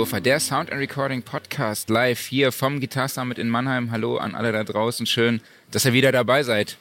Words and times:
Audiosofa, 0.00 0.20
der 0.20 0.40
Sound 0.40 0.72
and 0.72 0.80
Recording 0.80 1.20
Podcast 1.20 1.90
live 1.90 2.20
hier 2.20 2.52
vom 2.52 2.80
Guitar 2.80 3.06
Summit 3.06 3.38
in 3.38 3.50
Mannheim. 3.50 3.90
Hallo 3.90 4.16
an 4.16 4.34
alle 4.34 4.50
da 4.50 4.64
draußen. 4.64 5.04
Schön, 5.04 5.42
dass 5.72 5.84
ihr 5.84 5.92
wieder 5.92 6.10
dabei 6.10 6.42
seid. 6.42 6.78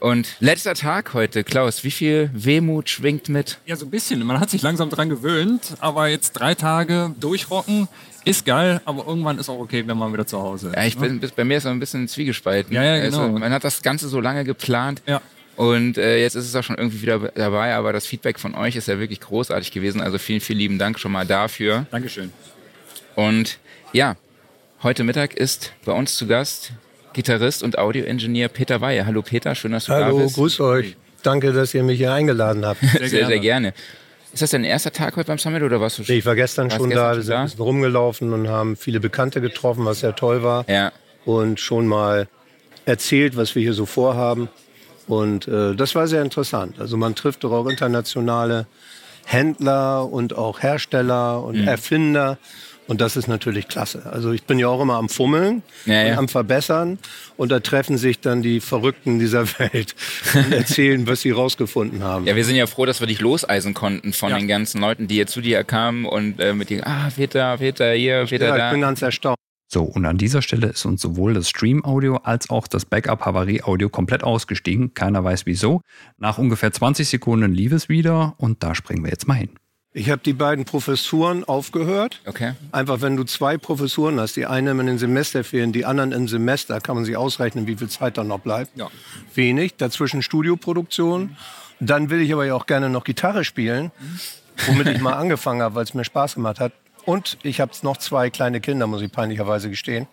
Und 0.00 0.34
letzter 0.40 0.74
Tag 0.74 1.14
heute, 1.14 1.44
Klaus, 1.44 1.84
wie 1.84 1.92
viel 1.92 2.28
Wehmut 2.34 2.88
schwingt 2.88 3.28
mit? 3.28 3.58
Ja, 3.66 3.76
so 3.76 3.86
ein 3.86 3.90
bisschen. 3.90 4.26
Man 4.26 4.40
hat 4.40 4.50
sich 4.50 4.62
langsam 4.62 4.90
dran 4.90 5.08
gewöhnt, 5.08 5.76
aber 5.78 6.08
jetzt 6.08 6.32
drei 6.32 6.56
Tage 6.56 7.14
durchrocken 7.20 7.86
ist 8.24 8.44
geil, 8.44 8.80
aber 8.84 9.06
irgendwann 9.06 9.38
ist 9.38 9.48
auch 9.48 9.60
okay, 9.60 9.86
wenn 9.86 9.96
man 9.96 10.12
wieder 10.12 10.26
zu 10.26 10.40
Hause 10.40 10.70
ist. 10.70 10.76
Ja, 10.76 10.84
ich 10.86 10.98
bin, 10.98 11.20
bei 11.20 11.44
mir 11.44 11.58
ist 11.58 11.66
es 11.66 11.70
ein 11.70 11.78
bisschen 11.78 12.08
zwiegespalten. 12.08 12.74
Ja, 12.74 12.82
ja, 12.82 12.96
genau. 12.96 13.20
Also, 13.20 13.38
man 13.38 13.52
hat 13.52 13.62
das 13.62 13.80
Ganze 13.80 14.08
so 14.08 14.20
lange 14.20 14.42
geplant. 14.42 15.02
Ja. 15.06 15.22
Und 15.60 15.98
äh, 15.98 16.18
jetzt 16.18 16.36
ist 16.36 16.46
es 16.46 16.56
auch 16.56 16.62
schon 16.62 16.78
irgendwie 16.78 17.02
wieder 17.02 17.18
dabei, 17.34 17.74
aber 17.74 17.92
das 17.92 18.06
Feedback 18.06 18.38
von 18.38 18.54
euch 18.54 18.76
ist 18.76 18.88
ja 18.88 18.98
wirklich 18.98 19.20
großartig 19.20 19.72
gewesen. 19.72 20.00
Also 20.00 20.16
vielen, 20.16 20.40
vielen 20.40 20.58
lieben 20.58 20.78
Dank 20.78 20.98
schon 20.98 21.12
mal 21.12 21.26
dafür. 21.26 21.84
Dankeschön. 21.90 22.32
Und 23.14 23.58
ja, 23.92 24.16
heute 24.82 25.04
Mittag 25.04 25.34
ist 25.34 25.74
bei 25.84 25.92
uns 25.92 26.16
zu 26.16 26.26
Gast 26.26 26.72
Gitarrist 27.12 27.62
und 27.62 27.76
Audioingenieur 27.76 28.48
Peter 28.48 28.80
Weihe. 28.80 29.04
Hallo 29.04 29.20
Peter, 29.20 29.54
schön, 29.54 29.72
dass 29.72 29.84
du 29.84 29.92
Hallo, 29.92 30.16
da 30.16 30.24
bist. 30.24 30.34
Hallo, 30.34 30.44
grüß 30.44 30.60
euch. 30.60 30.96
Danke, 31.22 31.52
dass 31.52 31.74
ihr 31.74 31.82
mich 31.82 31.98
hier 31.98 32.14
eingeladen 32.14 32.64
habt. 32.64 32.80
Sehr, 32.80 33.08
sehr, 33.10 33.26
sehr 33.26 33.38
gerne. 33.40 33.74
Ist 34.32 34.40
das 34.40 34.52
dein 34.52 34.64
erster 34.64 34.92
Tag 34.92 35.14
heute 35.16 35.26
beim 35.26 35.36
Summit 35.36 35.62
oder 35.62 35.78
warst 35.78 35.98
du 35.98 36.04
schon? 36.04 36.14
Nee, 36.14 36.20
ich 36.20 36.24
war 36.24 36.36
gestern 36.36 36.70
schon 36.70 36.88
gestern 36.88 36.96
da, 36.96 37.10
schon 37.10 37.16
wir 37.18 37.22
sind 37.22 37.34
ein 37.34 37.44
bisschen 37.44 37.60
rumgelaufen 37.60 38.32
und 38.32 38.48
haben 38.48 38.76
viele 38.76 38.98
Bekannte 38.98 39.42
getroffen, 39.42 39.84
was 39.84 40.00
sehr 40.00 40.16
toll 40.16 40.42
war. 40.42 40.64
Ja. 40.70 40.90
Und 41.26 41.60
schon 41.60 41.86
mal 41.86 42.28
erzählt, 42.86 43.36
was 43.36 43.54
wir 43.54 43.60
hier 43.60 43.74
so 43.74 43.84
vorhaben. 43.84 44.48
Und 45.10 45.48
äh, 45.48 45.74
das 45.74 45.94
war 45.94 46.06
sehr 46.06 46.22
interessant. 46.22 46.76
Also 46.80 46.96
man 46.96 47.14
trifft 47.14 47.44
doch 47.44 47.52
auch 47.52 47.66
internationale 47.68 48.66
Händler 49.26 50.10
und 50.10 50.36
auch 50.36 50.60
Hersteller 50.62 51.42
und 51.44 51.60
Mhm. 51.60 51.68
Erfinder. 51.68 52.38
Und 52.88 53.00
das 53.00 53.16
ist 53.16 53.28
natürlich 53.28 53.68
klasse. 53.68 54.02
Also 54.10 54.32
ich 54.32 54.42
bin 54.44 54.58
ja 54.58 54.66
auch 54.66 54.80
immer 54.80 54.94
am 54.94 55.08
Fummeln 55.08 55.62
Ja, 55.86 56.02
ja. 56.02 56.12
und 56.14 56.18
am 56.18 56.28
Verbessern. 56.28 56.98
Und 57.36 57.52
da 57.52 57.60
treffen 57.60 57.96
sich 57.98 58.18
dann 58.18 58.42
die 58.42 58.58
Verrückten 58.60 59.20
dieser 59.20 59.46
Welt 59.60 59.94
und 60.34 60.52
erzählen, 60.52 61.06
was 61.06 61.20
sie 61.20 61.30
rausgefunden 61.30 62.02
haben. 62.02 62.26
Ja, 62.26 62.34
wir 62.34 62.44
sind 62.44 62.56
ja 62.56 62.66
froh, 62.66 62.86
dass 62.86 62.98
wir 62.98 63.06
dich 63.06 63.20
loseisen 63.20 63.74
konnten 63.74 64.12
von 64.12 64.30
Ja. 64.30 64.38
den 64.38 64.48
ganzen 64.48 64.80
Leuten, 64.80 65.06
die 65.06 65.16
jetzt 65.16 65.32
zu 65.32 65.40
dir 65.40 65.62
kamen 65.62 66.04
und 66.04 66.40
äh, 66.40 66.52
mit 66.52 66.70
dir, 66.70 66.84
ah, 66.84 67.08
Peter, 67.14 67.58
Peter 67.58 67.92
hier, 67.92 68.26
Peter 68.28 68.48
Ja, 68.48 68.54
ich 68.56 68.60
da. 68.60 68.70
bin 68.72 68.80
ganz 68.80 69.02
erstaunt. 69.02 69.36
So, 69.72 69.84
und 69.84 70.04
an 70.04 70.18
dieser 70.18 70.42
Stelle 70.42 70.66
ist 70.66 70.84
uns 70.84 71.00
sowohl 71.00 71.32
das 71.32 71.48
Stream-Audio 71.48 72.16
als 72.24 72.50
auch 72.50 72.66
das 72.66 72.84
Backup-Havarie-Audio 72.84 73.88
komplett 73.88 74.24
ausgestiegen. 74.24 74.94
Keiner 74.94 75.22
weiß 75.22 75.46
wieso. 75.46 75.80
Nach 76.18 76.38
ungefähr 76.38 76.72
20 76.72 77.08
Sekunden 77.08 77.52
lief 77.52 77.70
es 77.70 77.88
wieder 77.88 78.34
und 78.38 78.64
da 78.64 78.74
springen 78.74 79.04
wir 79.04 79.12
jetzt 79.12 79.28
mal 79.28 79.34
hin. 79.34 79.50
Ich 79.92 80.10
habe 80.10 80.22
die 80.24 80.32
beiden 80.32 80.64
Professuren 80.64 81.44
aufgehört. 81.44 82.20
Okay. 82.26 82.54
Einfach, 82.72 83.00
wenn 83.00 83.16
du 83.16 83.22
zwei 83.22 83.58
Professuren 83.58 84.18
hast, 84.18 84.34
die 84.34 84.46
eine 84.46 84.72
in 84.72 84.86
den 84.86 84.98
Semesterferien, 84.98 85.70
die 85.70 85.84
anderen 85.84 86.10
im 86.10 86.26
Semester, 86.26 86.80
kann 86.80 86.96
man 86.96 87.04
sich 87.04 87.16
ausrechnen, 87.16 87.68
wie 87.68 87.76
viel 87.76 87.88
Zeit 87.88 88.18
dann 88.18 88.26
noch 88.26 88.40
bleibt. 88.40 88.76
Ja. 88.76 88.88
Wenig. 89.36 89.76
Dazwischen 89.76 90.22
Studioproduktion. 90.22 91.36
Dann 91.78 92.10
will 92.10 92.20
ich 92.20 92.32
aber 92.32 92.44
ja 92.44 92.56
auch 92.56 92.66
gerne 92.66 92.90
noch 92.90 93.04
Gitarre 93.04 93.44
spielen, 93.44 93.92
womit 94.66 94.88
ich 94.88 95.00
mal 95.00 95.12
angefangen 95.16 95.62
habe, 95.62 95.76
weil 95.76 95.84
es 95.84 95.94
mir 95.94 96.04
Spaß 96.04 96.34
gemacht 96.34 96.58
hat. 96.58 96.72
Und 97.10 97.38
ich 97.42 97.60
habe 97.60 97.72
noch 97.82 97.96
zwei 97.96 98.30
kleine 98.30 98.60
Kinder, 98.60 98.86
muss 98.86 99.02
ich 99.02 99.10
peinlicherweise 99.10 99.68
gestehen. 99.68 100.06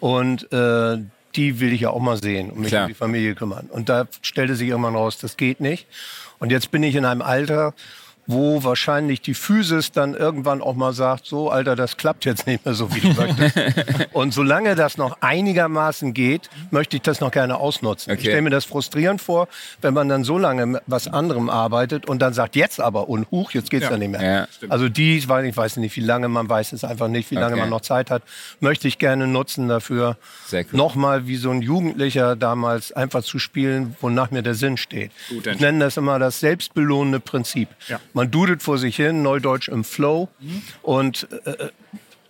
Und 0.00 0.50
äh, 0.50 0.96
die 1.36 1.60
will 1.60 1.74
ich 1.74 1.82
ja 1.82 1.90
auch 1.90 2.00
mal 2.00 2.16
sehen 2.16 2.50
und 2.50 2.60
mich 2.60 2.70
Klar. 2.70 2.84
um 2.84 2.88
die 2.88 2.94
Familie 2.94 3.34
kümmern. 3.34 3.68
Und 3.70 3.90
da 3.90 4.06
stellte 4.22 4.56
sich 4.56 4.68
irgendwann 4.68 4.96
raus, 4.96 5.18
das 5.18 5.36
geht 5.36 5.60
nicht. 5.60 5.86
Und 6.38 6.50
jetzt 6.50 6.70
bin 6.70 6.82
ich 6.84 6.94
in 6.94 7.04
einem 7.04 7.20
Alter, 7.20 7.74
wo 8.26 8.62
wahrscheinlich 8.62 9.20
die 9.20 9.34
Physis 9.34 9.90
dann 9.92 10.14
irgendwann 10.14 10.62
auch 10.62 10.74
mal 10.74 10.92
sagt, 10.92 11.26
so 11.26 11.50
Alter, 11.50 11.74
das 11.76 11.96
klappt 11.96 12.24
jetzt 12.24 12.46
nicht 12.46 12.64
mehr 12.64 12.74
so, 12.74 12.94
wie 12.94 13.00
du 13.00 13.08
möchtest. 13.14 13.56
und 14.12 14.32
solange 14.32 14.74
das 14.76 14.96
noch 14.96 15.16
einigermaßen 15.20 16.14
geht, 16.14 16.48
möchte 16.70 16.96
ich 16.96 17.02
das 17.02 17.20
noch 17.20 17.30
gerne 17.32 17.56
ausnutzen. 17.56 18.12
Ich 18.12 18.18
Okay. 18.20 18.28
stelle 18.28 18.42
mir 18.42 18.50
das 18.50 18.64
frustrierend 18.64 19.20
vor, 19.20 19.48
wenn 19.80 19.92
man 19.94 20.08
dann 20.08 20.22
so 20.24 20.38
lange 20.38 20.66
mit 20.66 20.82
was 20.86 21.08
anderem 21.08 21.50
arbeitet 21.50 22.06
und 22.08 22.20
dann 22.22 22.32
sagt, 22.32 22.54
jetzt 22.56 22.80
aber 22.80 23.08
und 23.08 23.28
huch, 23.30 23.50
jetzt 23.52 23.70
geht's 23.70 23.84
ja, 23.86 23.90
Ja. 23.92 23.96
nicht 23.98 24.10
mehr. 24.10 24.22
Ja. 24.22 24.46
Also 24.68 24.88
die, 24.88 25.18
ich 25.18 25.28
weiß 25.28 25.76
nicht, 25.78 25.86
ich 25.92 25.96
wie 25.96 26.06
lange 26.06 26.28
man 26.28 26.48
weiß 26.48 26.72
es 26.72 26.84
einfach 26.84 27.08
nicht, 27.08 27.30
wie 27.30 27.34
lange 27.34 27.52
Okay. 27.54 27.60
man 27.60 27.70
noch 27.70 27.80
Zeit 27.80 28.10
hat, 28.10 28.22
möchte 28.60 28.86
ich 28.88 28.98
gerne 28.98 29.26
nutzen 29.26 29.68
dafür, 29.68 30.16
cool. 30.52 30.64
nochmal 30.72 31.26
wie 31.26 31.36
so 31.36 31.50
ein 31.50 31.60
Jugendlicher 31.62 32.36
damals 32.36 32.92
einfach 32.92 33.22
zu 33.24 33.38
spielen, 33.38 33.96
wonach 34.00 34.30
mir 34.30 34.42
der 34.42 34.54
Sinn 34.54 34.76
steht. 34.76 35.10
Gute 35.28 35.50
ich 35.50 35.60
nenne 35.60 35.80
das 35.80 35.96
immer 35.96 36.18
das 36.18 36.38
selbstbelohnende 36.40 37.18
Prinzip. 37.20 37.68
Ja. 37.88 37.98
Man 38.14 38.30
dudelt 38.30 38.62
vor 38.62 38.78
sich 38.78 38.96
hin, 38.96 39.22
neudeutsch 39.22 39.68
im 39.68 39.84
Flow 39.84 40.28
und 40.82 41.28
äh, 41.44 41.68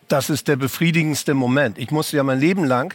das 0.09 0.31
ist 0.31 0.49
der 0.49 0.57
befriedigendste 0.57 1.35
Moment. 1.35 1.79
Ich 1.79 1.91
musste 1.91 2.17
ja 2.17 2.23
mein 2.23 2.39
Leben 2.41 2.65
lang 2.65 2.95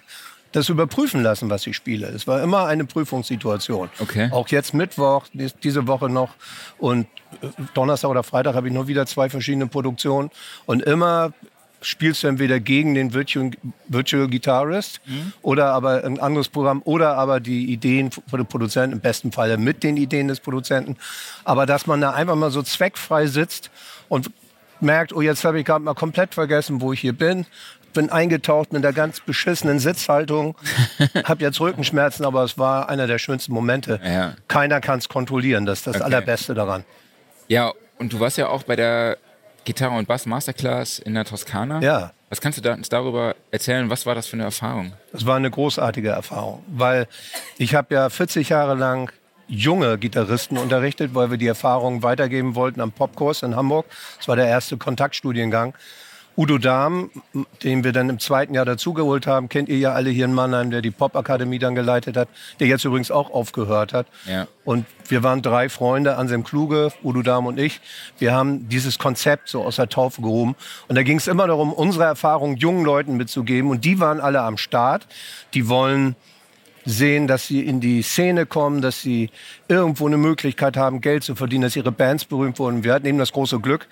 das 0.53 0.69
überprüfen 0.69 1.21
lassen, 1.23 1.49
was 1.49 1.67
ich 1.67 1.75
spiele. 1.75 2.07
Es 2.07 2.25
war 2.25 2.41
immer 2.41 2.65
eine 2.67 2.85
Prüfungssituation. 2.85 3.89
Okay. 3.99 4.29
Auch 4.31 4.47
jetzt 4.47 4.73
Mittwoch, 4.73 5.25
dies- 5.33 5.55
diese 5.61 5.87
Woche 5.87 6.09
noch 6.09 6.35
und 6.77 7.05
äh, 7.41 7.47
Donnerstag 7.73 8.09
oder 8.09 8.23
Freitag 8.23 8.55
habe 8.55 8.67
ich 8.67 8.73
nur 8.73 8.87
wieder 8.87 9.05
zwei 9.05 9.29
verschiedene 9.29 9.67
Produktionen 9.67 10.31
und 10.65 10.81
immer 10.83 11.33
spielst 11.87 12.23
du 12.23 12.27
entweder 12.27 12.59
gegen 12.59 12.95
den 12.95 13.13
Virtual, 13.13 13.51
Virtual 13.87 14.27
Guitarist 14.27 14.99
oder 15.41 15.67
aber 15.67 16.03
ein 16.03 16.19
anderes 16.19 16.49
Programm 16.49 16.81
oder 16.83 17.15
aber 17.17 17.39
die 17.39 17.71
Ideen 17.71 18.11
von 18.11 18.39
den 18.39 18.45
Produzenten, 18.45 18.93
im 18.93 18.99
besten 18.99 19.31
Falle 19.31 19.57
mit 19.57 19.83
den 19.83 19.95
Ideen 19.95 20.27
des 20.27 20.41
Produzenten. 20.41 20.97
Aber 21.45 21.65
dass 21.65 21.87
man 21.87 22.01
da 22.01 22.11
einfach 22.11 22.35
mal 22.35 22.51
so 22.51 22.61
zweckfrei 22.61 23.27
sitzt 23.27 23.71
und 24.09 24.31
merkt, 24.81 25.13
oh, 25.13 25.21
jetzt 25.21 25.43
habe 25.45 25.59
ich 25.59 25.65
gerade 25.65 25.83
mal 25.83 25.93
komplett 25.93 26.33
vergessen, 26.33 26.81
wo 26.81 26.91
ich 26.91 26.99
hier 26.99 27.13
bin. 27.13 27.45
Bin 27.93 28.09
eingetaucht 28.09 28.73
mit 28.73 28.83
der 28.83 28.93
ganz 28.93 29.21
beschissenen 29.21 29.79
Sitzhaltung, 29.79 30.55
habe 31.23 31.41
jetzt 31.43 31.59
Rückenschmerzen, 31.59 32.25
aber 32.25 32.43
es 32.43 32.57
war 32.57 32.89
einer 32.89 33.07
der 33.07 33.17
schönsten 33.17 33.53
Momente. 33.53 33.99
Ja. 34.03 34.35
Keiner 34.47 34.81
kann 34.81 34.99
es 34.99 35.09
kontrollieren, 35.09 35.65
das 35.65 35.79
ist 35.79 35.87
das 35.87 35.95
Okay. 35.95 36.03
Allerbeste 36.03 36.53
daran. 36.53 36.83
Ja, 37.47 37.71
und 37.97 38.13
du 38.13 38.19
warst 38.19 38.37
ja 38.37 38.49
auch 38.49 38.63
bei 38.63 38.75
der 38.75 39.17
Gitarre- 39.67 39.97
und 39.97 40.07
Bass 40.07 40.25
Masterclass 40.25 40.97
in 40.97 41.13
der 41.13 41.25
Toskana. 41.25 41.81
Ja. 41.81 42.13
Was 42.29 42.39
kannst 42.39 42.63
du 42.63 42.71
uns 42.71 42.87
darüber 42.87 43.35
erzählen? 43.51 43.89
Was 43.89 44.05
war 44.05 44.15
das 44.15 44.25
für 44.25 44.37
eine 44.37 44.43
Erfahrung? 44.43 44.93
Das 45.11 45.25
war 45.25 45.35
eine 45.35 45.51
großartige 45.51 46.09
Erfahrung, 46.09 46.63
weil 46.67 47.07
ich 47.57 47.75
habe 47.75 47.93
ja 47.93 48.09
40 48.09 48.47
Jahre 48.47 48.75
lang 48.75 49.11
junge 49.49 49.97
Gitarristen 49.97 50.57
unterrichtet, 50.57 51.13
weil 51.15 51.31
wir 51.31 51.37
die 51.37 51.47
Erfahrung 51.47 52.01
weitergeben 52.01 52.55
wollten 52.55 52.79
am 52.79 52.93
Popkurs 52.93 53.43
in 53.43 53.57
Hamburg. 53.57 53.85
Das 54.17 54.29
war 54.29 54.37
der 54.37 54.47
erste 54.47 54.77
Kontaktstudiengang. 54.77 55.73
Udo 56.37 56.59
Dahm, 56.59 57.09
den 57.63 57.83
wir 57.83 57.91
dann 57.93 58.09
im 58.09 58.19
zweiten 58.19 58.53
Jahr 58.53 58.63
dazugeholt 58.63 59.25
haben, 59.25 59.49
kennt 59.49 59.69
ihr 59.69 59.79
ja 59.79 59.93
alle 59.93 60.11
hier 60.11 60.25
in 60.25 60.33
Mannheim, 60.33 60.69
der 60.69 60.83
die 60.83 60.91
Popakademie 60.91 61.57
dann 61.57 61.73
geleitet 61.73 62.15
hat, 62.15 62.29
der 62.59 62.67
jetzt 62.67 62.85
übrigens 62.85 63.09
auch 63.09 63.31
aufgehört 63.31 63.91
hat. 63.91 64.05
Ja. 64.27 64.47
Und 64.63 64.85
wir 65.07 65.23
waren 65.23 65.41
drei 65.41 65.67
Freunde, 65.67 66.15
Anselm 66.15 66.43
Kluge, 66.43 66.93
Udo 67.03 67.23
Dahm 67.23 67.47
und 67.47 67.59
ich. 67.59 67.81
Wir 68.19 68.33
haben 68.33 68.69
dieses 68.69 68.99
Konzept 68.99 69.49
so 69.49 69.63
aus 69.63 69.77
der 69.77 69.89
Taufe 69.89 70.21
gehoben. 70.21 70.55
Und 70.87 70.95
da 70.95 71.01
ging 71.01 71.17
es 71.17 71.27
immer 71.27 71.47
darum, 71.47 71.73
unsere 71.73 72.03
Erfahrung 72.03 72.55
jungen 72.55 72.85
Leuten 72.85 73.17
mitzugeben. 73.17 73.71
Und 73.71 73.83
die 73.83 73.99
waren 73.99 74.19
alle 74.19 74.41
am 74.41 74.57
Start. 74.57 75.07
Die 75.55 75.67
wollen 75.67 76.15
sehen, 76.87 77.27
dass 77.27 77.47
sie 77.47 77.65
in 77.65 77.81
die 77.81 78.01
Szene 78.01 78.45
kommen, 78.45 78.81
dass 78.81 79.01
sie 79.01 79.29
irgendwo 79.67 80.07
eine 80.07 80.17
Möglichkeit 80.17 80.77
haben, 80.77 81.01
Geld 81.01 81.23
zu 81.23 81.35
verdienen, 81.35 81.63
dass 81.63 81.75
ihre 81.75 81.91
Bands 81.91 82.23
berühmt 82.23 82.57
wurden. 82.59 82.83
Wir 82.83 82.93
hatten 82.93 83.05
eben 83.05 83.17
das 83.17 83.33
große 83.33 83.59
Glück, 83.59 83.87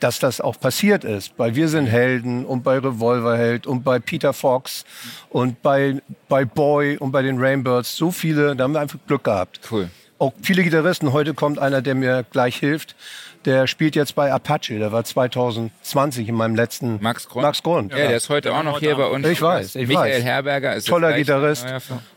dass 0.00 0.18
das 0.18 0.40
auch 0.40 0.58
passiert 0.58 1.04
ist. 1.04 1.36
Bei 1.36 1.54
Wir 1.54 1.68
sind 1.68 1.86
Helden 1.86 2.44
und 2.44 2.64
bei 2.64 2.78
Revolverheld 2.78 3.68
und 3.68 3.84
bei 3.84 4.00
Peter 4.00 4.32
Fox 4.32 4.84
und 5.28 5.62
bei, 5.62 6.02
bei 6.28 6.44
Boy 6.44 6.96
und 6.96 7.12
bei 7.12 7.22
den 7.22 7.38
Rainbirds. 7.38 7.96
So 7.96 8.10
viele, 8.10 8.56
da 8.56 8.64
haben 8.64 8.72
wir 8.72 8.80
einfach 8.80 8.98
Glück 9.06 9.24
gehabt. 9.24 9.60
Cool. 9.70 9.88
Auch 10.18 10.32
viele 10.42 10.64
Gitarristen. 10.64 11.12
Heute 11.12 11.32
kommt 11.32 11.58
einer, 11.58 11.80
der 11.80 11.94
mir 11.94 12.24
gleich 12.30 12.56
hilft. 12.56 12.96
Der 13.46 13.66
spielt 13.66 13.96
jetzt 13.96 14.14
bei 14.14 14.30
Apache. 14.32 14.78
Der 14.78 14.92
war 14.92 15.02
2020 15.02 16.28
in 16.28 16.34
meinem 16.34 16.54
letzten. 16.54 16.98
Max 17.00 17.26
Grund? 17.26 17.42
Max 17.42 17.62
Grund. 17.62 17.90
Ja, 17.92 17.96
der 17.98 18.16
ist 18.16 18.28
heute 18.28 18.50
Der 18.50 18.58
auch 18.58 18.62
noch 18.62 18.74
heute 18.74 18.86
hier 18.86 18.96
bei 18.96 19.04
Abend. 19.04 19.24
uns. 19.24 19.28
Ich 19.28 19.40
weiß, 19.40 19.74
ich 19.76 19.88
Michael 19.88 20.18
weiß. 20.18 20.22
Herberger 20.22 20.74
ist 20.74 20.88
Toller 20.88 21.14
Gitarrist. 21.14 21.66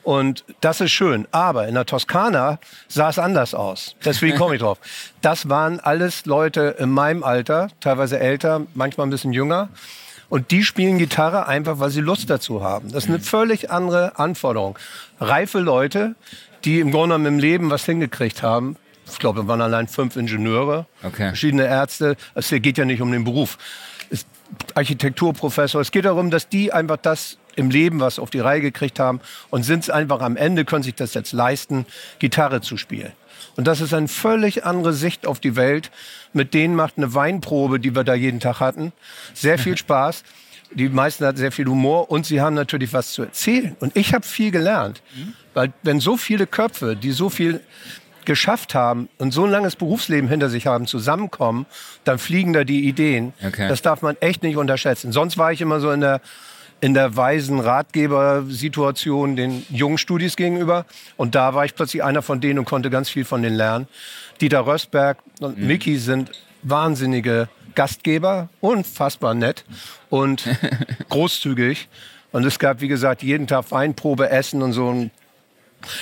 Und 0.04 0.44
das 0.60 0.81
ist 0.81 0.92
schön. 0.92 1.25
Aber 1.31 1.68
in 1.68 1.75
der 1.75 1.86
Toskana 1.86 2.60
sah 2.90 3.10
es 3.10 3.20
anders 3.20 3.54
aus. 3.54 3.96
Deswegen 4.04 4.38
komme 4.38 4.56
ich 4.56 4.62
drauf. 4.62 4.80
Das 5.22 5.48
waren 5.48 5.80
alles 5.80 6.25
Leute 6.25 6.75
in 6.80 6.90
meinem 6.90 7.24
Alter, 7.24 7.69
teilweise 7.80 8.19
älter, 8.19 8.64
manchmal 8.74 9.08
ein 9.08 9.10
bisschen 9.10 9.31
jünger. 9.31 9.69
Und 10.28 10.52
die 10.52 10.64
spielen 10.64 10.98
Gitarre 10.98 11.48
einfach, 11.48 11.80
weil 11.80 11.92
sie 11.92 12.02
Lust 12.02 12.30
dazu 12.30 12.62
haben. 12.62 12.92
Das 12.92 13.06
ist 13.06 13.10
eine 13.10 13.19
völlig 13.19 13.72
andere 13.72 14.19
Anforderung. 14.19 14.78
Reife 15.22 15.60
Leute, 15.60 16.16
die 16.66 16.81
im 16.81 16.92
Grunde 16.92 17.16
genommen 17.16 17.26
im 17.36 17.40
Leben 17.40 17.69
was 17.69 17.86
hingekriegt 17.86 18.44
haben. 18.44 18.76
Ich 19.13 19.19
glaube, 19.19 19.44
wir 19.44 19.48
waren 19.48 19.62
allein 19.62 19.88
fünf 19.88 20.15
Ingenieure, 20.15 20.86
Okay. 21.04 21.30
verschiedene 21.30 21.65
Ärzte. 21.65 22.15
Es 22.36 22.50
geht 22.50 22.77
ja 22.77 22.86
nicht 22.86 23.01
um 23.01 23.12
den 23.12 23.24
Beruf. 23.24 23.57
Es, 24.10 24.25
Architekturprofessor. 24.75 25.81
Es 25.81 25.92
geht 25.92 26.06
darum, 26.06 26.30
dass 26.30 26.50
die 26.50 26.71
einfach 26.74 26.98
das 26.98 27.38
im 27.56 27.69
Leben 27.69 28.00
was 28.00 28.19
auf 28.19 28.30
die 28.30 28.39
Reihe 28.39 28.62
gekriegt 28.62 29.00
haben 29.00 29.21
und 29.50 29.63
sind 29.63 29.83
es 29.83 29.89
einfach 29.89 30.21
am 30.21 30.36
Ende, 30.38 30.65
können 30.65 30.83
sich 30.83 30.95
das 30.95 31.13
jetzt 31.13 31.33
leisten, 31.33 31.86
Gitarre 32.19 32.62
zu 32.62 32.77
spielen. 32.77 33.12
Und 33.56 33.68
das 33.68 33.81
ist 33.81 33.94
eine 33.94 34.07
völlig 34.07 34.65
andere 34.65 34.94
Sicht 34.94 35.27
auf 35.27 35.39
die 35.39 35.56
Welt. 35.56 35.92
Mit 36.33 36.54
denen 36.56 36.75
macht 36.75 36.98
eine 36.98 37.13
Weinprobe, 37.13 37.80
die 37.80 37.95
wir 37.95 38.04
da 38.04 38.16
jeden 38.16 38.39
Tag 38.39 38.59
hatten, 38.59 38.92
sehr 39.33 39.59
viel 39.59 39.77
Spaß. 39.83 40.24
Die 40.71 40.89
meisten 40.89 41.24
hatten 41.25 41.38
sehr 41.38 41.51
viel 41.51 41.68
Humor 41.68 42.09
und 42.09 42.25
sie 42.25 42.42
haben 42.42 42.56
natürlich 42.56 42.94
was 42.94 43.13
zu 43.13 43.21
erzählen. 43.21 43.75
Und 43.80 43.95
ich 43.95 44.16
habe 44.16 44.25
viel 44.25 44.50
gelernt. 44.50 45.04
Weil 45.54 45.71
wenn 45.83 46.00
so 46.00 46.18
viele 46.18 46.48
Köpfe, 46.48 46.95
die 46.95 47.12
so 47.12 47.30
viel 47.30 47.62
geschafft 48.25 48.75
haben 48.75 49.10
und 49.18 49.31
so 49.31 49.46
ein 49.46 49.52
langes 49.52 49.75
Berufsleben 49.75 50.30
hinter 50.30 50.50
sich 50.50 50.68
haben, 50.68 50.88
zusammenkommen, 50.88 51.66
dann 52.04 52.18
fliegen 52.20 52.54
da 52.54 52.64
die 52.64 52.88
Ideen. 52.88 53.34
Okay. 53.46 53.68
Das 53.68 53.81
darf 53.81 54.02
man 54.02 54.16
echt 54.20 54.44
nicht 54.44 54.58
unterschätzen. 54.58 55.12
Sonst 55.12 55.38
war 55.38 55.52
ich 55.52 55.62
immer 55.62 55.80
so 55.80 55.92
in 55.92 56.02
der, 56.02 56.22
in 56.81 56.94
der 56.94 57.16
weisen 57.16 57.60
Ratgebersituation 57.60 59.36
den 59.36 59.66
jungen 59.70 59.98
Studis 59.98 60.36
gegenüber. 60.36 60.86
Und 61.18 61.36
da 61.36 61.54
war 61.54 61.66
ich 61.66 61.75
plötzlich 61.75 62.04
einer 62.04 62.22
von 62.22 62.42
denen 62.42 62.60
und 62.60 62.66
konnte 62.66 62.90
ganz 62.90 63.10
viel 63.10 63.25
von 63.25 63.42
denen 63.42 63.56
lernen. 63.56 63.88
Dieter 64.42 64.66
Rösberg 64.66 65.18
und 65.40 65.58
Mhm. 65.58 65.68
Mickey 65.68 65.98
sind 65.98 66.31
wahnsinnige 66.64 67.50
Gastgeber, 67.76 68.50
unfassbar 68.62 69.34
nett 69.34 69.66
und 70.10 70.44
großzügig. 71.10 71.88
Und 72.31 72.46
es 72.46 72.58
gab, 72.60 72.81
wie 72.81 72.88
gesagt, 72.88 73.22
jeden 73.22 73.48
Tag 73.48 73.72
Weinprobe, 73.72 74.30
Essen 74.30 74.62
und 74.62 74.74
so. 74.74 74.88
Und 74.88 75.12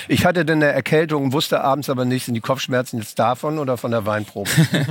ich 0.08 0.24
hatte 0.24 0.44
dann 0.44 0.62
eine 0.62 0.72
Erkältung, 0.72 1.32
wusste 1.32 1.62
abends 1.62 1.90
aber 1.90 2.04
nicht, 2.04 2.24
sind 2.26 2.34
die 2.34 2.40
Kopfschmerzen 2.40 2.98
jetzt 2.98 3.18
davon 3.18 3.58
oder 3.58 3.76
von 3.76 3.90
der 3.90 4.06
Weinprobe? 4.06 4.50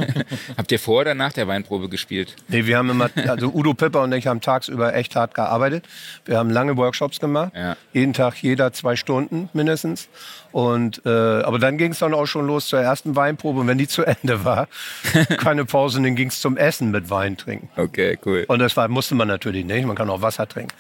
Habt 0.57 0.71
ihr 0.71 0.79
vor 0.79 1.01
oder 1.01 1.15
nach 1.15 1.33
der 1.33 1.47
Weinprobe 1.47 1.89
gespielt? 1.89 2.35
nee, 2.47 2.65
wir 2.65 2.77
haben 2.77 2.89
immer, 2.89 3.09
also 3.27 3.51
Udo 3.53 3.73
Pipper 3.73 4.01
und 4.01 4.11
ich 4.13 4.27
haben 4.27 4.41
tagsüber 4.41 4.93
echt 4.93 5.15
hart 5.15 5.33
gearbeitet. 5.33 5.87
Wir 6.25 6.37
haben 6.37 6.49
lange 6.49 6.77
Workshops 6.77 7.19
gemacht. 7.19 7.51
Ja. 7.55 7.75
Jeden 7.93 8.13
Tag, 8.13 8.41
jeder 8.41 8.73
zwei 8.73 8.95
Stunden 8.95 9.49
mindestens. 9.53 10.09
Und, 10.51 11.01
äh, 11.05 11.09
aber 11.09 11.59
dann 11.59 11.77
ging 11.77 11.91
es 11.91 11.99
dann 11.99 12.13
auch 12.13 12.25
schon 12.25 12.45
los 12.45 12.67
zur 12.67 12.79
ersten 12.79 13.15
Weinprobe. 13.15 13.61
Und 13.61 13.67
wenn 13.67 13.77
die 13.77 13.87
zu 13.87 14.03
Ende 14.03 14.43
war, 14.43 14.67
keine 15.37 15.65
Pause, 15.65 16.01
dann 16.01 16.15
ging 16.15 16.27
es 16.27 16.41
zum 16.41 16.57
Essen 16.57 16.91
mit 16.91 17.09
Wein 17.09 17.37
trinken. 17.37 17.69
Okay, 17.77 18.17
cool. 18.25 18.45
Und 18.47 18.59
das 18.59 18.75
war, 18.75 18.87
musste 18.87 19.15
man 19.15 19.27
natürlich 19.27 19.65
nicht. 19.65 19.85
Man 19.85 19.95
kann 19.95 20.09
auch 20.09 20.21
Wasser 20.21 20.47
trinken. 20.47 20.73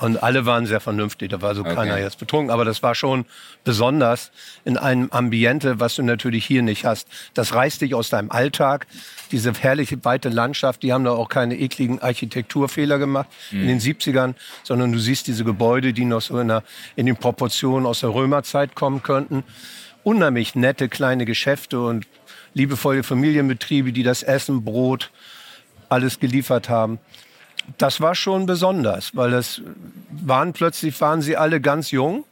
Und 0.00 0.22
alle 0.22 0.46
waren 0.46 0.66
sehr 0.66 0.80
vernünftig. 0.80 1.30
Da 1.30 1.42
war 1.42 1.54
so 1.54 1.62
Okay. 1.62 1.74
keiner 1.74 1.98
jetzt 1.98 2.18
betrunken. 2.18 2.50
Aber 2.50 2.64
das 2.64 2.82
war 2.82 2.94
schon 2.94 3.24
besonders 3.64 4.30
in 4.64 4.76
einem 4.76 5.08
Ambiente, 5.10 5.80
was 5.80 5.96
du 5.96 6.02
natürlich 6.02 6.44
hier 6.46 6.62
nicht 6.62 6.84
hast. 6.84 7.08
Das 7.34 7.54
reißt 7.54 7.80
dich 7.80 7.94
aus 7.94 8.08
deinem 8.08 8.30
Alltag. 8.30 8.86
Diese 9.32 9.52
herrliche 9.52 10.04
weite 10.04 10.28
Landschaft, 10.28 10.82
die 10.82 10.92
haben 10.92 11.04
da 11.04 11.10
auch 11.10 11.28
keine 11.28 11.58
ekligen 11.58 12.00
Architekturfehler 12.00 12.98
gemacht 12.98 13.28
in 13.50 13.66
den 13.66 13.80
70ern, 13.80 14.34
sondern 14.62 14.92
du 14.92 14.98
siehst 14.98 15.26
diese 15.26 15.44
Gebäude, 15.44 15.92
die 15.92 16.04
noch 16.04 16.22
so 16.22 16.38
in, 16.38 16.48
der, 16.48 16.62
in 16.96 17.06
den 17.06 17.16
Proportionen 17.16 17.84
aus 17.86 18.00
der 18.00 18.14
Römerzeit 18.14 18.74
kommen 18.74 19.02
könnten. 19.02 19.42
Unheimlich 20.04 20.54
nette 20.54 20.88
kleine 20.88 21.24
Geschäfte 21.24 21.80
und 21.80 22.06
liebevolle 22.54 23.02
Familienbetriebe, 23.02 23.92
die 23.92 24.02
das 24.04 24.22
Essen, 24.22 24.64
Brot, 24.64 25.10
alles 25.88 26.20
geliefert 26.20 26.68
haben. 26.68 26.98
Das 27.76 28.00
war 28.00 28.14
schon 28.14 28.46
besonders, 28.46 29.14
weil 29.14 29.30
das 29.30 29.60
waren 30.10 30.52
plötzlich 30.52 30.98
waren 31.00 31.20
sie 31.22 31.36
alle 31.36 31.60
ganz 31.60 31.90
jung 31.90 32.24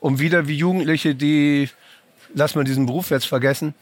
und 0.00 0.18
wieder 0.18 0.48
wie 0.48 0.56
Jugendliche, 0.56 1.14
die 1.14 1.68
lass 2.34 2.54
mal 2.54 2.64
diesen 2.64 2.86
Beruf 2.86 3.10
jetzt 3.10 3.26
vergessen, 3.26 3.74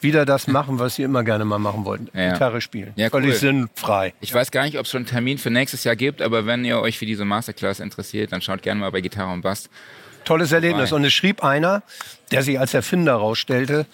wieder 0.00 0.24
das 0.24 0.46
machen, 0.58 0.78
was 0.78 0.94
sie 0.94 1.02
immer 1.02 1.22
gerne 1.24 1.44
mal 1.44 1.58
machen 1.58 1.84
wollten, 1.84 2.08
Ja. 2.18 2.32
Gitarre 2.32 2.60
spielen, 2.62 2.92
Ja, 2.96 3.10
völlig 3.10 3.32
cool. 3.32 3.36
sinnfrei. 3.38 4.14
Ich 4.20 4.32
weiß 4.32 4.50
gar 4.50 4.64
nicht, 4.64 4.78
ob 4.78 4.86
es 4.86 4.90
schon 4.90 5.00
einen 5.00 5.06
Termin 5.06 5.36
für 5.38 5.50
nächstes 5.50 5.84
Jahr 5.84 5.94
gibt, 5.96 6.22
aber 6.22 6.46
wenn 6.46 6.64
ihr 6.64 6.80
euch 6.80 6.98
für 6.98 7.06
diese 7.06 7.24
Masterclass 7.26 7.78
interessiert, 7.80 8.32
dann 8.32 8.40
schaut 8.40 8.62
gerne 8.62 8.80
mal 8.80 8.90
bei 8.90 9.02
Gitarre 9.02 9.32
und 9.32 9.42
Bass. 9.42 9.68
Tolles 10.24 10.52
Erlebnis. 10.52 10.92
Und 10.92 11.04
es 11.04 11.12
schrieb 11.12 11.42
einer, 11.44 11.82
der 12.30 12.42
sich 12.42 12.58
als 12.58 12.72
Erfinder 12.74 13.12
herausstellte, 13.12 13.86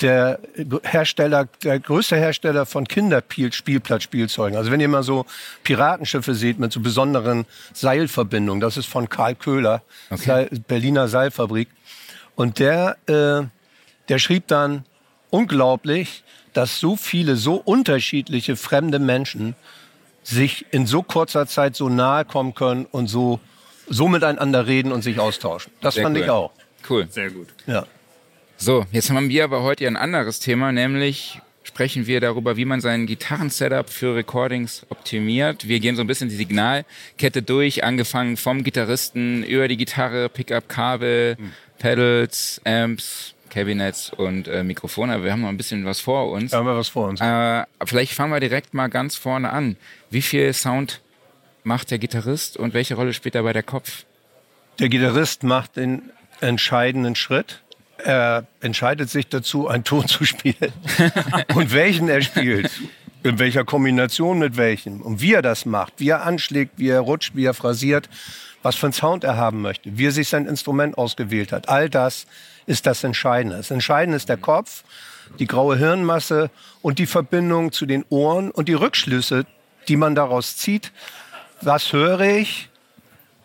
der 0.00 0.38
Hersteller, 0.82 1.48
der 1.62 1.80
größte 1.80 2.16
Hersteller 2.16 2.66
von 2.66 2.86
Kinderspielplatzspielzeugen. 2.86 4.56
Also 4.56 4.70
wenn 4.70 4.80
ihr 4.80 4.88
mal 4.88 5.02
so 5.02 5.26
Piratenschiffe 5.64 6.34
seht 6.34 6.58
mit 6.58 6.72
so 6.72 6.80
besonderen 6.80 7.46
Seilverbindungen, 7.74 8.60
das 8.60 8.76
ist 8.76 8.86
von 8.86 9.08
Karl 9.08 9.34
Köhler, 9.34 9.82
Seil, 10.10 10.48
Berliner 10.66 11.08
Seilfabrik. 11.08 11.68
Und 12.34 12.58
der, 12.58 12.96
äh, 13.06 13.46
der 14.08 14.18
schrieb 14.18 14.46
dann, 14.46 14.84
unglaublich, 15.30 16.22
dass 16.52 16.80
so 16.80 16.96
viele, 16.96 17.36
so 17.36 17.56
unterschiedliche 17.56 18.56
fremde 18.56 18.98
Menschen 18.98 19.54
sich 20.22 20.66
in 20.70 20.86
so 20.86 21.02
kurzer 21.02 21.46
Zeit 21.46 21.76
so 21.76 21.88
nahe 21.88 22.24
kommen 22.24 22.54
können 22.54 22.86
und 22.86 23.08
so, 23.08 23.40
so 23.88 24.08
miteinander 24.08 24.66
reden 24.66 24.92
und 24.92 25.02
sich 25.02 25.18
austauschen. 25.18 25.72
Das 25.80 25.94
Sehr 25.94 26.04
fand 26.04 26.16
cool. 26.16 26.22
ich 26.22 26.30
auch. 26.30 26.52
Cool. 26.88 27.06
Sehr 27.10 27.30
gut. 27.30 27.48
Ja. 27.66 27.86
So, 28.60 28.84
jetzt 28.90 29.08
haben 29.10 29.28
wir 29.28 29.44
aber 29.44 29.62
heute 29.62 29.86
ein 29.86 29.96
anderes 29.96 30.40
Thema, 30.40 30.72
nämlich 30.72 31.40
sprechen 31.62 32.08
wir 32.08 32.20
darüber, 32.20 32.56
wie 32.56 32.64
man 32.64 32.80
sein 32.80 33.06
Gitarrensetup 33.06 33.88
für 33.88 34.16
Recordings 34.16 34.84
optimiert. 34.88 35.68
Wir 35.68 35.78
gehen 35.78 35.94
so 35.94 36.00
ein 36.00 36.08
bisschen 36.08 36.28
die 36.28 36.34
Signalkette 36.34 37.42
durch, 37.42 37.84
angefangen 37.84 38.36
vom 38.36 38.64
Gitarristen 38.64 39.44
über 39.44 39.68
die 39.68 39.76
Gitarre, 39.76 40.28
Pickup-Kabel, 40.28 41.36
Pedals, 41.78 42.60
Amps, 42.64 43.34
Cabinets 43.48 44.12
und 44.12 44.48
äh, 44.48 44.64
Mikrofone. 44.64 45.14
Aber 45.14 45.22
wir 45.22 45.30
haben 45.30 45.42
noch 45.42 45.50
ein 45.50 45.56
bisschen 45.56 45.84
was 45.84 46.00
vor 46.00 46.28
uns. 46.32 46.50
Da 46.50 46.58
haben 46.58 46.66
wir 46.66 46.76
was 46.76 46.88
vor 46.88 47.06
uns. 47.06 47.20
Äh, 47.20 47.62
vielleicht 47.84 48.12
fangen 48.12 48.32
wir 48.32 48.40
direkt 48.40 48.74
mal 48.74 48.88
ganz 48.88 49.14
vorne 49.14 49.50
an. 49.50 49.76
Wie 50.10 50.20
viel 50.22 50.52
Sound 50.52 51.00
macht 51.62 51.92
der 51.92 51.98
Gitarrist 51.98 52.56
und 52.56 52.74
welche 52.74 52.96
Rolle 52.96 53.12
spielt 53.12 53.36
dabei 53.36 53.52
der 53.52 53.62
Kopf? 53.62 54.04
Der 54.80 54.88
Gitarrist 54.88 55.44
macht 55.44 55.76
den 55.76 56.10
entscheidenden 56.40 57.14
Schritt. 57.14 57.62
Er 57.98 58.46
entscheidet 58.60 59.10
sich 59.10 59.28
dazu, 59.28 59.68
einen 59.68 59.84
Ton 59.84 60.06
zu 60.06 60.24
spielen. 60.24 60.72
und 61.54 61.72
welchen 61.72 62.08
er 62.08 62.22
spielt. 62.22 62.70
In 63.24 63.38
welcher 63.38 63.64
Kombination 63.64 64.38
mit 64.38 64.56
welchem. 64.56 65.00
Und 65.02 65.20
wie 65.20 65.34
er 65.34 65.42
das 65.42 65.66
macht, 65.66 65.94
wie 65.98 66.10
er 66.10 66.24
anschlägt, 66.24 66.78
wie 66.78 66.88
er 66.88 67.00
rutscht, 67.00 67.34
wie 67.34 67.44
er 67.44 67.54
phrasiert, 67.54 68.08
was 68.62 68.76
für 68.76 68.86
einen 68.86 68.92
Sound 68.92 69.24
er 69.24 69.36
haben 69.36 69.62
möchte, 69.62 69.98
wie 69.98 70.06
er 70.06 70.12
sich 70.12 70.28
sein 70.28 70.46
Instrument 70.46 70.96
ausgewählt 70.98 71.52
hat. 71.52 71.68
All 71.68 71.90
das 71.90 72.26
ist 72.66 72.86
das 72.86 73.02
Entscheidende. 73.04 73.56
Das 73.56 73.70
Entscheidende 73.70 74.16
ist 74.16 74.28
der 74.28 74.36
Kopf, 74.36 74.84
die 75.38 75.46
graue 75.46 75.76
Hirnmasse 75.76 76.50
und 76.82 76.98
die 76.98 77.06
Verbindung 77.06 77.72
zu 77.72 77.86
den 77.86 78.04
Ohren 78.08 78.50
und 78.50 78.68
die 78.68 78.74
Rückschlüsse, 78.74 79.46
die 79.88 79.96
man 79.96 80.14
daraus 80.14 80.56
zieht. 80.56 80.92
Was 81.60 81.92
höre 81.92 82.20
ich? 82.20 82.68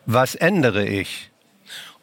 Was 0.06 0.36
ändere 0.36 0.86
ich? 0.86 1.32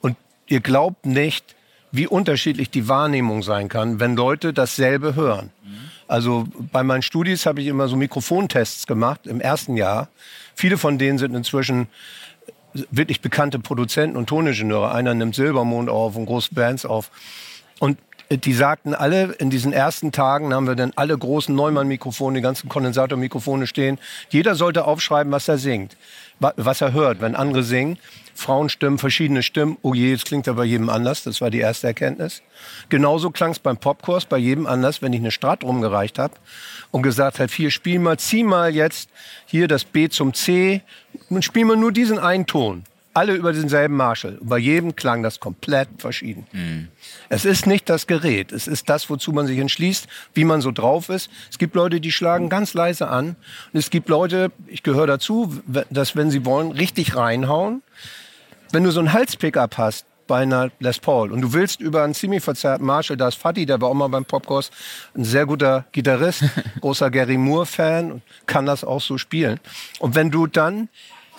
Und 0.00 0.16
ihr 0.46 0.60
glaubt 0.60 1.06
nicht, 1.06 1.54
wie 1.92 2.06
unterschiedlich 2.06 2.70
die 2.70 2.88
Wahrnehmung 2.88 3.42
sein 3.42 3.68
kann, 3.68 4.00
wenn 4.00 4.16
Leute 4.16 4.52
dasselbe 4.52 5.14
hören. 5.14 5.50
Also 6.06 6.46
bei 6.72 6.82
meinen 6.82 7.02
Studis 7.02 7.46
habe 7.46 7.60
ich 7.60 7.68
immer 7.68 7.86
so 7.88 7.96
Mikrofontests 7.96 8.86
gemacht 8.86 9.26
im 9.26 9.40
ersten 9.40 9.76
Jahr. 9.76 10.08
Viele 10.54 10.76
von 10.78 10.98
denen 10.98 11.18
sind 11.18 11.34
inzwischen 11.34 11.86
wirklich 12.90 13.20
bekannte 13.20 13.58
Produzenten 13.58 14.16
und 14.16 14.28
Toningenieure. 14.28 14.92
Einer 14.92 15.14
nimmt 15.14 15.34
Silbermond 15.34 15.88
auf 15.88 16.16
und 16.16 16.26
große 16.26 16.54
Bands 16.54 16.84
auf. 16.84 17.10
Und 17.78 17.98
die 18.30 18.52
sagten 18.52 18.94
alle, 18.94 19.32
in 19.38 19.50
diesen 19.50 19.72
ersten 19.72 20.12
Tagen 20.12 20.54
haben 20.54 20.68
wir 20.68 20.76
dann 20.76 20.92
alle 20.94 21.18
großen 21.18 21.52
Neumann-Mikrofone, 21.54 22.36
die 22.38 22.42
ganzen 22.42 22.68
Kondensatormikrofone 22.68 23.66
stehen. 23.66 23.98
Jeder 24.28 24.54
sollte 24.54 24.84
aufschreiben, 24.84 25.32
was 25.32 25.48
er 25.48 25.58
singt, 25.58 25.96
wa- 26.38 26.54
was 26.56 26.80
er 26.80 26.92
hört, 26.92 27.20
wenn 27.20 27.34
andere 27.34 27.64
singen. 27.64 27.98
Frauenstimmen, 28.40 28.98
verschiedene 28.98 29.42
Stimmen. 29.42 29.76
Oh 29.82 29.92
je, 29.92 30.12
es 30.12 30.24
klingt 30.24 30.46
ja 30.46 30.54
bei 30.54 30.64
jedem 30.64 30.88
anders. 30.88 31.22
Das 31.24 31.40
war 31.40 31.50
die 31.50 31.58
erste 31.58 31.86
Erkenntnis. 31.86 32.42
Genauso 32.88 33.30
klang 33.30 33.50
es 33.50 33.58
beim 33.58 33.76
Popkurs 33.76 34.24
bei 34.24 34.38
jedem 34.38 34.66
anders, 34.66 35.02
wenn 35.02 35.12
ich 35.12 35.20
eine 35.20 35.30
Strat 35.30 35.62
rumgereicht 35.62 36.18
habe 36.18 36.34
und 36.90 37.02
gesagt 37.02 37.38
habe, 37.38 37.52
hier 37.52 37.70
spiel 37.70 37.98
mal, 37.98 38.18
zieh 38.18 38.42
mal 38.42 38.74
jetzt 38.74 39.10
hier 39.46 39.68
das 39.68 39.84
B 39.84 40.08
zum 40.08 40.32
C 40.32 40.82
und 41.28 41.44
spiel 41.44 41.66
mal 41.66 41.76
nur 41.76 41.92
diesen 41.92 42.18
einen 42.18 42.46
Ton. 42.46 42.84
Alle 43.12 43.34
über 43.34 43.52
denselben 43.52 43.96
Marshall. 43.96 44.38
Und 44.38 44.48
bei 44.48 44.58
jedem 44.58 44.94
klang 44.94 45.24
das 45.24 45.40
komplett 45.40 45.88
verschieden. 45.98 46.46
Es 47.28 47.44
ist 47.44 47.66
nicht 47.66 47.90
das 47.90 48.06
Gerät, 48.06 48.52
es 48.52 48.68
ist 48.68 48.88
das, 48.88 49.10
wozu 49.10 49.32
man 49.32 49.48
sich 49.48 49.58
entschließt, 49.58 50.06
wie 50.32 50.44
man 50.44 50.60
so 50.60 50.70
drauf 50.70 51.08
ist. 51.08 51.28
Es 51.50 51.58
gibt 51.58 51.74
Leute, 51.74 52.00
die 52.00 52.12
schlagen 52.12 52.48
ganz 52.48 52.72
leise 52.72 53.08
an. 53.08 53.36
Und 53.72 53.78
es 53.78 53.90
gibt 53.90 54.08
Leute, 54.08 54.52
ich 54.68 54.84
gehöre 54.84 55.08
dazu, 55.08 55.60
dass 55.90 56.14
wenn 56.14 56.30
sie 56.30 56.44
wollen, 56.44 56.70
richtig 56.70 57.16
reinhauen. 57.16 57.82
Wenn 58.72 58.84
du 58.84 58.92
so 58.92 59.00
ein 59.00 59.12
Halspickup 59.12 59.78
hast 59.78 60.06
bei 60.28 60.42
einer 60.42 60.70
Les 60.78 61.00
Paul 61.00 61.32
und 61.32 61.40
du 61.40 61.52
willst 61.52 61.80
über 61.80 62.04
einen 62.04 62.14
ziemlich 62.14 62.44
verzerrten 62.44 62.86
Marshall, 62.86 63.16
da 63.16 63.26
ist 63.26 63.34
Fatih, 63.34 63.66
der 63.66 63.80
war 63.80 63.88
auch 63.88 63.94
mal 63.94 64.08
beim 64.08 64.24
Popkurs, 64.24 64.70
ein 65.16 65.24
sehr 65.24 65.44
guter 65.44 65.86
Gitarrist, 65.90 66.44
großer 66.80 67.10
Gary 67.10 67.36
Moore-Fan 67.36 68.12
und 68.12 68.22
kann 68.46 68.66
das 68.66 68.84
auch 68.84 69.00
so 69.00 69.18
spielen. 69.18 69.58
Und 69.98 70.14
wenn 70.14 70.30
du 70.30 70.46
dann 70.46 70.88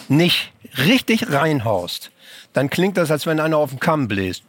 nicht 0.10 0.52
richtig 0.78 1.32
reinhaust, 1.32 2.12
dann 2.52 2.70
klingt 2.70 2.98
das, 2.98 3.12
als 3.12 3.26
wenn 3.26 3.40
einer 3.40 3.58
auf 3.58 3.70
den 3.70 3.80
Kamm 3.80 4.10
bläst. 4.10 4.44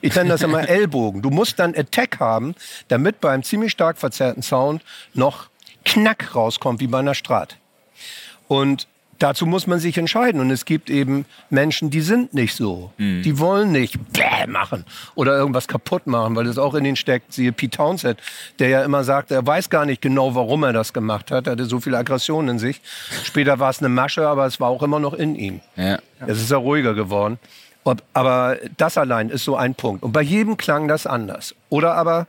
Ich 0.00 0.14
nenne 0.16 0.30
das 0.30 0.42
immer 0.42 0.68
Ellbogen. 0.68 1.22
Du 1.22 1.30
musst 1.30 1.60
dann 1.60 1.76
Attack 1.76 2.18
haben, 2.18 2.56
damit 2.88 3.20
beim 3.20 3.44
ziemlich 3.44 3.70
stark 3.70 3.98
verzerrten 3.98 4.42
Sound 4.42 4.82
noch 5.14 5.48
Knack 5.84 6.34
rauskommt, 6.34 6.80
wie 6.80 6.88
bei 6.88 6.98
einer 6.98 7.14
Strat. 7.14 7.56
Und 8.48 8.88
dazu 9.18 9.46
muss 9.46 9.66
man 9.66 9.78
sich 9.78 9.98
entscheiden. 9.98 10.40
Und 10.40 10.50
es 10.50 10.64
gibt 10.64 10.90
eben 10.90 11.24
Menschen, 11.50 11.90
die 11.90 12.00
sind 12.00 12.34
nicht 12.34 12.54
so. 12.54 12.92
Mhm. 12.98 13.22
Die 13.22 13.38
wollen 13.38 13.72
nicht 13.72 13.98
bläh 14.12 14.46
machen 14.46 14.84
oder 15.14 15.36
irgendwas 15.36 15.68
kaputt 15.68 16.06
machen, 16.06 16.36
weil 16.36 16.44
das 16.44 16.58
auch 16.58 16.74
in 16.74 16.84
ihnen 16.84 16.96
steckt. 16.96 17.32
Siehe 17.32 17.52
Pete 17.52 17.76
Townsend, 17.76 18.18
der 18.58 18.68
ja 18.68 18.84
immer 18.84 19.04
sagt, 19.04 19.30
er 19.30 19.46
weiß 19.46 19.70
gar 19.70 19.84
nicht 19.84 20.02
genau, 20.02 20.34
warum 20.34 20.62
er 20.62 20.72
das 20.72 20.92
gemacht 20.92 21.30
hat. 21.30 21.46
Er 21.46 21.52
hatte 21.52 21.64
so 21.64 21.80
viel 21.80 21.94
Aggression 21.94 22.48
in 22.48 22.58
sich. 22.58 22.80
Später 23.24 23.58
war 23.58 23.70
es 23.70 23.80
eine 23.80 23.88
Masche, 23.88 24.26
aber 24.26 24.46
es 24.46 24.60
war 24.60 24.68
auch 24.68 24.82
immer 24.82 25.00
noch 25.00 25.14
in 25.14 25.34
ihm. 25.34 25.60
Ja. 25.76 25.98
Es 26.26 26.40
ist 26.40 26.50
ja 26.50 26.56
ruhiger 26.56 26.94
geworden. 26.94 27.38
Aber 28.12 28.58
das 28.76 28.98
allein 28.98 29.30
ist 29.30 29.44
so 29.44 29.56
ein 29.56 29.74
Punkt. 29.74 30.02
Und 30.02 30.12
bei 30.12 30.20
jedem 30.20 30.56
klang 30.58 30.88
das 30.88 31.06
anders. 31.06 31.54
Oder 31.70 31.94
aber 31.94 32.26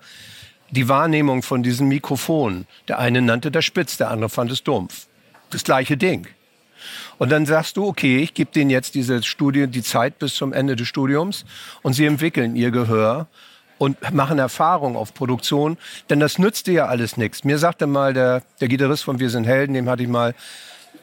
die 0.72 0.88
Wahrnehmung 0.88 1.42
von 1.42 1.64
diesem 1.64 1.88
Mikrofon. 1.88 2.66
Der 2.88 3.00
eine 3.00 3.22
nannte 3.22 3.52
das 3.52 3.66
spitz, 3.66 3.98
der 3.98 4.10
andere 4.10 4.30
fand 4.30 4.52
es 4.52 4.64
dumpf. 4.64 5.08
Das 5.50 5.64
gleiche 5.64 5.98
Ding. 5.98 6.28
Und 7.18 7.32
dann 7.32 7.46
sagst 7.46 7.78
du, 7.78 7.86
okay, 7.86 8.20
ich 8.20 8.34
gebe 8.34 8.52
denen 8.52 8.70
jetzt 8.70 8.96
diese 8.96 9.22
Studie, 9.24 9.68
die 9.68 9.84
Zeit 9.84 10.20
bis 10.20 10.36
zum 10.36 10.54
Ende 10.54 10.76
des 10.76 10.88
Studiums 10.88 11.46
und 11.82 11.94
sie 11.94 12.06
entwickeln 12.06 12.56
ihr 12.56 12.72
Gehör 12.72 13.28
und 13.78 14.14
machen 14.14 14.38
Erfahrung 14.40 14.96
auf 14.96 15.14
Produktion, 15.14 15.78
denn 16.10 16.20
das 16.20 16.38
nützt 16.38 16.68
dir 16.68 16.74
ja 16.74 16.86
alles 16.88 17.18
nichts. 17.18 17.44
Mir 17.44 17.58
sagte 17.58 17.88
mal 17.88 18.14
der, 18.14 18.44
der 18.62 18.68
Gitarrist 18.68 19.04
von 19.04 19.20
Wir 19.20 19.30
sind 19.30 19.46
Helden, 19.46 19.74
dem 19.74 19.90
hatte 19.90 20.04
ich 20.04 20.10
mal, 20.10 20.36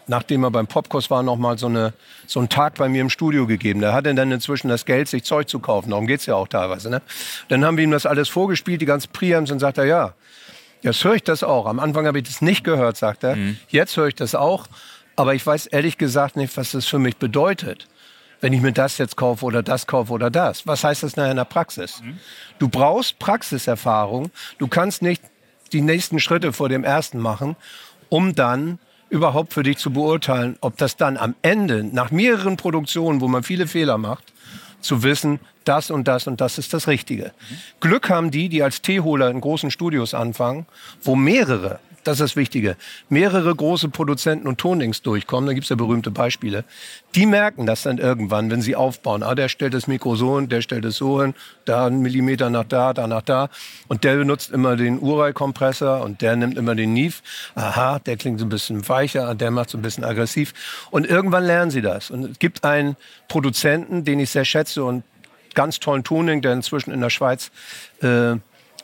nachdem 0.06 0.44
er 0.44 0.50
beim 0.50 0.66
Popkurs 0.66 1.10
war, 1.10 1.22
noch 1.22 1.36
mal 1.36 1.58
so, 1.58 1.66
eine, 1.66 1.94
so 2.26 2.38
einen 2.38 2.48
Tag 2.48 2.74
bei 2.74 2.88
mir 2.88 3.00
im 3.00 3.10
Studio 3.10 3.46
gegeben. 3.46 3.80
Da 3.80 3.92
hat 3.92 4.06
er 4.06 4.14
dann 4.14 4.30
inzwischen 4.30 4.68
das 4.68 4.84
Geld, 4.84 5.08
sich 5.08 5.24
Zeug 5.24 5.48
zu 5.48 5.58
kaufen. 5.58 5.90
Darum 5.90 6.06
geht's 6.06 6.26
ja 6.26 6.34
auch 6.34 6.48
teilweise. 6.48 6.90
Ne? 6.90 7.02
Dann 7.48 7.64
haben 7.64 7.76
wir 7.76 7.84
ihm 7.84 7.90
das 7.90 8.06
alles 8.06 8.28
vorgespielt, 8.28 8.80
die 8.80 8.86
ganzen 8.86 9.10
Preamps, 9.10 9.50
und 9.50 9.58
sagt 9.58 9.78
er, 9.78 9.86
ja, 9.86 10.14
Jetzt 10.82 11.02
höre 11.02 11.14
ich 11.14 11.24
das 11.24 11.42
auch. 11.42 11.66
Am 11.66 11.80
Anfang 11.80 12.06
habe 12.06 12.18
ich 12.18 12.24
das 12.24 12.42
nicht 12.42 12.62
gehört, 12.62 12.96
sagt 12.96 13.24
er. 13.24 13.36
Jetzt 13.68 13.96
höre 13.96 14.06
ich 14.06 14.14
das 14.14 14.34
auch. 14.34 14.66
Aber 15.16 15.34
ich 15.34 15.46
weiß 15.46 15.66
ehrlich 15.66 15.98
gesagt 15.98 16.36
nicht, 16.36 16.56
was 16.56 16.72
das 16.72 16.86
für 16.86 16.98
mich 16.98 17.16
bedeutet. 17.16 17.88
Wenn 18.40 18.52
ich 18.52 18.60
mir 18.60 18.72
das 18.72 18.98
jetzt 18.98 19.16
kaufe 19.16 19.46
oder 19.46 19.62
das 19.62 19.86
kaufe 19.86 20.12
oder 20.12 20.30
das. 20.30 20.66
Was 20.66 20.84
heißt 20.84 21.02
das 21.02 21.16
nachher 21.16 21.30
in 21.30 21.38
der 21.38 21.44
Praxis? 21.44 22.02
Du 22.58 22.68
brauchst 22.68 23.18
Praxiserfahrung. 23.18 24.30
Du 24.58 24.68
kannst 24.68 25.00
nicht 25.00 25.22
die 25.72 25.80
nächsten 25.80 26.20
Schritte 26.20 26.52
vor 26.52 26.68
dem 26.68 26.84
ersten 26.84 27.18
machen, 27.18 27.56
um 28.10 28.34
dann 28.34 28.78
überhaupt 29.08 29.54
für 29.54 29.62
dich 29.62 29.78
zu 29.78 29.90
beurteilen, 29.90 30.56
ob 30.60 30.76
das 30.76 30.96
dann 30.96 31.16
am 31.16 31.34
Ende, 31.42 31.84
nach 31.84 32.10
mehreren 32.10 32.56
Produktionen, 32.56 33.20
wo 33.20 33.28
man 33.28 33.42
viele 33.42 33.66
Fehler 33.66 33.98
macht, 33.98 34.32
zu 34.80 35.02
wissen, 35.02 35.40
das 35.64 35.90
und 35.90 36.06
das 36.06 36.26
und 36.26 36.40
das 36.40 36.58
ist 36.58 36.74
das 36.74 36.86
Richtige. 36.88 37.32
Glück 37.80 38.08
haben 38.08 38.30
die, 38.30 38.48
die 38.48 38.62
als 38.62 38.82
Teeholer 38.82 39.30
in 39.30 39.40
großen 39.40 39.70
Studios 39.70 40.14
anfangen, 40.14 40.66
wo 41.02 41.16
mehrere, 41.16 41.80
das 42.06 42.14
ist 42.14 42.20
das 42.20 42.36
Wichtige, 42.36 42.76
mehrere 43.08 43.54
große 43.54 43.88
Produzenten 43.88 44.46
und 44.46 44.58
Tonings 44.58 45.02
durchkommen, 45.02 45.46
da 45.46 45.54
gibt's 45.54 45.68
ja 45.70 45.76
berühmte 45.76 46.10
Beispiele, 46.10 46.64
die 47.14 47.26
merken 47.26 47.66
das 47.66 47.82
dann 47.82 47.98
irgendwann, 47.98 48.50
wenn 48.50 48.62
sie 48.62 48.76
aufbauen. 48.76 49.22
Ah, 49.22 49.34
der 49.34 49.48
stellt 49.48 49.74
das 49.74 49.86
Mikro 49.86 50.16
so 50.16 50.38
hin, 50.38 50.48
der 50.48 50.62
stellt 50.62 50.84
es 50.84 50.96
so 50.96 51.20
hin, 51.20 51.34
da 51.64 51.86
einen 51.86 52.02
Millimeter 52.02 52.50
nach 52.50 52.64
da, 52.64 52.92
da 52.92 53.06
nach 53.06 53.22
da. 53.22 53.48
Und 53.88 54.04
der 54.04 54.16
benutzt 54.16 54.52
immer 54.52 54.76
den 54.76 55.00
Urai-Kompressor 55.00 56.02
und 56.02 56.22
der 56.22 56.36
nimmt 56.36 56.56
immer 56.58 56.74
den 56.74 56.92
Neve. 56.92 57.16
Aha, 57.54 57.98
der 57.98 58.16
klingt 58.16 58.38
so 58.38 58.46
ein 58.46 58.50
bisschen 58.50 58.88
weicher, 58.88 59.34
der 59.34 59.50
macht 59.50 59.70
so 59.70 59.78
ein 59.78 59.82
bisschen 59.82 60.04
aggressiv. 60.04 60.52
Und 60.90 61.06
irgendwann 61.06 61.44
lernen 61.44 61.70
sie 61.70 61.82
das. 61.82 62.10
Und 62.10 62.30
es 62.30 62.38
gibt 62.38 62.64
einen 62.64 62.96
Produzenten, 63.28 64.04
den 64.04 64.20
ich 64.20 64.30
sehr 64.30 64.44
schätze 64.44 64.84
und 64.84 65.02
ganz 65.54 65.80
tollen 65.80 66.04
Tuning, 66.04 66.42
der 66.42 66.52
inzwischen 66.52 66.92
in 66.92 67.00
der 67.00 67.10
Schweiz 67.10 67.50
äh, 68.00 68.36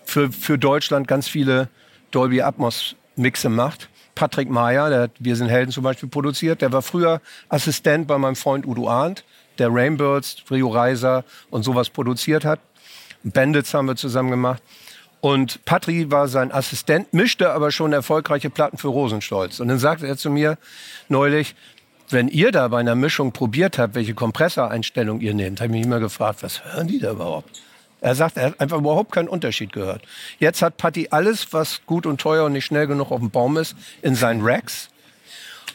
für, 0.05 0.33
für 0.33 0.59
Deutschland 0.59 1.07
ganz 1.07 1.29
viele 1.29 1.69
Dolby 2.11 2.43
Atmos 2.43 2.97
Mixe 3.23 3.49
macht. 3.49 3.89
Patrick 4.15 4.51
Meyer, 4.51 4.91
der 4.91 5.01
hat 5.03 5.13
Wir 5.19 5.37
sind 5.37 5.49
Helden 5.49 5.73
zum 5.73 5.85
Beispiel 5.85 6.09
produziert, 6.09 6.61
der 6.61 6.73
war 6.73 6.83
früher 6.83 7.23
Assistent 7.49 8.07
bei 8.07 8.19
meinem 8.19 8.37
Freund 8.37 8.67
Udo 8.67 8.89
Arndt, 8.89 9.25
der 9.59 9.69
Rainbirds, 9.73 10.45
Rio 10.51 10.69
Reiser 10.69 11.25
und 11.51 11.63
sowas 11.63 11.89
produziert 11.89 12.45
hat. 12.45 12.61
Bandits 13.25 13.73
haben 13.73 13.87
wir 13.87 13.97
zusammen 13.97 14.31
gemacht. 14.31 14.63
Und 15.21 15.65
Patri 15.65 16.11
war 16.11 16.27
sein 16.27 16.51
Assistent, 16.51 17.15
mischte 17.15 17.53
aber 17.53 17.71
schon 17.71 17.93
erfolgreiche 17.93 18.51
Platten 18.51 18.77
für 18.77 18.89
Rosenstolz. 18.89 19.61
Und 19.61 19.69
dann 19.69 19.79
sagte 19.79 20.07
er 20.07 20.17
zu 20.17 20.31
mir 20.31 20.59
neulich, 21.09 21.55
wenn 22.11 22.29
ihr 22.29 22.51
da 22.51 22.69
bei 22.69 22.81
einer 22.81 22.97
Mischung 22.97 23.33
probiert 23.33 23.79
habt, 23.79 23.95
welche 23.95 24.15
Kompressoreinstellung 24.15 25.21
ihr 25.21 25.33
nehmt, 25.33 25.61
habe 25.61 25.69
ich 25.69 25.79
mich 25.79 25.87
immer 25.87 26.01
gefragt, 26.01 26.43
was 26.43 26.65
hören 26.65 26.89
die 26.89 26.99
da 26.99 27.13
überhaupt? 27.13 27.63
Er 28.03 28.17
sagt, 28.17 28.37
er 28.37 28.47
hat 28.47 28.61
einfach 28.61 28.79
überhaupt 28.79 29.13
keinen 29.13 29.29
Unterschied 29.29 29.73
gehört. 29.73 30.03
Jetzt 30.41 30.61
hat 30.61 30.77
Patti 30.77 31.09
alles, 31.13 31.53
was 31.53 31.87
gut 31.87 32.05
und 32.05 32.21
teuer 32.21 32.45
und 32.45 32.53
nicht 32.53 32.65
schnell 32.65 32.89
genug 32.89 33.13
auf 33.13 33.21
dem 33.21 33.31
Baum 33.31 33.57
ist, 33.57 33.77
in 34.03 34.17
seinen 34.17 34.43
Racks 34.43 34.89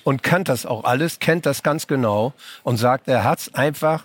und 0.03 0.23
kann 0.23 0.43
das 0.43 0.65
auch 0.65 0.83
alles, 0.83 1.19
kennt 1.19 1.45
das 1.45 1.63
ganz 1.63 1.87
genau 1.87 2.33
und 2.63 2.77
sagt, 2.77 3.07
er 3.07 3.23
hat's 3.23 3.53
einfach 3.53 4.03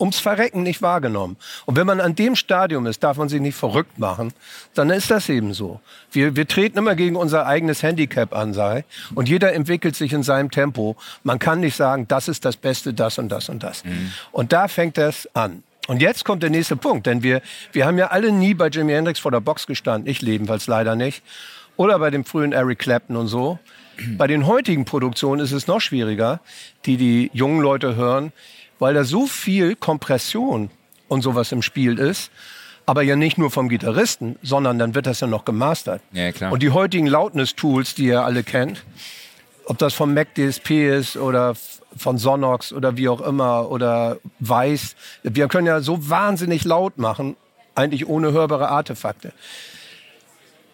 ums 0.00 0.18
Verrecken 0.18 0.64
nicht 0.64 0.82
wahrgenommen. 0.82 1.36
Und 1.64 1.76
wenn 1.76 1.86
man 1.86 2.00
an 2.00 2.16
dem 2.16 2.34
Stadium 2.34 2.86
ist, 2.86 3.04
darf 3.04 3.16
man 3.18 3.28
sich 3.28 3.40
nicht 3.40 3.56
verrückt 3.56 4.00
machen, 4.00 4.32
dann 4.74 4.90
ist 4.90 5.12
das 5.12 5.28
eben 5.28 5.54
so. 5.54 5.80
Wir, 6.10 6.34
wir 6.34 6.48
treten 6.48 6.78
immer 6.78 6.96
gegen 6.96 7.14
unser 7.14 7.46
eigenes 7.46 7.84
Handicap 7.84 8.34
an, 8.34 8.52
sei. 8.52 8.84
Und 9.14 9.28
jeder 9.28 9.52
entwickelt 9.52 9.94
sich 9.94 10.12
in 10.12 10.24
seinem 10.24 10.50
Tempo. 10.50 10.96
Man 11.22 11.38
kann 11.38 11.60
nicht 11.60 11.76
sagen, 11.76 12.08
das 12.08 12.26
ist 12.26 12.44
das 12.44 12.56
Beste, 12.56 12.94
das 12.94 13.18
und 13.18 13.28
das 13.28 13.48
und 13.48 13.62
das. 13.62 13.84
Und 14.32 14.52
da 14.52 14.66
fängt 14.66 14.98
das 14.98 15.28
an. 15.34 15.62
Und 15.86 16.00
jetzt 16.00 16.24
kommt 16.24 16.42
der 16.42 16.50
nächste 16.50 16.76
Punkt, 16.76 17.06
denn 17.06 17.22
wir, 17.22 17.42
wir 17.72 17.86
haben 17.86 17.98
ja 17.98 18.06
alle 18.06 18.32
nie 18.32 18.54
bei 18.54 18.68
Jimi 18.68 18.92
Hendrix 18.92 19.18
vor 19.18 19.30
der 19.30 19.40
Box 19.40 19.66
gestanden. 19.66 20.10
Ich 20.10 20.22
jedenfalls 20.22 20.66
leider 20.66 20.96
nicht. 20.96 21.22
Oder 21.76 21.98
bei 21.98 22.10
dem 22.10 22.24
frühen 22.24 22.52
Eric 22.52 22.78
Clapton 22.78 23.16
und 23.16 23.26
so. 23.26 23.58
Bei 24.16 24.26
den 24.26 24.46
heutigen 24.46 24.84
Produktionen 24.84 25.40
ist 25.40 25.52
es 25.52 25.66
noch 25.66 25.80
schwieriger, 25.80 26.40
die 26.84 26.96
die 26.96 27.30
jungen 27.32 27.60
Leute 27.60 27.96
hören, 27.96 28.32
weil 28.78 28.94
da 28.94 29.04
so 29.04 29.26
viel 29.26 29.76
Kompression 29.76 30.70
und 31.08 31.22
sowas 31.22 31.52
im 31.52 31.62
Spiel 31.62 31.98
ist. 31.98 32.30
Aber 32.86 33.02
ja 33.02 33.16
nicht 33.16 33.38
nur 33.38 33.50
vom 33.50 33.68
Gitarristen, 33.68 34.36
sondern 34.42 34.78
dann 34.78 34.94
wird 34.94 35.06
das 35.06 35.20
ja 35.20 35.26
noch 35.26 35.44
gemastert. 35.44 36.02
Ja, 36.12 36.32
klar. 36.32 36.52
Und 36.52 36.62
die 36.62 36.70
heutigen 36.70 37.06
Loudness-Tools, 37.06 37.94
die 37.94 38.06
ihr 38.06 38.24
alle 38.24 38.42
kennt, 38.42 38.84
ob 39.64 39.78
das 39.78 39.94
vom 39.94 40.12
Mac 40.12 40.34
DSP 40.34 40.98
ist 40.98 41.16
oder 41.16 41.54
von 41.96 42.18
Sonox 42.18 42.72
oder 42.72 42.96
wie 42.96 43.08
auch 43.08 43.20
immer 43.20 43.70
oder 43.70 44.18
Weiß, 44.40 44.96
wir 45.22 45.48
können 45.48 45.66
ja 45.66 45.80
so 45.80 46.08
wahnsinnig 46.08 46.64
laut 46.64 46.98
machen, 46.98 47.36
eigentlich 47.74 48.06
ohne 48.08 48.32
hörbare 48.32 48.68
Artefakte. 48.68 49.32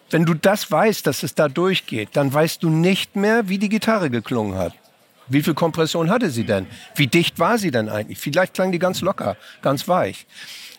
Wenn 0.09 0.25
du 0.25 0.33
das 0.33 0.69
weißt, 0.69 1.07
dass 1.07 1.23
es 1.23 1.35
da 1.35 1.47
durchgeht, 1.47 2.09
dann 2.13 2.33
weißt 2.33 2.63
du 2.63 2.69
nicht 2.69 3.15
mehr, 3.15 3.47
wie 3.47 3.57
die 3.57 3.69
Gitarre 3.69 4.09
geklungen 4.09 4.57
hat. 4.57 4.73
Wie 5.27 5.41
viel 5.41 5.53
Kompression 5.53 6.09
hatte 6.09 6.29
sie 6.29 6.43
denn? 6.43 6.67
Wie 6.95 7.07
dicht 7.07 7.39
war 7.39 7.57
sie 7.57 7.71
denn 7.71 7.87
eigentlich? 7.87 8.19
Vielleicht 8.19 8.53
klang 8.53 8.73
die 8.73 8.79
ganz 8.79 8.99
locker, 8.99 9.37
ganz 9.61 9.87
weich. 9.87 10.25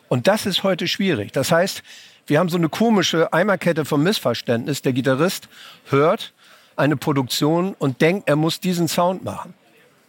Und 0.08 0.26
das 0.26 0.44
ist 0.44 0.62
heute 0.62 0.86
schwierig. 0.86 1.32
Das 1.32 1.50
heißt, 1.50 1.82
wir 2.26 2.38
haben 2.38 2.50
so 2.50 2.58
eine 2.58 2.68
komische 2.68 3.32
Eimerkette 3.32 3.86
vom 3.86 4.02
Missverständnis. 4.02 4.82
Der 4.82 4.92
Gitarrist 4.92 5.48
hört 5.88 6.34
eine 6.76 6.98
Produktion 6.98 7.74
und 7.78 8.02
denkt, 8.02 8.28
er 8.28 8.36
muss 8.36 8.60
diesen 8.60 8.88
Sound 8.88 9.24
machen. 9.24 9.54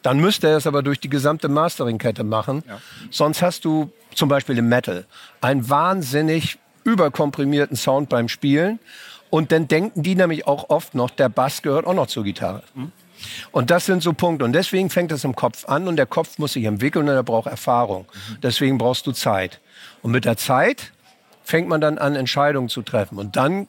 Dann 0.03 0.19
müsste 0.19 0.47
er 0.49 0.57
es 0.57 0.67
aber 0.67 0.83
durch 0.83 0.99
die 0.99 1.09
gesamte 1.09 1.49
Mastering-Kette 1.49 2.23
machen. 2.23 2.63
Sonst 3.09 3.41
hast 3.41 3.65
du 3.65 3.91
zum 4.13 4.29
Beispiel 4.29 4.57
im 4.57 4.69
Metal 4.69 5.05
einen 5.41 5.67
wahnsinnig 5.69 6.59
überkomprimierten 6.83 7.75
Sound 7.75 8.09
beim 8.09 8.29
Spielen. 8.29 8.79
Und 9.29 9.51
dann 9.51 9.67
denken 9.67 10.03
die 10.03 10.13
nämlich 10.13 10.45
auch 10.45 10.69
oft 10.69 10.93
noch, 10.93 11.09
der 11.09 11.29
Bass 11.29 11.63
gehört 11.63 11.87
auch 11.87 11.95
noch 11.95 12.07
zur 12.07 12.23
Gitarre. 12.23 12.61
Und 13.51 13.71
das 13.71 13.85
sind 13.85 14.03
so 14.03 14.13
Punkte. 14.13 14.45
Und 14.45 14.53
deswegen 14.53 14.89
fängt 14.89 15.11
es 15.11 15.23
im 15.23 15.35
Kopf 15.35 15.67
an 15.67 15.87
und 15.87 15.95
der 15.95 16.05
Kopf 16.05 16.37
muss 16.37 16.53
sich 16.53 16.65
entwickeln 16.65 17.07
und 17.07 17.15
er 17.15 17.23
braucht 17.23 17.47
Erfahrung. 17.47 18.05
Deswegen 18.43 18.77
brauchst 18.77 19.07
du 19.07 19.11
Zeit. 19.11 19.59
Und 20.01 20.11
mit 20.11 20.25
der 20.25 20.37
Zeit 20.37 20.91
fängt 21.43 21.67
man 21.67 21.81
dann 21.81 21.97
an, 21.97 22.15
Entscheidungen 22.15 22.69
zu 22.69 22.81
treffen. 22.81 23.17
Und 23.17 23.35
dann 23.35 23.67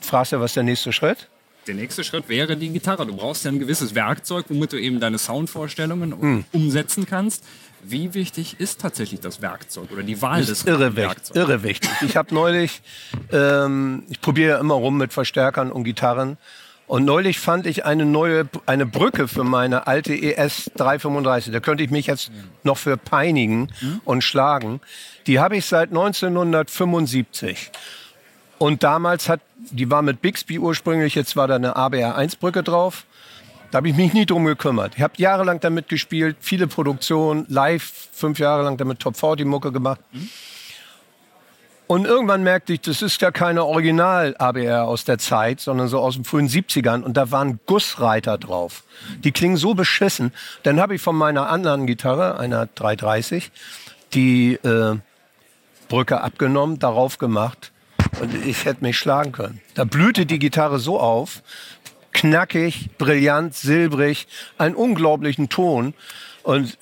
fragst 0.00 0.32
du, 0.32 0.40
was 0.40 0.52
ist 0.52 0.56
der 0.56 0.62
nächste 0.62 0.92
Schritt? 0.92 1.28
Der 1.68 1.74
nächste 1.74 2.02
Schritt 2.02 2.28
wäre 2.28 2.56
die 2.56 2.70
Gitarre. 2.70 3.06
Du 3.06 3.14
brauchst 3.14 3.44
ja 3.44 3.50
ein 3.50 3.58
gewisses 3.58 3.94
Werkzeug, 3.94 4.46
womit 4.48 4.72
du 4.72 4.78
eben 4.80 5.00
deine 5.00 5.18
Soundvorstellungen 5.18 6.18
Hm. 6.20 6.44
umsetzen 6.52 7.06
kannst. 7.06 7.44
Wie 7.84 8.14
wichtig 8.14 8.56
ist 8.58 8.80
tatsächlich 8.80 9.20
das 9.20 9.40
Werkzeug 9.42 9.92
oder 9.92 10.02
die 10.02 10.20
Wahl 10.20 10.44
des 10.44 10.64
irre, 10.64 10.96
Werkzeugs? 10.96 11.38
irre 11.38 11.62
wichtig. 11.62 11.90
Ich 12.04 12.16
habe 12.16 12.34
neulich, 12.34 12.80
ähm, 13.30 14.02
ich 14.08 14.20
probiere 14.20 14.58
immer 14.58 14.74
rum 14.74 14.96
mit 14.96 15.12
Verstärkern 15.12 15.70
und 15.70 15.84
Gitarren. 15.84 16.38
Und 16.86 17.04
neulich 17.04 17.38
fand 17.38 17.66
ich 17.66 17.84
eine 17.84 18.06
neue, 18.06 18.48
eine 18.64 18.86
Brücke 18.86 19.28
für 19.28 19.44
meine 19.44 19.86
alte 19.86 20.14
ES 20.14 20.70
335. 20.76 21.52
Da 21.52 21.60
könnte 21.60 21.84
ich 21.84 21.90
mich 21.90 22.06
jetzt 22.06 22.30
noch 22.64 22.78
für 22.78 22.96
peinigen 22.96 23.68
und 24.06 24.24
schlagen. 24.24 24.80
Die 25.26 25.38
habe 25.38 25.58
ich 25.58 25.66
seit 25.66 25.90
1975. 25.90 27.70
Und 28.58 28.82
damals 28.82 29.28
hat, 29.28 29.40
die 29.56 29.90
war 29.90 30.02
mit 30.02 30.20
Bixby 30.20 30.58
ursprünglich, 30.58 31.14
jetzt 31.14 31.36
war 31.36 31.46
da 31.46 31.54
eine 31.54 31.76
ABR1-Brücke 31.76 32.62
drauf. 32.62 33.04
Da 33.70 33.78
habe 33.78 33.88
ich 33.88 33.96
mich 33.96 34.14
nie 34.14 34.26
drum 34.26 34.44
gekümmert. 34.46 34.94
Ich 34.96 35.02
habe 35.02 35.14
jahrelang 35.16 35.60
damit 35.60 35.88
gespielt, 35.88 36.36
viele 36.40 36.66
Produktionen, 36.66 37.44
live, 37.48 38.08
fünf 38.12 38.38
Jahre 38.38 38.62
lang 38.62 38.78
damit 38.78 39.00
Top 39.00 39.16
40 39.16 39.46
Mucke 39.46 39.72
gemacht. 39.72 40.00
Und 41.86 42.06
irgendwann 42.06 42.42
merkte 42.42 42.74
ich, 42.74 42.82
das 42.82 43.00
ist 43.00 43.20
ja 43.22 43.30
keine 43.30 43.64
Original-ABR 43.64 44.84
aus 44.84 45.04
der 45.04 45.18
Zeit, 45.18 45.60
sondern 45.60 45.88
so 45.88 46.00
aus 46.00 46.16
den 46.16 46.24
frühen 46.24 46.48
70ern. 46.48 47.02
Und 47.02 47.16
da 47.16 47.30
waren 47.30 47.60
Gussreiter 47.64 48.36
drauf. 48.36 48.84
Die 49.24 49.32
klingen 49.32 49.56
so 49.56 49.74
beschissen. 49.74 50.32
Dann 50.64 50.80
habe 50.80 50.94
ich 50.94 51.00
von 51.00 51.16
meiner 51.16 51.48
anderen 51.48 51.86
Gitarre, 51.86 52.38
einer 52.38 52.66
330, 52.66 53.50
die 54.12 54.54
äh, 54.54 54.96
Brücke 55.88 56.20
abgenommen, 56.20 56.78
darauf 56.78 57.16
gemacht. 57.16 57.72
Und 58.20 58.46
ich 58.46 58.64
hätte 58.64 58.82
mich 58.82 58.98
schlagen 58.98 59.32
können. 59.32 59.60
Da 59.74 59.84
blühte 59.84 60.26
die 60.26 60.38
Gitarre 60.38 60.78
so 60.78 60.98
auf, 60.98 61.42
knackig, 62.12 62.90
brillant, 62.98 63.54
silbrig, 63.54 64.26
einen 64.56 64.74
unglaublichen 64.74 65.48
Ton. 65.48 65.94
Und 66.42 66.76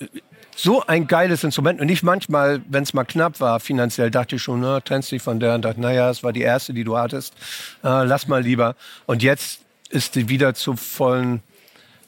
so 0.55 0.83
ein 0.85 1.07
geiles 1.07 1.43
Instrument. 1.43 1.79
Und 1.79 1.89
ich 1.89 2.01
manchmal, 2.01 2.61
wenn 2.67 2.83
es 2.83 2.93
mal 2.93 3.03
knapp 3.03 3.39
war, 3.39 3.59
finanziell, 3.59 4.09
dachte 4.09 4.37
ich 4.37 4.41
schon, 4.41 4.61
na, 4.61 4.79
trennst 4.79 5.11
dich 5.11 5.21
von 5.21 5.39
der 5.39 5.53
und 5.55 5.63
dachte, 5.63 5.79
naja, 5.79 6.09
es 6.09 6.23
war 6.23 6.33
die 6.33 6.41
erste, 6.41 6.73
die 6.73 6.83
du 6.83 6.97
hattest. 6.97 7.35
Äh, 7.83 8.03
lass 8.03 8.27
mal 8.27 8.41
lieber. 8.41 8.75
Und 9.05 9.21
jetzt 9.21 9.61
ist 9.89 10.15
sie 10.15 10.29
wieder 10.29 10.55
zu 10.55 10.75
vollen, 10.75 11.41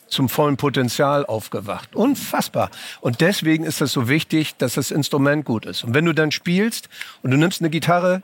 zum 0.08 0.30
vollen 0.30 0.58
Potenzial 0.58 1.26
aufgewacht. 1.28 1.96
Unfassbar. 1.96 2.72
Und 3.02 3.22
deswegen 3.22 3.64
ist 3.64 3.82
es 3.82 3.94
so 3.94 4.10
wichtig, 4.10 4.56
dass 4.58 4.74
das 4.74 4.90
Instrument 4.90 5.46
gut 5.46 5.68
ist. 5.68 5.84
Und 5.84 5.94
wenn 5.94 6.06
du 6.06 6.14
dann 6.14 6.32
spielst 6.32 6.90
und 7.22 7.30
du 7.30 7.38
nimmst 7.38 7.62
eine 7.62 7.70
Gitarre, 7.70 8.24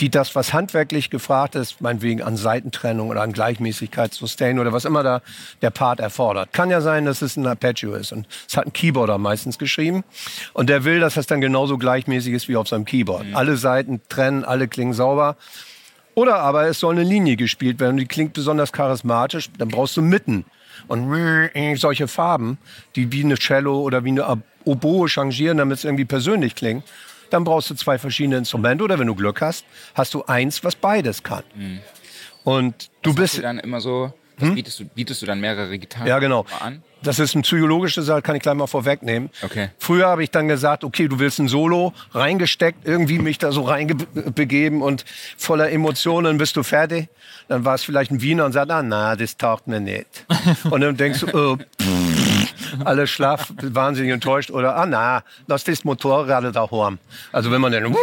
die 0.00 0.10
das, 0.10 0.34
was 0.34 0.52
handwerklich 0.52 1.10
gefragt 1.10 1.54
ist, 1.54 1.80
meinetwegen 1.80 2.22
an 2.22 2.36
Seitentrennung 2.36 3.10
oder 3.10 3.22
an 3.22 3.32
Gleichmäßigkeit, 3.32 4.12
Sustain 4.12 4.58
oder 4.58 4.72
was 4.72 4.84
immer 4.84 5.02
da 5.02 5.22
der 5.62 5.70
Part 5.70 6.00
erfordert. 6.00 6.52
Kann 6.52 6.70
ja 6.70 6.80
sein, 6.80 7.04
dass 7.04 7.22
es 7.22 7.36
ein 7.36 7.46
Arpeggio 7.46 7.94
ist 7.94 8.12
und 8.12 8.26
es 8.48 8.56
hat 8.56 8.66
ein 8.66 8.72
Keyboarder 8.72 9.18
meistens 9.18 9.58
geschrieben 9.58 10.02
und 10.52 10.68
der 10.68 10.84
will, 10.84 11.00
dass 11.00 11.14
das 11.14 11.26
dann 11.26 11.40
genauso 11.40 11.78
gleichmäßig 11.78 12.34
ist 12.34 12.48
wie 12.48 12.56
auf 12.56 12.68
seinem 12.68 12.84
Keyboard. 12.84 13.26
Mhm. 13.26 13.36
Alle 13.36 13.56
Seiten 13.56 14.00
trennen, 14.08 14.44
alle 14.44 14.66
klingen 14.68 14.94
sauber. 14.94 15.36
Oder 16.16 16.36
aber 16.36 16.66
es 16.66 16.78
soll 16.78 16.94
eine 16.94 17.04
Linie 17.04 17.36
gespielt 17.36 17.80
werden 17.80 17.92
und 17.92 17.98
die 17.98 18.06
klingt 18.06 18.34
besonders 18.34 18.72
charismatisch, 18.72 19.50
dann 19.58 19.68
brauchst 19.68 19.96
du 19.96 20.02
Mitten 20.02 20.44
und 20.86 21.10
solche 21.76 22.08
Farben, 22.08 22.58
die 22.94 23.10
wie 23.10 23.24
eine 23.24 23.36
Cello 23.36 23.80
oder 23.80 24.04
wie 24.04 24.10
eine 24.10 24.42
Oboe 24.64 25.08
changieren, 25.08 25.58
damit 25.58 25.78
es 25.78 25.84
irgendwie 25.84 26.04
persönlich 26.04 26.54
klingt 26.54 26.84
dann 27.30 27.44
brauchst 27.44 27.70
du 27.70 27.74
zwei 27.74 27.98
verschiedene 27.98 28.36
Instrumente 28.36 28.84
oder 28.84 28.98
wenn 28.98 29.06
du 29.06 29.14
Glück 29.14 29.40
hast, 29.40 29.64
hast 29.94 30.14
du 30.14 30.24
eins, 30.24 30.64
was 30.64 30.76
beides 30.76 31.22
kann. 31.22 31.44
Mhm. 31.54 31.80
Und 32.44 32.90
du 33.02 33.10
was 33.10 33.16
bist 33.16 33.38
du 33.38 33.42
dann 33.42 33.58
immer 33.58 33.80
so, 33.80 34.12
hm? 34.38 34.54
bietest, 34.54 34.80
du, 34.80 34.84
bietest 34.84 35.22
du 35.22 35.26
dann 35.26 35.40
mehrere 35.40 35.78
Gitarren 35.78 36.06
ja, 36.06 36.18
genau. 36.18 36.44
an? 36.60 36.82
Das 37.02 37.18
ist 37.18 37.34
ein 37.34 37.42
psychologischer 37.42 38.02
Saal, 38.02 38.22
kann 38.22 38.34
ich 38.34 38.42
gleich 38.42 38.54
mal 38.54 38.66
vorwegnehmen. 38.66 39.30
Okay. 39.42 39.68
Früher 39.78 40.06
habe 40.06 40.22
ich 40.22 40.30
dann 40.30 40.48
gesagt, 40.48 40.84
okay, 40.84 41.06
du 41.06 41.18
willst 41.18 41.38
ein 41.38 41.48
Solo, 41.48 41.92
reingesteckt, 42.12 42.86
irgendwie 42.86 43.18
mich 43.18 43.38
da 43.38 43.52
so 43.52 43.62
reinbegeben 43.62 44.80
und 44.80 45.04
voller 45.36 45.70
Emotionen 45.70 46.38
bist 46.38 46.56
du 46.56 46.62
fertig. 46.62 47.08
Dann 47.48 47.64
war 47.66 47.74
es 47.74 47.84
vielleicht 47.84 48.10
ein 48.10 48.22
Wiener 48.22 48.46
und 48.46 48.52
sagt, 48.52 48.70
ah, 48.70 48.82
na, 48.82 49.16
das 49.16 49.36
taugt 49.36 49.66
mir 49.66 49.80
nicht. 49.80 50.24
und 50.70 50.80
dann 50.80 50.96
denkst 50.96 51.20
du, 51.20 51.26
oh, 51.34 51.58
alle 52.84 53.06
schlaf, 53.06 53.52
wahnsinnig 53.62 54.12
enttäuscht 54.12 54.50
oder, 54.50 54.76
ah 54.76 54.86
na, 54.86 55.22
das 55.46 55.84
Motorrad 55.84 56.54
da 56.54 56.70
haben. 56.70 56.98
Also 57.32 57.50
wenn 57.50 57.60
man 57.60 57.72
dann 57.72 57.94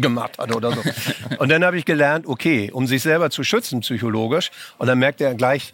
gemacht 0.00 0.38
hat 0.38 0.54
oder 0.54 0.72
so. 0.72 0.82
Und 1.38 1.50
dann 1.50 1.64
habe 1.64 1.78
ich 1.78 1.84
gelernt, 1.84 2.26
okay, 2.26 2.70
um 2.72 2.86
sich 2.86 3.02
selber 3.02 3.30
zu 3.30 3.44
schützen 3.44 3.80
psychologisch, 3.80 4.50
und 4.78 4.86
dann 4.86 4.98
merkt 4.98 5.20
er 5.20 5.34
gleich, 5.34 5.72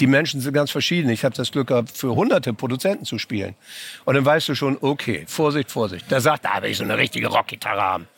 die 0.00 0.06
Menschen 0.06 0.40
sind 0.40 0.52
ganz 0.52 0.70
verschieden. 0.70 1.10
Ich 1.10 1.24
habe 1.24 1.34
das 1.34 1.50
Glück 1.50 1.68
gehabt, 1.68 1.90
für 1.96 2.14
hunderte 2.14 2.52
Produzenten 2.52 3.04
zu 3.04 3.18
spielen. 3.18 3.54
Und 4.04 4.14
dann 4.14 4.24
weißt 4.24 4.48
du 4.48 4.54
schon, 4.54 4.78
okay, 4.80 5.24
Vorsicht, 5.26 5.70
Vorsicht. 5.70 6.10
Der 6.10 6.20
sagt, 6.20 6.44
da 6.44 6.62
will 6.62 6.70
ich 6.70 6.76
so 6.76 6.84
eine 6.84 6.96
richtige 6.96 7.28
Rockgitarre 7.28 7.82
haben. 7.82 8.08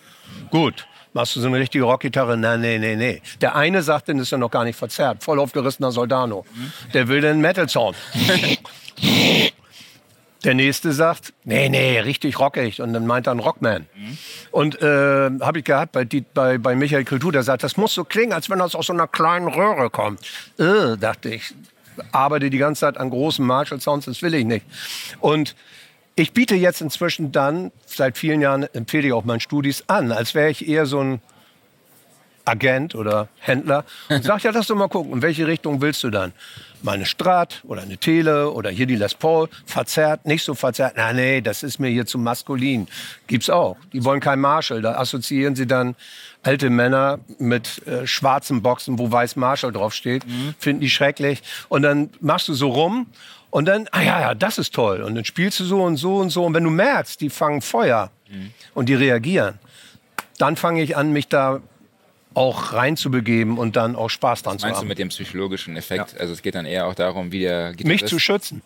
Gut, 0.50 0.86
machst 1.12 1.36
du 1.36 1.40
so 1.40 1.48
eine 1.48 1.58
richtige 1.58 1.84
Rockgitarre? 1.84 2.36
Nein, 2.36 2.60
nee, 2.60 2.78
nee, 2.78 2.96
nee. 2.96 3.22
Der 3.40 3.56
eine 3.56 3.82
sagt, 3.82 4.08
dann 4.08 4.18
ist 4.18 4.32
er 4.32 4.38
noch 4.38 4.50
gar 4.50 4.64
nicht 4.64 4.76
verzerrt. 4.76 5.22
Voll 5.22 5.38
aufgerissener 5.38 5.92
Soldano. 5.92 6.44
Der 6.94 7.08
will 7.08 7.20
den 7.20 7.40
Metal-Sound. 7.40 7.96
Der 10.44 10.54
nächste 10.54 10.92
sagt, 10.92 11.34
nee, 11.44 11.68
nee, 11.68 11.98
richtig 12.00 12.38
rockig. 12.38 12.80
Und 12.80 12.94
dann 12.94 13.06
meint 13.06 13.26
er 13.26 13.32
einen 13.32 13.40
Rockman. 13.40 13.86
Mhm. 13.94 14.18
Und 14.50 14.80
äh, 14.80 15.30
habe 15.40 15.58
ich 15.58 15.64
gehabt 15.64 15.92
bei, 15.92 16.06
bei, 16.32 16.56
bei 16.56 16.74
Michael 16.74 17.04
Kultur, 17.04 17.30
der 17.30 17.42
sagt, 17.42 17.62
das 17.62 17.76
muss 17.76 17.92
so 17.92 18.04
klingen, 18.04 18.32
als 18.32 18.48
wenn 18.48 18.58
das 18.58 18.74
aus 18.74 18.86
so 18.86 18.94
einer 18.94 19.06
kleinen 19.06 19.48
Röhre 19.48 19.90
kommt. 19.90 20.20
Äh, 20.58 20.96
dachte 20.96 21.28
ich, 21.28 21.54
arbeite 22.12 22.48
die 22.48 22.56
ganze 22.56 22.80
Zeit 22.80 22.96
an 22.96 23.10
großen 23.10 23.44
Marshall-Sounds, 23.44 24.06
das 24.06 24.22
will 24.22 24.34
ich 24.34 24.46
nicht. 24.46 24.64
Und 25.20 25.54
ich 26.14 26.32
biete 26.32 26.54
jetzt 26.54 26.80
inzwischen 26.80 27.32
dann, 27.32 27.72
seit 27.86 28.18
vielen 28.18 28.40
Jahren 28.40 28.64
empfehle 28.74 29.06
ich 29.08 29.12
auch 29.12 29.24
meinen 29.24 29.40
Studis 29.40 29.84
an, 29.86 30.12
als 30.12 30.34
wäre 30.34 30.50
ich 30.50 30.68
eher 30.68 30.86
so 30.86 31.00
ein 31.00 31.20
Agent 32.44 32.94
oder 32.94 33.28
Händler 33.38 33.84
und 34.08 34.24
sage, 34.24 34.42
ja, 34.44 34.50
lass 34.50 34.66
doch 34.66 34.76
mal 34.76 34.88
gucken, 34.88 35.12
in 35.12 35.22
welche 35.22 35.46
Richtung 35.46 35.80
willst 35.80 36.02
du 36.02 36.10
dann? 36.10 36.32
Mal 36.82 36.92
eine 36.92 37.04
Strat 37.04 37.60
oder 37.64 37.82
eine 37.82 37.98
Tele 37.98 38.50
oder 38.50 38.70
hier 38.70 38.86
die 38.86 38.96
Les 38.96 39.14
Paul, 39.14 39.48
verzerrt, 39.66 40.24
nicht 40.24 40.42
so 40.42 40.54
verzerrt. 40.54 40.94
Na 40.96 41.12
nee, 41.12 41.42
das 41.42 41.62
ist 41.62 41.78
mir 41.78 41.88
hier 41.88 42.06
zu 42.06 42.18
maskulin. 42.18 42.88
Gibt's 43.26 43.50
auch. 43.50 43.76
Die 43.92 44.02
wollen 44.02 44.20
kein 44.20 44.40
Marshall. 44.40 44.80
Da 44.80 44.94
assoziieren 44.94 45.54
sie 45.54 45.66
dann 45.66 45.94
alte 46.42 46.70
Männer 46.70 47.18
mit 47.38 47.86
äh, 47.86 48.06
schwarzen 48.06 48.62
Boxen, 48.62 48.98
wo 48.98 49.12
weiß 49.12 49.36
Marshall 49.36 49.72
draufsteht, 49.72 50.26
mhm. 50.26 50.54
finden 50.58 50.80
die 50.80 50.88
schrecklich. 50.88 51.42
Und 51.68 51.82
dann 51.82 52.08
machst 52.20 52.48
du 52.48 52.54
so 52.54 52.70
rum 52.70 53.06
und 53.50 53.66
dann, 53.66 53.88
ah 53.92 54.02
ja, 54.02 54.20
ja, 54.20 54.34
das 54.34 54.58
ist 54.58 54.74
toll. 54.74 55.02
Und 55.02 55.14
dann 55.14 55.24
spielst 55.24 55.60
du 55.60 55.64
so 55.64 55.82
und 55.82 55.96
so 55.96 56.16
und 56.16 56.30
so. 56.30 56.44
Und 56.44 56.54
wenn 56.54 56.64
du 56.64 56.70
merkst, 56.70 57.20
die 57.20 57.30
fangen 57.30 57.60
Feuer 57.60 58.10
mhm. 58.28 58.52
und 58.74 58.88
die 58.88 58.94
reagieren, 58.94 59.58
dann 60.38 60.56
fange 60.56 60.82
ich 60.82 60.96
an, 60.96 61.12
mich 61.12 61.28
da 61.28 61.60
auch 62.32 62.72
reinzubegeben 62.72 63.58
und 63.58 63.74
dann 63.76 63.96
auch 63.96 64.08
Spaß 64.08 64.42
dran 64.42 64.54
Was 64.54 64.60
zu 64.60 64.66
haben. 64.66 64.72
Meinst 64.72 64.82
du 64.82 64.86
mit 64.86 64.98
dem 64.98 65.08
psychologischen 65.08 65.76
Effekt? 65.76 66.12
Ja. 66.12 66.20
Also 66.20 66.32
es 66.32 66.42
geht 66.42 66.54
dann 66.54 66.64
eher 66.64 66.86
auch 66.86 66.94
darum, 66.94 67.32
wie 67.32 67.40
der 67.40 67.72
Gitarrist... 67.72 68.02
Mich 68.02 68.06
zu 68.06 68.18
schützen. 68.18 68.62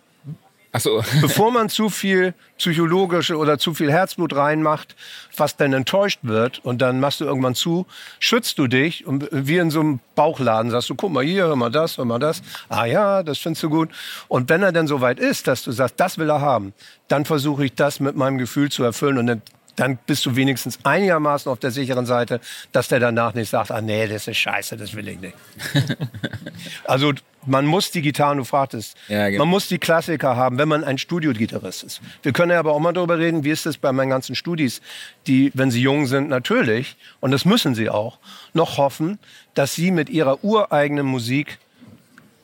So. 0.78 1.04
Bevor 1.20 1.52
man 1.52 1.68
zu 1.68 1.88
viel 1.88 2.34
psychologische 2.58 3.36
oder 3.36 3.58
zu 3.58 3.74
viel 3.74 3.92
Herzblut 3.92 4.34
reinmacht, 4.34 4.96
was 5.36 5.56
dann 5.56 5.72
enttäuscht 5.72 6.20
wird 6.22 6.64
und 6.64 6.82
dann 6.82 7.00
machst 7.00 7.20
du 7.20 7.24
irgendwann 7.24 7.54
zu, 7.54 7.86
schützt 8.18 8.58
du 8.58 8.66
dich 8.66 9.06
und 9.06 9.28
wie 9.30 9.58
in 9.58 9.70
so 9.70 9.80
einem 9.80 10.00
Bauchladen 10.14 10.70
sagst 10.70 10.90
du, 10.90 10.94
guck 10.94 11.12
mal 11.12 11.24
hier, 11.24 11.44
hör 11.44 11.56
mal 11.56 11.70
das, 11.70 11.98
hör 11.98 12.04
mal 12.04 12.18
das. 12.18 12.42
Ah 12.68 12.86
ja, 12.86 13.22
das 13.22 13.38
findest 13.38 13.62
du 13.62 13.70
gut. 13.70 13.90
Und 14.28 14.48
wenn 14.48 14.62
er 14.62 14.72
dann 14.72 14.86
so 14.86 15.00
weit 15.00 15.20
ist, 15.20 15.46
dass 15.46 15.62
du 15.62 15.72
sagst, 15.72 15.98
das 15.98 16.18
will 16.18 16.30
er 16.30 16.40
haben, 16.40 16.72
dann 17.08 17.24
versuche 17.24 17.66
ich 17.66 17.74
das 17.74 18.00
mit 18.00 18.16
meinem 18.16 18.38
Gefühl 18.38 18.70
zu 18.70 18.82
erfüllen 18.82 19.18
und 19.18 19.26
dann 19.26 19.42
dann 19.76 19.98
bist 20.06 20.24
du 20.24 20.36
wenigstens 20.36 20.78
einigermaßen 20.84 21.50
auf 21.50 21.58
der 21.58 21.72
sicheren 21.72 22.06
Seite, 22.06 22.40
dass 22.70 22.86
der 22.86 23.00
danach 23.00 23.34
nicht 23.34 23.50
sagt, 23.50 23.72
ah 23.72 23.80
nee, 23.80 24.06
das 24.06 24.28
ist 24.28 24.36
scheiße, 24.36 24.76
das 24.76 24.94
will 24.94 25.08
ich 25.08 25.18
nicht. 25.18 25.34
also 26.84 27.12
man 27.46 27.66
muss 27.66 27.90
die 27.90 28.02
Gitarren, 28.02 28.38
du 28.38 28.44
fragtest, 28.44 28.96
ja, 29.08 29.28
genau. 29.28 29.44
man 29.44 29.48
muss 29.48 29.68
die 29.68 29.78
Klassiker 29.78 30.36
haben, 30.36 30.58
wenn 30.58 30.68
man 30.68 30.84
ein 30.84 30.98
Studiogitarrist 30.98 31.84
ist. 31.84 32.00
Wir 32.22 32.32
können 32.32 32.52
ja 32.52 32.58
aber 32.58 32.72
auch 32.72 32.80
mal 32.80 32.92
darüber 32.92 33.18
reden, 33.18 33.44
wie 33.44 33.50
ist 33.50 33.66
es 33.66 33.76
bei 33.76 33.92
meinen 33.92 34.10
ganzen 34.10 34.34
Studis, 34.34 34.80
die, 35.26 35.50
wenn 35.54 35.70
sie 35.70 35.80
jung 35.80 36.06
sind, 36.06 36.28
natürlich, 36.28 36.96
und 37.20 37.30
das 37.30 37.44
müssen 37.44 37.74
sie 37.74 37.90
auch, 37.90 38.18
noch 38.52 38.78
hoffen, 38.78 39.18
dass 39.54 39.74
sie 39.74 39.90
mit 39.90 40.10
ihrer 40.10 40.42
ureigenen 40.44 41.06
Musik 41.06 41.58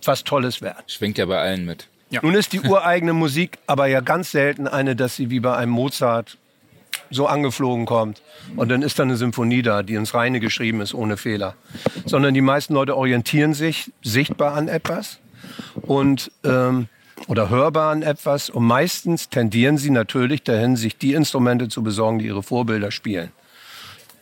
was 0.05 0.25
Tolles 0.25 0.63
werden. 0.63 0.83
Schwingt 0.87 1.19
ja 1.19 1.27
bei 1.27 1.39
allen 1.39 1.65
mit. 1.65 1.87
Ja. 2.11 2.21
Nun 2.23 2.35
ist 2.35 2.53
die 2.53 2.61
ureigene 2.61 3.13
Musik 3.13 3.59
aber 3.67 3.87
ja 3.87 4.01
ganz 4.01 4.33
selten 4.33 4.67
eine, 4.67 4.97
dass 4.97 5.17
sie 5.17 5.31
wie 5.31 5.41
bei 5.41 5.57
einem 5.57 5.71
Mozart 5.71 6.39
so 7.11 7.27
angeflogen 7.27 7.87
kommt. 7.87 8.23
Und 8.57 8.71
dann 8.71 8.83
ist 8.83 8.99
da 8.99 9.03
eine 9.03 9.17
Symphonie 9.17 9.63
da, 9.63 9.83
die 9.83 9.95
ins 9.95 10.15
Reine 10.15 10.41
geschrieben 10.41 10.81
ist, 10.81 10.95
ohne 10.95 11.17
Fehler. 11.17 11.55
Sondern 12.07 12.35
die 12.35 12.41
meisten 12.41 12.75
Leute 12.75 12.97
orientieren 12.97 13.55
sich 13.55 13.93
sichtbar 14.03 14.55
an 14.55 14.69
etwas 14.69 15.19
und 15.83 16.31
ähm, 16.45 16.89
oder 17.27 17.51
hörbar 17.51 17.93
an 17.93 18.03
etwas. 18.03 18.51
Und 18.51 18.65
meistens 18.65 19.29
tendieren 19.29 19.79
sie 19.79 19.91
natürlich 19.91 20.43
dahin, 20.43 20.77
sich 20.77 20.97
die 20.97 21.15
Instrumente 21.15 21.69
zu 21.69 21.83
besorgen, 21.83 22.19
die 22.19 22.27
ihre 22.27 22.43
Vorbilder 22.43 22.91
spielen. 22.91 23.31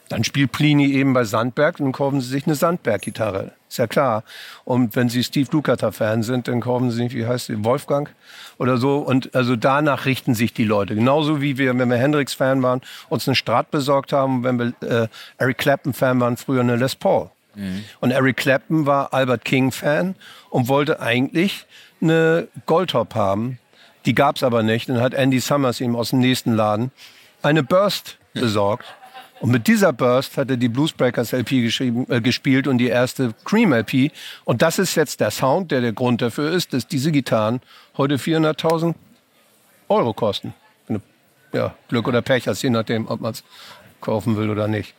Dann 0.09 0.25
spielt 0.25 0.53
Plini 0.53 0.92
eben 0.92 1.12
bei 1.12 1.25
Sandberg, 1.25 1.77
dann 1.77 1.92
kaufen 1.92 2.21
sie 2.21 2.29
sich 2.29 2.47
eine 2.47 2.55
Sandberg-Gitarre. 2.55 3.53
Ist 3.68 3.77
ja 3.77 3.87
klar. 3.87 4.25
Und 4.64 4.97
wenn 4.97 5.11
sie 5.11 5.23
Steve 5.23 5.49
Lukather-Fan 5.53 6.23
sind, 6.23 6.49
dann 6.49 6.61
kaufen 6.61 6.90
sie 6.90 7.12
wie 7.12 7.27
heißt 7.27 7.47
sie, 7.47 7.62
Wolfgang 7.64 8.09
oder 8.57 8.79
so. 8.79 8.99
Und 8.99 9.35
also 9.35 9.57
danach 9.57 10.07
richten 10.07 10.35
sich 10.35 10.55
die 10.55 10.64
Leute. 10.64 10.94
Genauso 10.94 11.42
wie 11.42 11.59
wir, 11.59 11.79
wenn 11.79 11.90
wir 11.90 11.99
Hendrix-Fan 11.99 12.62
waren, 12.62 12.81
uns 13.11 13.29
einen 13.29 13.35
Strat 13.35 13.71
besorgt 13.71 14.12
haben, 14.12 14.44
wenn 14.44 14.59
wir 14.59 14.88
äh, 14.88 15.09
Eric 15.37 15.59
Clapton-Fan 15.59 16.18
waren, 16.21 16.38
früher 16.38 16.62
eine 16.62 16.77
Les 16.77 16.97
Paul. 16.97 17.31
Mhm. 17.55 17.85
Und 18.01 18.11
Eric 18.11 18.38
Clapton 18.38 18.87
war 18.87 19.12
Albert 19.12 19.44
King-Fan 19.44 20.14
und 20.49 20.68
wollte 20.68 21.01
eigentlich 21.01 21.66
eine 22.01 22.49
Goldtop 22.64 23.14
haben. 23.14 23.59
Die 24.07 24.14
gab's 24.14 24.42
aber 24.42 24.62
nicht. 24.62 24.88
Dann 24.88 25.01
hat 25.01 25.12
Andy 25.12 25.40
Summers 25.40 25.81
ihm 25.81 25.94
aus 25.94 26.11
dem 26.11 26.21
nächsten 26.21 26.55
Laden 26.55 26.92
eine 27.42 27.62
Burst 27.62 28.18
besorgt. 28.33 28.87
Und 29.40 29.51
mit 29.51 29.66
dieser 29.66 29.92
Burst 29.92 30.37
hat 30.37 30.51
er 30.51 30.57
die 30.57 30.68
Bluesbreakers 30.68 31.33
LP 31.33 31.62
geschrieben, 31.62 32.07
äh, 32.09 32.20
gespielt 32.20 32.66
und 32.66 32.79
die 32.79 32.88
erste 32.88 33.35
Cream 33.44 33.72
LP. 33.72 34.11
Und 34.44 34.62
das 34.62 34.79
ist 34.79 34.94
jetzt 34.96 35.20
der 35.20 35.31
Sound, 35.31 35.70
der 35.70 35.81
der 35.81 35.92
Grund 35.92 36.22
dafür 36.22 36.51
ist, 36.53 36.72
dass 36.72 36.87
diese 36.87 37.12
Gitarren 37.12 37.61
heute 37.96 38.16
400.000 38.16 38.94
Euro 39.88 40.12
kosten. 40.12 40.55
Ja, 41.53 41.74
Glück 41.88 42.07
oder 42.07 42.20
Pech 42.20 42.46
hast, 42.46 42.62
je 42.62 42.68
nachdem, 42.68 43.09
ob 43.09 43.20
man 43.20 43.33
es 43.33 43.42
kaufen 44.03 44.37
will 44.37 44.51
oder 44.51 44.68
nicht. 44.68 44.94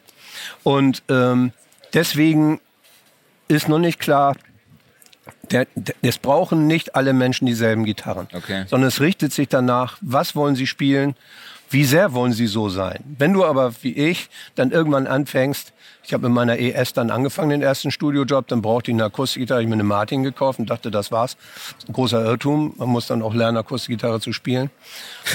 Und 0.63 1.03
ähm, 1.07 1.51
deswegen 1.93 2.59
ist 3.47 3.67
noch 3.69 3.77
nicht 3.77 3.99
klar, 3.99 4.35
der, 5.51 5.67
der, 5.75 5.95
es 6.01 6.17
brauchen 6.17 6.65
nicht 6.65 6.95
alle 6.95 7.13
Menschen 7.13 7.45
dieselben 7.45 7.83
Gitarren, 7.83 8.27
Okay. 8.33 8.65
sondern 8.67 8.87
es 8.87 8.99
richtet 8.99 9.31
sich 9.31 9.47
danach, 9.47 9.97
was 10.01 10.35
wollen 10.35 10.55
sie 10.55 10.65
spielen, 10.65 11.15
wie 11.69 11.85
sehr 11.85 12.13
wollen 12.13 12.33
sie 12.33 12.47
so 12.47 12.69
sein. 12.69 13.03
Wenn 13.17 13.33
du 13.33 13.45
aber 13.45 13.73
wie 13.81 13.93
ich 13.93 14.29
dann 14.55 14.71
irgendwann 14.71 15.07
anfängst, 15.07 15.73
ich 16.03 16.13
habe 16.13 16.27
mit 16.27 16.33
meiner 16.33 16.57
ES 16.57 16.93
dann 16.93 17.11
angefangen, 17.11 17.51
den 17.51 17.61
ersten 17.61 17.91
Studiojob, 17.91 18.47
dann 18.47 18.63
brauchte 18.63 18.89
ich 18.89 18.95
eine 18.95 19.03
Akustikgitarre, 19.03 19.61
ich 19.61 19.67
mir 19.67 19.73
eine 19.73 19.83
Martin 19.83 20.23
gekauft 20.23 20.57
und 20.57 20.67
dachte, 20.67 20.89
das 20.89 21.11
war's. 21.11 21.37
Ein 21.87 21.93
großer 21.93 22.25
Irrtum, 22.25 22.73
man 22.77 22.89
muss 22.89 23.05
dann 23.05 23.21
auch 23.21 23.35
lernen, 23.35 23.57
Akustikgitarre 23.57 24.19
zu 24.19 24.33
spielen. 24.33 24.71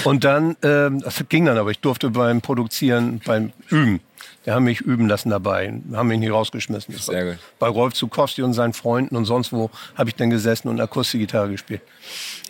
Und 0.03 0.25
dann, 0.25 0.57
ähm, 0.63 0.99
das 0.99 1.23
ging 1.29 1.45
dann 1.45 1.57
aber, 1.57 1.71
ich 1.71 1.79
durfte 1.79 2.09
beim 2.09 2.41
Produzieren, 2.41 3.21
beim 3.23 3.53
Üben, 3.69 4.01
die 4.45 4.51
haben 4.51 4.65
mich 4.65 4.81
üben 4.81 5.07
lassen 5.07 5.29
dabei, 5.29 5.73
haben 5.93 6.09
mich 6.09 6.19
nicht 6.19 6.31
rausgeschmissen. 6.31 6.93
Sehr 6.95 7.25
gut. 7.25 7.39
Bei 7.57 7.67
Rolf 7.67 7.93
Zukowski 7.93 8.41
und 8.41 8.53
seinen 8.53 8.73
Freunden 8.73 9.15
und 9.15 9.23
sonst 9.23 9.53
wo 9.53 9.69
habe 9.95 10.09
ich 10.09 10.15
dann 10.15 10.29
gesessen 10.29 10.67
und 10.67 10.81
Akustikgitarre 10.81 11.51
gespielt. 11.51 11.81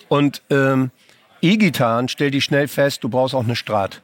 Und 0.09 0.41
ähm, 0.49 0.89
E-Gitarren, 1.45 2.07
stell 2.07 2.31
die 2.31 2.41
schnell 2.41 2.67
fest, 2.67 3.03
du 3.03 3.09
brauchst 3.09 3.35
auch 3.35 3.43
eine 3.43 3.55
Strat. 3.55 4.01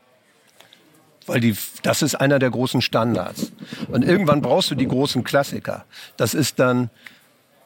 Weil 1.25 1.39
die, 1.39 1.55
das 1.81 2.01
ist 2.01 2.15
einer 2.15 2.39
der 2.39 2.51
großen 2.51 2.81
Standards. 2.81 3.51
Und 3.87 4.03
irgendwann 4.03 4.41
brauchst 4.41 4.69
du 4.71 4.75
die 4.75 4.87
großen 4.87 5.23
Klassiker. 5.23 5.85
Das 6.17 6.33
ist 6.33 6.59
dann 6.59 6.89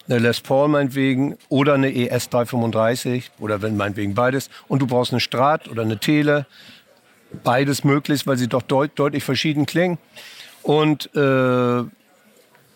eine 0.08 0.20
Les 0.20 0.40
Paul 0.40 0.70
meinetwegen 0.70 1.38
oder 1.50 1.74
eine 1.74 1.94
ES 1.94 2.30
335 2.30 3.32
oder 3.40 3.62
wenn 3.62 3.76
meinetwegen 3.76 4.14
beides. 4.14 4.50
Und 4.68 4.80
du 4.82 4.88
brauchst 4.88 5.12
eine 5.12 5.20
Strat 5.20 5.68
oder 5.68 5.82
eine 5.82 5.98
Tele. 5.98 6.46
Beides 7.44 7.84
möglichst, 7.84 8.28
weil 8.28 8.38
sie 8.38 8.48
doch 8.48 8.62
deut 8.62 8.92
deutlich 8.96 9.24
verschieden 9.24 9.66
klingen. 9.66 9.98
Und 10.64 11.14
äh, 11.16 11.84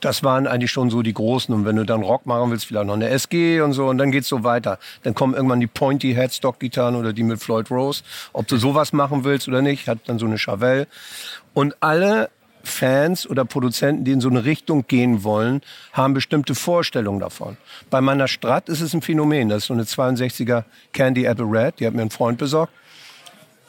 das 0.01 0.23
waren 0.23 0.47
eigentlich 0.47 0.71
schon 0.71 0.89
so 0.89 1.01
die 1.01 1.13
großen. 1.13 1.53
Und 1.53 1.65
wenn 1.65 1.75
du 1.75 1.85
dann 1.85 2.01
Rock 2.01 2.25
machen 2.25 2.51
willst, 2.51 2.65
vielleicht 2.65 2.87
noch 2.87 2.93
eine 2.93 3.09
SG 3.09 3.61
und 3.61 3.73
so. 3.73 3.87
Und 3.87 3.97
dann 3.97 4.11
geht's 4.11 4.27
so 4.27 4.43
weiter. 4.43 4.79
Dann 5.03 5.13
kommen 5.13 5.33
irgendwann 5.33 5.59
die 5.59 5.67
Pointy 5.67 6.13
Headstock-Gitarren 6.13 6.95
oder 6.95 7.13
die 7.13 7.23
mit 7.23 7.41
Floyd 7.41 7.69
Rose. 7.71 8.03
Ob 8.33 8.47
du 8.47 8.57
sowas 8.57 8.93
machen 8.93 9.23
willst 9.23 9.47
oder 9.47 9.61
nicht, 9.61 9.87
hat 9.87 9.99
dann 10.07 10.19
so 10.19 10.25
eine 10.25 10.37
Chevelle. 10.37 10.87
Und 11.53 11.75
alle 11.81 12.29
Fans 12.63 13.27
oder 13.27 13.45
Produzenten, 13.45 14.03
die 14.03 14.11
in 14.11 14.21
so 14.21 14.29
eine 14.29 14.45
Richtung 14.45 14.85
gehen 14.87 15.23
wollen, 15.23 15.61
haben 15.93 16.13
bestimmte 16.13 16.55
Vorstellungen 16.55 17.19
davon. 17.19 17.57
Bei 17.89 18.01
meiner 18.01 18.27
Strat 18.27 18.69
ist 18.69 18.81
es 18.81 18.93
ein 18.93 19.01
Phänomen. 19.01 19.49
Das 19.49 19.59
ist 19.59 19.67
so 19.67 19.73
eine 19.73 19.83
62er 19.83 20.63
Candy 20.93 21.25
Apple 21.25 21.45
Red. 21.45 21.79
Die 21.79 21.87
hat 21.87 21.93
mir 21.93 22.01
ein 22.01 22.09
Freund 22.09 22.37
besorgt. 22.37 22.73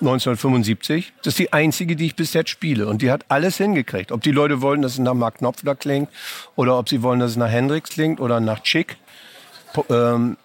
1975. 0.01 1.13
Das 1.19 1.33
ist 1.33 1.39
die 1.39 1.53
einzige, 1.53 1.97
die 1.97 2.07
ich 2.07 2.17
bis 2.17 2.33
jetzt 2.33 2.51
spiele. 2.51 2.87
Und 2.87 3.03
die 3.03 3.11
hat 3.11 3.25
alles 3.29 3.57
hingekriegt. 3.57 4.13
Ob 4.13 4.23
die 4.23 4.33
Leute 4.33 4.63
wollen, 4.63 4.83
dass 4.83 4.93
es 4.93 4.99
nach 4.99 5.15
Mark 5.15 5.39
Knopfler 5.39 5.75
klingt 5.75 6.09
oder 6.57 6.79
ob 6.79 6.89
sie 6.89 7.03
wollen, 7.03 7.21
dass 7.21 7.33
es 7.33 7.37
nach 7.37 7.51
Hendrix 7.51 7.91
klingt 7.91 8.21
oder 8.21 8.41
nach 8.41 8.63
Chick. 8.63 8.97
Ähm, 9.89 10.37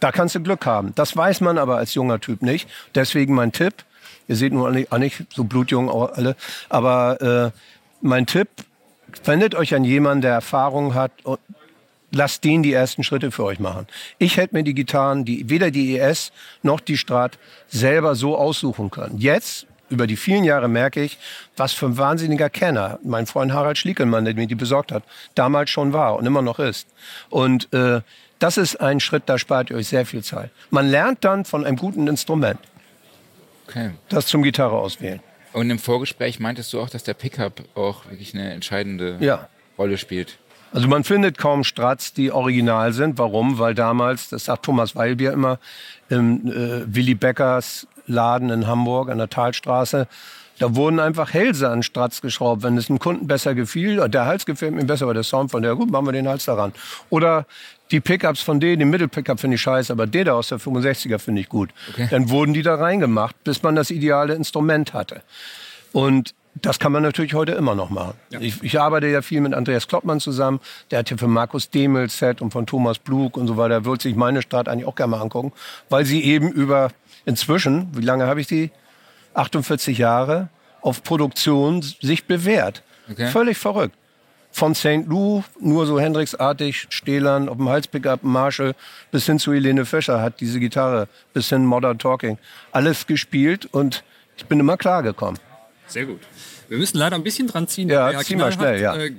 da 0.00 0.12
kannst 0.12 0.34
du 0.34 0.40
Glück 0.40 0.66
haben. 0.66 0.92
Das 0.94 1.16
weiß 1.16 1.40
man 1.40 1.58
aber 1.58 1.76
als 1.76 1.94
junger 1.94 2.20
Typ 2.20 2.42
nicht. 2.42 2.68
Deswegen 2.94 3.34
mein 3.34 3.52
Tipp. 3.52 3.74
Ihr 4.28 4.36
seht 4.36 4.52
nur 4.52 4.68
auch 4.90 4.98
nicht 4.98 5.24
so 5.34 5.44
blutjung 5.44 5.90
alle. 5.90 6.36
Aber 6.68 7.52
äh, 7.54 7.58
mein 8.00 8.26
Tipp, 8.26 8.48
wendet 9.24 9.54
euch 9.54 9.74
an 9.74 9.84
jemanden, 9.84 10.22
der 10.22 10.32
Erfahrung 10.32 10.94
hat 10.94 11.12
lasst 12.12 12.44
den 12.44 12.62
die 12.62 12.72
ersten 12.72 13.02
Schritte 13.04 13.30
für 13.30 13.44
euch 13.44 13.58
machen. 13.58 13.86
Ich 14.18 14.36
hätte 14.36 14.54
mir 14.54 14.62
die 14.62 14.74
Gitarren, 14.74 15.24
die 15.24 15.48
weder 15.50 15.70
die 15.70 15.98
ES 15.98 16.32
noch 16.62 16.80
die 16.80 16.96
Strat 16.96 17.38
selber 17.68 18.14
so 18.14 18.36
aussuchen 18.38 18.90
können. 18.90 19.18
Jetzt 19.18 19.66
über 19.88 20.06
die 20.06 20.16
vielen 20.16 20.42
Jahre 20.44 20.68
merke 20.68 21.02
ich, 21.02 21.16
was 21.56 21.72
für 21.72 21.86
ein 21.86 21.96
wahnsinniger 21.98 22.50
Kenner 22.50 22.98
mein 23.04 23.26
Freund 23.26 23.52
Harald 23.52 23.78
Schliekelmann, 23.78 24.24
der 24.24 24.34
mir 24.34 24.46
die 24.48 24.54
besorgt 24.56 24.90
hat, 24.92 25.04
damals 25.36 25.70
schon 25.70 25.92
war 25.92 26.16
und 26.16 26.26
immer 26.26 26.42
noch 26.42 26.58
ist. 26.58 26.88
Und 27.30 27.72
äh, 27.72 28.00
das 28.40 28.56
ist 28.56 28.76
ein 28.80 28.98
Schritt, 29.00 29.24
da 29.26 29.38
spart 29.38 29.70
ihr 29.70 29.76
euch 29.76 29.88
sehr 29.88 30.04
viel 30.04 30.22
Zeit. 30.24 30.50
Man 30.70 30.88
lernt 30.88 31.24
dann 31.24 31.44
von 31.44 31.64
einem 31.64 31.76
guten 31.76 32.06
Instrument, 32.08 32.58
Okay. 33.68 33.90
das 34.08 34.26
zum 34.26 34.42
Gitarre 34.42 34.76
auswählen. 34.76 35.20
Und 35.52 35.70
im 35.70 35.78
Vorgespräch 35.78 36.38
meintest 36.38 36.72
du 36.72 36.80
auch, 36.80 36.90
dass 36.90 37.02
der 37.02 37.14
Pickup 37.14 37.62
auch 37.74 38.04
wirklich 38.10 38.34
eine 38.34 38.52
entscheidende 38.52 39.16
Ja. 39.20 39.48
Rolle 39.78 39.98
spielt. 39.98 40.36
Also 40.72 40.88
man 40.88 41.04
findet 41.04 41.38
kaum 41.38 41.64
Strats, 41.64 42.12
die 42.12 42.32
original 42.32 42.92
sind. 42.92 43.18
Warum? 43.18 43.58
Weil 43.58 43.74
damals, 43.74 44.28
das 44.28 44.44
sagt 44.44 44.64
Thomas 44.64 44.94
Weilbier 44.94 45.32
immer, 45.32 45.58
im 46.08 46.46
äh, 46.48 46.94
Willy 46.94 47.14
Beckers 47.14 47.86
Laden 48.06 48.50
in 48.50 48.66
Hamburg 48.66 49.10
an 49.10 49.18
der 49.18 49.28
Talstraße, 49.28 50.06
da 50.58 50.74
wurden 50.74 51.00
einfach 51.00 51.34
Hälse 51.34 51.68
an 51.68 51.82
Strats 51.82 52.22
geschraubt. 52.22 52.62
Wenn 52.62 52.76
es 52.78 52.88
einem 52.88 52.98
Kunden 52.98 53.26
besser 53.26 53.54
gefiel, 53.54 54.08
der 54.08 54.24
Hals 54.24 54.46
gefällt 54.46 54.74
mir 54.74 54.84
besser, 54.84 55.04
aber 55.04 55.14
der 55.14 55.22
Sound 55.22 55.50
von 55.50 55.62
der, 55.62 55.74
gut, 55.74 55.90
machen 55.90 56.06
wir 56.06 56.12
den 56.12 56.28
Hals 56.28 56.46
daran. 56.46 56.72
Oder 57.10 57.46
die 57.90 58.00
Pickups 58.00 58.40
von 58.40 58.58
denen, 58.58 58.78
den 58.78 58.90
Mittelpickup 58.90 59.38
finde 59.38 59.56
ich 59.56 59.60
scheiße, 59.60 59.92
aber 59.92 60.06
der 60.06 60.24
da 60.24 60.32
aus 60.32 60.48
der 60.48 60.58
65er 60.58 61.18
finde 61.18 61.42
ich 61.42 61.48
gut. 61.48 61.70
Okay. 61.90 62.08
Dann 62.10 62.30
wurden 62.30 62.54
die 62.54 62.62
da 62.62 62.76
reingemacht, 62.76 63.42
bis 63.44 63.62
man 63.62 63.76
das 63.76 63.90
ideale 63.90 64.34
Instrument 64.34 64.94
hatte. 64.94 65.22
Und 65.92 66.34
das 66.62 66.78
kann 66.78 66.92
man 66.92 67.02
natürlich 67.02 67.34
heute 67.34 67.52
immer 67.52 67.74
noch 67.74 67.90
machen. 67.90 68.14
Ich, 68.40 68.62
ich 68.62 68.80
arbeite 68.80 69.06
ja 69.08 69.22
viel 69.22 69.40
mit 69.40 69.54
Andreas 69.54 69.88
Kloppmann 69.88 70.20
zusammen. 70.20 70.60
Der 70.90 71.00
hat 71.00 71.10
ja 71.10 71.16
für 71.16 71.28
Markus 71.28 71.70
Demel 71.70 72.08
Set 72.08 72.40
und 72.40 72.50
von 72.50 72.66
Thomas 72.66 72.98
Blug 72.98 73.36
und 73.36 73.46
so 73.46 73.56
weiter. 73.56 73.84
Würde 73.84 74.02
sich 74.02 74.16
meine 74.16 74.42
Stadt 74.42 74.68
eigentlich 74.68 74.86
auch 74.86 74.94
gerne 74.94 75.10
mal 75.12 75.20
angucken, 75.20 75.52
weil 75.88 76.04
sie 76.04 76.24
eben 76.24 76.50
über 76.50 76.90
inzwischen, 77.24 77.88
wie 77.96 78.04
lange 78.04 78.26
habe 78.26 78.40
ich 78.40 78.46
die? 78.46 78.70
48 79.34 79.98
Jahre 79.98 80.48
auf 80.80 81.02
Produktion 81.02 81.82
sich 81.82 82.24
bewährt. 82.26 82.82
Okay. 83.10 83.28
Völlig 83.28 83.58
verrückt. 83.58 83.94
Von 84.50 84.74
St. 84.74 85.06
Lou, 85.06 85.42
nur 85.60 85.84
so 85.84 86.00
Hendrix-artig, 86.00 86.86
Stählern, 86.88 87.50
auf 87.50 87.58
dem 87.58 87.68
Halspickup, 87.68 88.22
Marshall, 88.22 88.74
bis 89.10 89.26
hin 89.26 89.38
zu 89.38 89.52
Helene 89.52 89.84
Fischer 89.84 90.22
hat 90.22 90.40
diese 90.40 90.58
Gitarre, 90.60 91.08
bis 91.34 91.50
hin 91.50 91.66
Modern 91.66 91.98
Talking. 91.98 92.38
Alles 92.72 93.06
gespielt 93.06 93.66
und 93.66 94.02
ich 94.38 94.46
bin 94.46 94.58
immer 94.58 94.78
klargekommen. 94.78 95.38
Sehr 95.86 96.06
gut. 96.06 96.20
Wir 96.68 96.78
müssen 96.78 96.98
leider 96.98 97.14
ein 97.16 97.22
bisschen 97.22 97.46
dran 97.46 97.68
ziehen. 97.68 97.88
Ja, 97.88 98.10
er 98.10 98.20
zieh 98.24 98.34
mal 98.36 98.50
schnell, 98.52 98.80
ja. 98.80 98.96
Äh, 98.96 99.12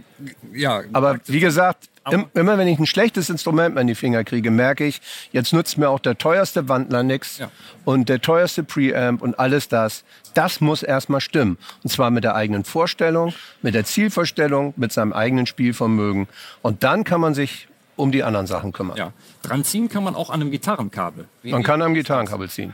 ja, 0.54 0.82
Aber 0.92 1.18
wie 1.26 1.40
gesagt, 1.40 1.88
Aber- 2.04 2.16
im, 2.16 2.26
immer 2.34 2.58
wenn 2.58 2.68
ich 2.68 2.78
ein 2.78 2.86
schlechtes 2.86 3.30
Instrument 3.30 3.78
in 3.80 3.88
die 3.88 3.96
Finger 3.96 4.26
kriege, 4.26 4.52
merke 4.52 4.86
ich, 4.86 5.00
jetzt 5.32 5.54
nützt 5.54 5.78
mir 5.78 5.90
auch 5.90 6.00
der 6.00 6.18
teuerste 6.18 6.68
Wandler 6.68 7.04
nix 7.04 7.38
Ja. 7.38 7.50
und 7.86 8.10
der 8.10 8.20
teuerste 8.22 8.64
Preamp 8.64 9.22
und 9.22 9.40
alles 9.40 9.70
das. 9.70 10.04
Das 10.34 10.60
muss 10.60 10.84
erstmal 10.84 11.22
stimmen. 11.22 11.58
Und 11.84 11.90
zwar 11.90 12.12
mit 12.12 12.26
der 12.26 12.36
eigenen 12.36 12.66
Vorstellung, 12.66 13.34
mit 13.62 13.76
der 13.76 13.86
Zielvorstellung, 13.86 14.74
mit 14.76 14.92
seinem 14.92 15.14
eigenen 15.14 15.46
Spielvermögen. 15.46 16.28
Und 16.62 16.84
dann 16.84 17.06
kann 17.06 17.22
man 17.22 17.34
sich 17.34 17.70
um 17.96 18.12
die 18.12 18.24
anderen 18.24 18.46
Sachen 18.46 18.74
kümmern. 18.74 18.98
ja. 18.98 19.14
Dran 19.42 19.64
ziehen 19.64 19.88
kann 19.88 20.04
man 20.04 20.16
auch 20.16 20.30
an 20.30 20.42
einem 20.42 20.52
Gitarrenkabel. 20.52 21.26
Man 21.44 21.64
kann 21.64 21.82
am 21.82 21.94
Gitarrenkabel 21.94 22.50
ziehen. 22.50 22.74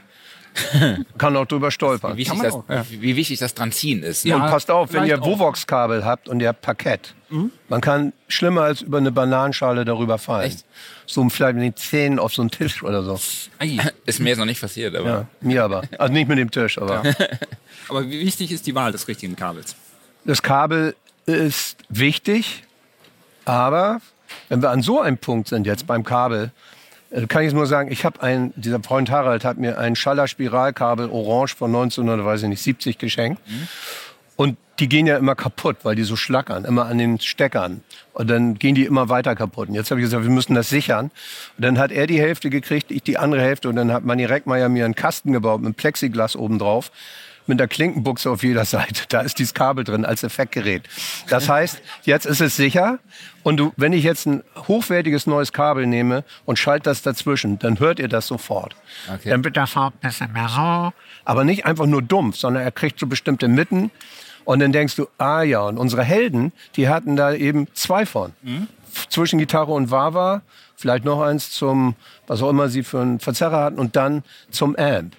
kann 1.18 1.36
auch 1.36 1.46
drüber 1.46 1.72
stolpern. 1.72 2.14
Wie 2.14 2.20
wichtig, 2.20 2.42
das, 2.42 2.54
auch, 2.54 2.64
ja. 2.70 2.86
wie 2.90 3.16
wichtig 3.16 3.40
das 3.40 3.54
dran 3.54 3.72
ziehen 3.72 4.04
ist. 4.04 4.26
Ja. 4.26 4.36
Und 4.36 4.42
passt 4.44 4.70
auf, 4.70 4.94
wenn 4.94 5.06
ihr 5.06 5.22
auch. 5.22 5.26
Vovox-Kabel 5.26 6.06
habt 6.06 6.28
und 6.28 6.40
ihr 6.40 6.50
habt 6.50 6.62
Parkett, 6.62 7.16
man 7.68 7.82
kann 7.82 8.14
schlimmer 8.28 8.62
als 8.62 8.82
über 8.82 9.00
eine 9.00 9.12
Bananenschale 9.12 9.86
darüber 9.86 10.18
fallen. 10.18 10.52
Echt? 10.52 10.66
So 11.08 11.28
vielleicht 11.30 11.56
mit 11.56 11.64
den 11.64 11.76
Zähnen 11.76 12.20
auf 12.20 12.34
so 12.34 12.44
einen 12.44 12.52
Tisch 12.52 12.84
oder 12.84 13.04
so. 13.04 13.20
Ist 14.06 14.20
mir 14.20 14.30
jetzt 14.30 14.38
noch 14.38 14.46
nicht 14.46 14.62
passiert, 14.62 14.96
aber 14.96 15.10
Ja, 15.10 15.28
mir 15.42 15.64
aber. 15.64 15.82
Also 15.98 16.14
nicht 16.14 16.28
mit 16.28 16.38
dem 16.38 16.52
Tisch, 16.52 16.78
aber. 16.78 17.04
Aber 17.90 18.10
wie 18.10 18.22
wichtig 18.22 18.50
ist 18.50 18.66
die 18.66 18.76
Wahl 18.76 18.94
des 18.94 19.10
richtigen 19.10 19.36
Kabels? 19.36 19.76
Das 20.24 20.42
Kabel 20.42 20.96
ist 21.26 21.76
wichtig, 21.90 22.64
aber 23.44 24.00
wenn 24.48 24.62
wir 24.62 24.70
an 24.70 24.82
so 24.82 25.02
einem 25.02 25.18
Punkt 25.18 25.50
sind 25.50 25.68
jetzt 25.68 25.86
beim 25.86 26.06
Kabel, 26.06 26.52
kann 27.28 27.44
ich 27.44 27.54
nur 27.54 27.68
sagen, 27.68 27.92
ich 27.92 28.06
habe 28.06 28.22
ein, 28.24 28.54
dieser 28.56 28.82
Freund 28.82 29.12
Harald 29.12 29.46
hat 29.46 29.58
mir 29.58 29.78
ein 29.78 29.96
Schaller-Spiralkabel 29.96 31.10
orange 31.10 31.56
von 31.56 31.70
1970 31.70 32.98
geschenkt. 32.98 33.42
Und 34.36 34.58
die 34.80 34.90
gehen 34.90 35.06
ja 35.06 35.18
immer 35.18 35.36
kaputt, 35.36 35.78
weil 35.84 35.96
die 35.96 36.04
so 36.04 36.16
schlackern, 36.16 36.66
immer 36.66 36.88
an 36.88 36.98
den 36.98 37.20
Steckern. 37.20 37.82
Und 38.14 38.30
dann 38.30 38.56
gehen 38.56 38.74
die 38.74 38.86
immer 38.86 39.10
weiter 39.10 39.36
kaputt. 39.36 39.70
Und 39.70 39.76
jetzt 39.76 39.92
habe 39.92 40.02
ich 40.02 40.06
gesagt, 40.06 40.24
wir 40.24 40.32
müssen 40.32 40.56
das 40.56 40.70
sichern. 40.70 41.12
Und 41.58 41.66
dann 41.66 41.78
hat 41.78 41.92
er 41.92 42.08
die 42.08 42.20
Hälfte 42.20 42.50
gekriegt, 42.50 42.90
ich 42.90 43.04
die 43.04 43.18
andere 43.18 43.42
Hälfte. 43.42 43.70
Und 43.70 43.76
dann 43.76 43.92
hat 43.92 44.04
Manni 44.04 44.26
Reckmeier 44.26 44.70
mir 44.70 44.86
einen 44.86 44.96
Kasten 44.96 45.32
gebaut 45.34 45.62
mit 45.62 45.78
Plexiglas 45.78 46.36
oben 46.36 46.58
drauf. 46.58 46.92
Mit 47.46 47.60
der 47.60 47.68
Klinkenbuchse 47.68 48.32
auf 48.32 48.42
jeder 48.42 48.66
Seite. 48.66 49.04
Da 49.10 49.22
ist 49.22 49.38
dieses 49.38 49.54
Kabel 49.54 49.84
drin 49.84 50.06
als 50.06 50.24
Effektgerät. 50.24 50.84
Das 51.30 51.48
heißt, 51.48 51.80
jetzt 52.04 52.26
ist 52.26 52.42
es 52.42 52.56
sicher. 52.56 52.98
Und 53.44 53.58
du, 53.58 53.74
wenn 53.76 53.94
ich 53.94 54.04
jetzt 54.04 54.26
ein 54.26 54.42
hochwertiges 54.68 55.28
neues 55.28 55.52
Kabel 55.52 55.86
nehme 55.86 56.24
und 56.46 56.58
schalte 56.58 56.86
das 56.86 57.02
dazwischen, 57.02 57.60
dann 57.60 57.80
hört 57.80 58.00
ihr 58.00 58.08
das 58.08 58.26
sofort. 58.28 58.76
Okay. 59.14 59.30
Dann 59.30 59.44
wird 59.44 59.56
der 59.58 59.68
Sound 59.68 59.96
ein 59.96 60.08
bisschen 60.08 60.32
mehr 60.32 60.48
so. 60.50 60.94
Aber 61.26 61.44
nicht 61.44 61.66
einfach 61.66 61.86
nur 61.86 62.02
dumpf, 62.02 62.38
sondern 62.38 62.64
er 62.64 62.72
kriegt 62.72 63.00
so 63.00 63.08
bestimmte 63.08 63.48
Mitten. 63.48 63.92
Und 64.46 64.60
dann 64.60 64.72
denkst 64.72 64.96
du, 64.96 65.08
ah 65.18 65.42
ja, 65.42 65.62
und 65.62 65.78
unsere 65.78 66.04
Helden, 66.04 66.52
die 66.76 66.90
hatten 66.90 67.16
da 67.16 67.34
eben 67.34 67.68
zwei 67.74 68.06
von. 68.06 68.34
F- 68.94 69.08
Zwischen 69.10 69.40
Gitarre 69.40 69.72
und 69.72 69.90
Wawa, 69.92 70.42
vielleicht 70.76 71.06
noch 71.06 71.22
eins 71.22 71.52
zum, 71.52 71.96
was 72.28 72.42
auch 72.42 72.50
immer 72.50 72.68
sie 72.70 72.84
für 72.84 73.02
einen 73.02 73.20
Verzerrer 73.20 73.64
hatten, 73.64 73.80
und 73.80 73.96
dann 73.96 74.24
zum 74.52 74.76
Amp. 74.76 75.16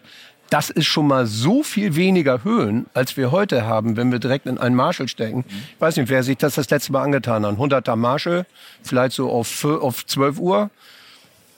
Das 0.50 0.70
ist 0.70 0.86
schon 0.86 1.06
mal 1.06 1.26
so 1.26 1.62
viel 1.62 1.96
weniger 1.96 2.44
Höhen, 2.44 2.86
als 2.94 3.16
wir 3.16 3.32
heute 3.32 3.66
haben, 3.66 3.96
wenn 3.96 4.12
wir 4.12 4.18
direkt 4.18 4.46
in 4.46 4.58
einen 4.58 4.76
Marshall 4.76 5.08
stecken. 5.08 5.44
Ich 5.48 5.80
weiß 5.80 5.96
nicht, 5.96 6.08
wer 6.08 6.22
sich 6.22 6.36
das 6.36 6.54
das 6.54 6.70
letzte 6.70 6.92
Mal 6.92 7.02
angetan 7.02 7.44
hat. 7.44 7.56
100er 7.56 7.96
Marshall, 7.96 8.46
vielleicht 8.82 9.16
so 9.16 9.30
auf, 9.30 9.64
auf 9.64 10.06
12 10.06 10.38
Uhr. 10.38 10.70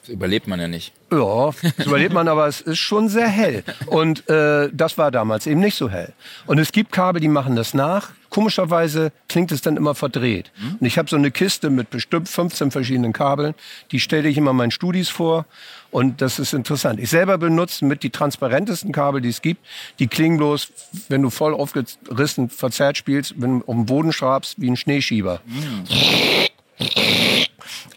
Das 0.03 0.11
überlebt 0.11 0.47
man 0.47 0.61
ja 0.61 0.69
nicht. 0.69 0.93
Ja, 1.13 1.51
das 1.77 1.87
überlebt 1.87 2.13
man, 2.13 2.27
aber 2.27 2.49
es 2.49 2.61
ist 2.61 2.79
schon 2.79 3.09
sehr 3.09 3.29
hell. 3.29 3.63
Und 3.87 4.29
äh, 4.29 4.69
das 4.73 4.99
war 4.99 5.13
damals 5.13 5.47
eben 5.47 5.61
nicht 5.61 5.77
so 5.77 5.89
hell. 5.89 6.13
Und 6.47 6.59
es 6.59 6.73
gibt 6.73 6.91
Kabel, 6.91 7.21
die 7.21 7.29
machen 7.29 7.55
das 7.55 7.75
nach. 7.75 8.11
Komischerweise 8.29 9.13
klingt 9.29 9.53
es 9.53 9.61
dann 9.63 9.77
immer 9.77 9.95
verdreht. 9.95 10.51
Und 10.81 10.87
ich 10.87 10.99
habe 10.99 11.09
so 11.09 11.17
eine 11.17 11.31
Kiste 11.31 11.71
mit 11.71 11.91
bestimmt 11.91 12.29
15 12.29 12.73
verschiedenen 12.73 13.13
Kabeln. 13.13 13.55
Die 13.93 14.01
stelle 14.01 14.29
ich 14.29 14.37
immer 14.37 14.53
meinen 14.53 14.73
Studis 14.73 15.09
vor. 15.09 15.47
Und 15.93 16.21
das 16.21 16.41
ist 16.41 16.53
interessant. 16.53 16.99
Ich 16.99 17.11
selber 17.11 17.39
benutze 17.39 17.85
mit 17.85 18.03
die 18.03 18.11
transparentesten 18.11 18.91
Kabel, 18.91 19.21
die 19.21 19.29
es 19.29 19.41
gibt. 19.43 19.65
Die 20.01 20.09
klingen 20.09 20.39
bloß, 20.39 20.73
wenn 21.09 21.23
du 21.23 21.31
voll 21.31 21.55
aufgerissen, 21.55 22.51
verzerrt 22.51 22.99
spielst, 22.99 23.35
wenn 23.41 23.61
du 23.61 23.67
auf 23.67 23.75
dem 23.75 23.87
Boden 23.87 24.13
schraubst, 24.13 24.61
wie 24.61 24.69
ein 24.69 24.77
Schneeschieber. 24.77 25.41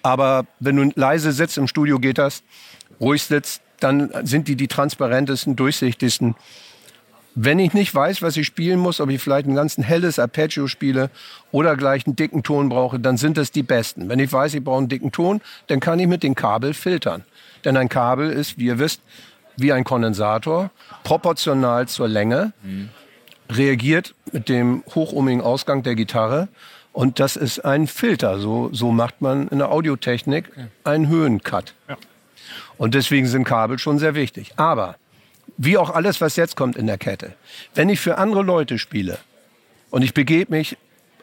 Aber 0.03 0.45
wenn 0.59 0.75
du 0.75 0.91
leise 0.95 1.31
sitzt 1.31 1.57
im 1.57 1.67
Studio, 1.67 1.99
geht 1.99 2.17
das. 2.17 2.43
Ruhig 2.99 3.23
sitzt, 3.23 3.61
dann 3.79 4.09
sind 4.23 4.47
die 4.47 4.55
die 4.55 4.67
transparentesten, 4.67 5.55
durchsichtigsten. 5.55 6.35
Wenn 7.35 7.59
ich 7.59 7.73
nicht 7.73 7.93
weiß, 7.93 8.21
was 8.21 8.35
ich 8.35 8.47
spielen 8.47 8.79
muss, 8.79 8.99
ob 8.99 9.09
ich 9.09 9.21
vielleicht 9.21 9.47
ein 9.47 9.55
ganz 9.55 9.77
helles 9.77 10.19
Arpeggio 10.19 10.67
spiele 10.67 11.09
oder 11.51 11.77
gleich 11.77 12.05
einen 12.05 12.15
dicken 12.15 12.43
Ton 12.43 12.69
brauche, 12.69 12.99
dann 12.99 13.17
sind 13.17 13.37
das 13.37 13.51
die 13.51 13.63
besten. 13.63 14.09
Wenn 14.09 14.19
ich 14.19 14.33
weiß, 14.33 14.53
ich 14.55 14.63
brauche 14.63 14.79
einen 14.79 14.89
dicken 14.89 15.11
Ton, 15.11 15.39
dann 15.67 15.79
kann 15.79 15.99
ich 15.99 16.07
mit 16.07 16.23
dem 16.23 16.35
Kabel 16.35 16.73
filtern. 16.73 17.23
Denn 17.63 17.77
ein 17.77 17.87
Kabel 17.87 18.29
ist, 18.29 18.57
wie 18.57 18.65
ihr 18.65 18.79
wisst, 18.79 19.01
wie 19.55 19.71
ein 19.71 19.83
Kondensator, 19.83 20.71
proportional 21.03 21.87
zur 21.87 22.07
Länge, 22.07 22.53
reagiert 23.49 24.15
mit 24.31 24.49
dem 24.49 24.83
hochohmigen 24.93 25.41
Ausgang 25.41 25.83
der 25.83 25.95
Gitarre. 25.95 26.47
Und 26.91 27.19
das 27.19 27.35
ist 27.35 27.59
ein 27.63 27.87
Filter. 27.87 28.39
So, 28.39 28.69
so 28.73 28.91
macht 28.91 29.21
man 29.21 29.47
in 29.49 29.59
der 29.59 29.71
Audiotechnik 29.71 30.51
einen 30.83 31.07
Höhencut. 31.07 31.73
Und 32.79 32.95
deswegen 32.95 33.27
sind 33.27 33.43
Kabel 33.43 33.77
schon 33.77 33.99
sehr 33.99 34.15
wichtig. 34.15 34.53
Aber 34.55 34.95
wie 35.57 35.77
auch 35.77 35.89
alles, 35.89 36.21
was 36.21 36.37
jetzt 36.37 36.55
kommt 36.55 36.77
in 36.77 36.87
der 36.87 36.97
Kette, 36.97 37.33
wenn 37.75 37.89
ich 37.89 37.99
für 37.99 38.17
andere 38.17 38.41
Leute 38.41 38.79
spiele 38.79 39.19
und 39.91 40.01
ich 40.01 40.13
begebe 40.13 40.55
mich 40.55 40.77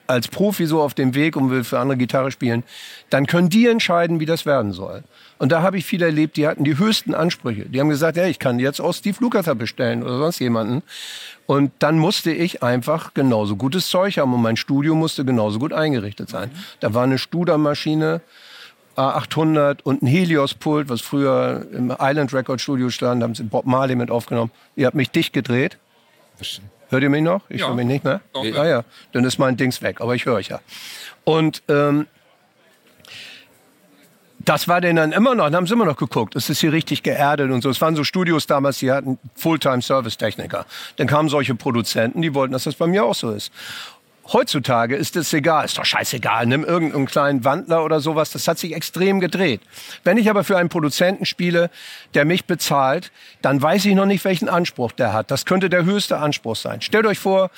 als 0.06 0.28
Profi 0.28 0.66
so 0.66 0.82
auf 0.82 0.92
dem 0.92 1.14
Weg 1.14 1.34
und 1.34 1.50
will 1.50 1.64
für 1.64 1.78
andere 1.78 1.96
Gitarre 1.96 2.30
spielen, 2.30 2.62
dann 3.08 3.26
können 3.26 3.48
die 3.48 3.66
entscheiden, 3.66 4.20
wie 4.20 4.26
das 4.26 4.44
werden 4.44 4.72
soll. 4.72 5.02
Und 5.38 5.50
da 5.50 5.62
habe 5.62 5.78
ich 5.78 5.86
viele 5.86 6.04
erlebt, 6.04 6.36
die 6.36 6.46
hatten 6.46 6.62
die 6.62 6.78
höchsten 6.78 7.14
Ansprüche. 7.14 7.64
Die 7.64 7.80
haben 7.80 7.88
gesagt, 7.88 8.18
ja, 8.18 8.26
ich 8.26 8.38
kann 8.38 8.58
jetzt 8.58 8.78
auch 8.78 8.92
Steve 8.92 9.16
Lukather 9.20 9.54
bestellen 9.54 10.02
oder 10.02 10.18
sonst 10.18 10.38
jemanden. 10.38 10.82
Und 11.46 11.72
dann 11.78 11.98
musste 11.98 12.32
ich 12.32 12.62
einfach 12.62 13.14
genauso 13.14 13.56
gutes 13.56 13.88
Zeug 13.88 14.18
haben 14.18 14.32
und 14.34 14.42
mein 14.42 14.56
Studio 14.56 14.94
musste 14.94 15.24
genauso 15.24 15.58
gut 15.58 15.72
eingerichtet 15.72 16.28
sein. 16.28 16.50
Da 16.80 16.92
war 16.92 17.04
eine 17.04 17.18
Studermaschine, 17.18 18.20
A800 18.96 19.82
und 19.82 20.02
ein 20.02 20.06
Helios-Pult, 20.06 20.88
was 20.88 21.00
früher 21.00 21.66
im 21.72 21.94
Island 22.00 22.32
Record 22.32 22.60
Studio 22.60 22.90
stand, 22.90 23.22
haben 23.22 23.34
sie 23.34 23.42
Bob 23.44 23.66
Marley 23.66 23.94
mit 23.96 24.10
aufgenommen. 24.10 24.50
Ihr 24.74 24.86
habt 24.86 24.96
mich 24.96 25.10
dicht 25.10 25.32
gedreht. 25.32 25.78
Hört 26.88 27.02
ihr 27.02 27.10
mich 27.10 27.22
noch? 27.22 27.42
Ich 27.48 27.60
Ja. 27.60 27.68
höre 27.68 27.74
mich 27.74 27.86
nicht 27.86 28.04
mehr. 28.04 28.20
Doch, 28.32 28.44
ah, 28.44 28.66
ja, 28.66 28.84
dann 29.12 29.24
ist 29.24 29.38
mein 29.38 29.56
Dings 29.56 29.82
weg, 29.82 30.00
aber 30.00 30.14
ich 30.14 30.24
höre 30.26 30.34
euch 30.34 30.48
ja. 30.48 30.60
Und 31.24 31.62
ähm, 31.68 32.06
das 34.38 34.68
war 34.68 34.80
denen 34.80 34.96
dann 34.96 35.12
immer 35.12 35.34
noch, 35.34 35.44
dann 35.46 35.56
haben 35.56 35.66
sie 35.66 35.72
immer 35.72 35.86
noch 35.86 35.96
geguckt, 35.96 36.36
es 36.36 36.48
ist 36.48 36.60
hier 36.60 36.72
richtig 36.72 37.02
geerdet 37.02 37.50
und 37.50 37.62
so. 37.62 37.70
Es 37.70 37.80
waren 37.80 37.96
so 37.96 38.04
Studios 38.04 38.46
damals, 38.46 38.78
die 38.78 38.92
hatten 38.92 39.18
Fulltime-Service-Techniker. 39.34 40.66
Dann 40.96 41.08
kamen 41.08 41.28
solche 41.28 41.56
Produzenten, 41.56 42.22
die 42.22 42.32
wollten, 42.32 42.52
dass 42.52 42.64
das 42.64 42.76
bei 42.76 42.86
mir 42.86 43.04
auch 43.04 43.14
so 43.16 43.32
ist. 43.32 43.52
Heutzutage 44.32 44.96
ist 44.96 45.16
es 45.16 45.32
egal, 45.32 45.64
ist 45.64 45.78
doch 45.78 45.84
scheißegal, 45.84 46.46
nimm 46.46 46.64
irgendeinen 46.64 47.06
kleinen 47.06 47.44
Wandler 47.44 47.84
oder 47.84 48.00
sowas, 48.00 48.30
das 48.30 48.48
hat 48.48 48.58
sich 48.58 48.74
extrem 48.74 49.20
gedreht. 49.20 49.60
Wenn 50.02 50.16
ich 50.16 50.28
aber 50.28 50.42
für 50.42 50.56
einen 50.56 50.68
Produzenten 50.68 51.26
spiele, 51.26 51.70
der 52.14 52.24
mich 52.24 52.44
bezahlt, 52.44 53.12
dann 53.40 53.62
weiß 53.62 53.84
ich 53.84 53.94
noch 53.94 54.06
nicht, 54.06 54.24
welchen 54.24 54.48
Anspruch 54.48 54.92
der 54.92 55.12
hat. 55.12 55.30
Das 55.30 55.44
könnte 55.46 55.70
der 55.70 55.84
höchste 55.84 56.18
Anspruch 56.18 56.56
sein. 56.56 56.80
Stellt 56.80 57.06
euch 57.06 57.18
vor, 57.18 57.50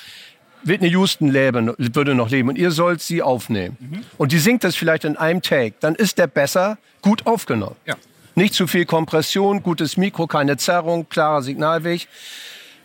Whitney 0.63 0.89
Houston 0.89 1.29
leben, 1.29 1.73
würde 1.77 2.13
noch 2.15 2.29
leben 2.29 2.49
und 2.49 2.57
ihr 2.57 2.71
sollt 2.71 3.01
sie 3.01 3.21
aufnehmen. 3.21 4.05
Und 4.17 4.31
die 4.31 4.39
singt 4.39 4.63
das 4.63 4.75
vielleicht 4.75 5.05
in 5.05 5.17
einem 5.17 5.41
Take, 5.41 5.75
dann 5.79 5.95
ist 5.95 6.17
der 6.17 6.27
besser 6.27 6.77
gut 7.01 7.25
aufgenommen. 7.25 7.77
Ja. 7.85 7.95
Nicht 8.35 8.53
zu 8.53 8.67
viel 8.67 8.85
Kompression, 8.85 9.63
gutes 9.63 9.97
Mikro, 9.97 10.27
keine 10.27 10.57
Zerrung, 10.57 11.07
klarer 11.09 11.41
Signalweg. 11.41 12.07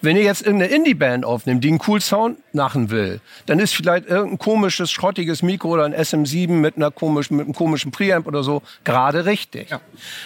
Wenn 0.04 0.16
ihr 0.16 0.22
jetzt 0.22 0.42
irgendeine 0.42 0.74
Indie-Band 0.74 1.24
aufnimmt, 1.24 1.64
die 1.64 1.68
einen 1.68 1.80
cool 1.86 2.00
Sound 2.00 2.38
machen 2.54 2.90
will, 2.90 3.20
dann 3.46 3.58
ist 3.58 3.74
vielleicht 3.74 4.06
irgendein 4.06 4.38
komisches, 4.38 4.90
schrottiges 4.90 5.42
Mikro 5.42 5.70
oder 5.70 5.84
ein 5.84 5.94
SM7 5.94 6.50
mit, 6.50 6.76
einer 6.76 6.90
komischen, 6.90 7.38
mit 7.38 7.46
einem 7.46 7.54
komischen 7.54 7.90
Preamp 7.90 8.26
oder 8.26 8.42
so 8.42 8.62
gerade 8.84 9.24
richtig. 9.24 9.70
Ja. 9.70 9.80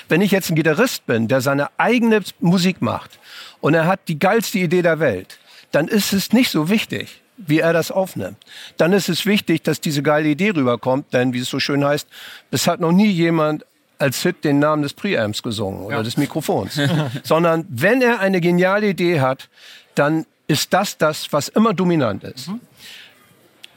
Wenn 0.09 0.21
ich 0.21 0.33
jetzt 0.33 0.51
ein 0.51 0.57
Gitarrist 0.57 1.07
bin, 1.07 1.29
der 1.29 1.41
seine 1.41 1.69
eigene 1.79 2.21
Musik 2.41 2.83
macht 2.83 3.19
und 3.61 3.75
er 3.75 3.87
hat 3.87 4.01
die 4.09 4.19
geilste 4.19 4.59
Idee 4.59 4.83
der 4.83 4.99
Welt, 4.99 5.39
dann 5.71 5.87
ist 5.87 6.13
es 6.13 6.33
nicht 6.33 6.51
so 6.51 6.69
wichtig, 6.69 7.23
wie 7.37 7.61
er 7.61 7.73
das 7.73 7.91
aufnimmt. 7.91 8.39
Dann 8.79 8.93
ist 8.93 9.09
es 9.09 9.27
wichtig, 9.27 9.63
dass 9.63 9.81
diese 9.81 10.03
geile 10.03 10.29
Idee 10.29 10.51
rüberkommt, 10.51 11.13
denn 11.13 11.33
wie 11.33 11.39
es 11.39 11.49
so 11.49 11.61
schön 11.61 11.85
heißt, 11.85 12.09
es 12.51 12.67
hat 12.67 12.81
noch 12.81 12.93
nie 12.93 13.11
jemand 13.11 13.65
als 13.99 14.23
Hit 14.23 14.45
den 14.45 14.59
Namen 14.59 14.83
des 14.83 14.95
Preamps 14.95 15.43
gesungen 15.43 15.83
oder 15.85 15.97
Ja. 15.97 16.03
des 16.03 16.17
Mikrofons. 16.17 16.81
Sondern 17.25 17.67
wenn 17.69 18.01
er 18.03 18.21
eine 18.21 18.41
geniale 18.41 18.89
Idee 18.89 19.21
hat, 19.21 19.49
dann 19.95 20.25
ist 20.47 20.73
das 20.73 20.97
das, 20.99 21.33
was 21.33 21.49
immer 21.49 21.75
dominant 21.75 22.25
ist. 22.25 22.51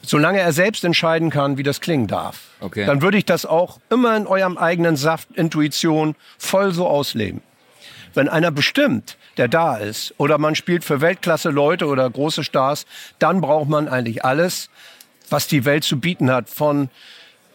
Solange 0.03 0.39
er 0.39 0.51
selbst 0.51 0.83
entscheiden 0.83 1.29
kann, 1.29 1.57
wie 1.57 1.63
das 1.63 1.79
klingen 1.79 2.07
darf, 2.07 2.39
Okay. 2.59 2.85
dann 2.85 3.01
würde 3.03 3.17
ich 3.17 3.25
das 3.25 3.45
auch 3.45 3.79
immer 3.89 4.15
in 4.17 4.25
eurem 4.25 4.57
eigenen 4.57 4.95
Saft, 4.95 5.29
Intuition 5.35 6.15
voll 6.39 6.71
so 6.73 6.87
ausleben. 6.87 7.41
Wenn 8.13 8.27
einer 8.27 8.51
bestimmt, 8.51 9.17
der 9.37 9.47
da 9.47 9.77
ist, 9.77 10.13
oder 10.17 10.37
man 10.37 10.55
spielt 10.55 10.83
für 10.83 11.01
Weltklasse 11.01 11.49
Leute 11.49 11.85
oder 11.85 12.09
große 12.09 12.43
Stars, 12.43 12.85
dann 13.19 13.41
braucht 13.41 13.69
man 13.69 13.87
eigentlich 13.87 14.25
alles, 14.25 14.69
was 15.29 15.47
die 15.47 15.65
Welt 15.65 15.83
zu 15.83 15.99
bieten 15.99 16.31
hat. 16.31 16.49
Von 16.49 16.89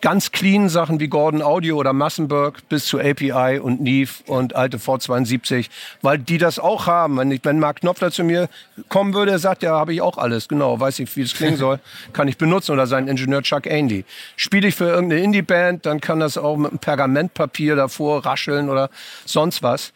ganz 0.01 0.33
clean 0.33 0.69
Sachen 0.69 1.01
wie 1.01 1.09
Gordon 1.09 1.43
Audio 1.43 1.77
oder 1.77 1.93
Massenberg 1.93 2.69
bis 2.69 2.87
zu 2.87 2.99
API 2.99 3.59
und 3.59 3.81
Neve 3.81 4.13
und 4.27 4.55
alte 4.55 4.79
V72, 4.79 5.69
weil 6.03 6.19
die 6.19 6.39
das 6.39 6.59
auch 6.59 6.87
haben. 6.87 7.17
Wenn, 7.19 7.31
ich, 7.31 7.45
wenn 7.45 7.59
Mark 7.59 7.81
Knopfler 7.81 8.11
zu 8.11 8.25
mir 8.25 8.49
kommen 8.89 9.15
würde, 9.15 9.33
er 9.33 9.39
sagt, 9.39 9.63
ja, 9.63 9.73
habe 9.73 9.95
ich 9.95 10.01
auch 10.01 10.19
alles, 10.19 10.49
genau, 10.49 10.79
weiß 10.79 10.99
ich, 11.01 11.17
wie 11.17 11.23
es 11.23 11.35
klingen 11.35 11.57
soll, 11.57 11.81
kann 12.13 12.29
ich 12.29 12.37
benutzen 12.39 12.73
oder 12.73 12.87
sein 12.87 13.09
Ingenieur 13.09 13.43
Chuck 13.43 13.67
Ainley. 13.67 14.05
Spiele 14.37 14.69
ich 14.69 14.75
für 14.75 14.89
irgendeine 14.89 15.23
Indie-Band, 15.23 15.87
dann 15.87 16.01
kann 16.01 16.21
das 16.21 16.39
auch 16.39 16.57
mit 16.57 16.71
einem 16.71 16.79
Pergamentpapier 16.79 17.77
davor 17.77 18.25
rascheln 18.25 18.69
oder 18.69 18.91
sonst 19.25 19.63
was. 19.63 19.93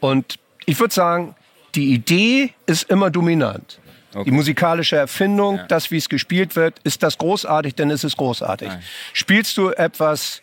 Und 0.00 0.38
ich 0.66 0.78
würde 0.78 0.94
sagen, 0.94 1.34
die 1.74 1.92
Idee 1.92 2.52
ist 2.66 2.90
immer 2.90 3.10
dominant. 3.10 3.80
Die 4.24 4.30
musikalische 4.30 4.96
Erfindung, 4.96 5.60
das, 5.68 5.90
wie 5.90 5.98
es 5.98 6.08
gespielt 6.08 6.56
wird, 6.56 6.78
ist 6.82 7.02
das 7.02 7.18
großartig, 7.18 7.74
dann 7.74 7.90
ist 7.90 8.04
es 8.04 8.16
großartig. 8.16 8.70
Spielst 9.12 9.56
du 9.56 9.70
etwas 9.70 10.40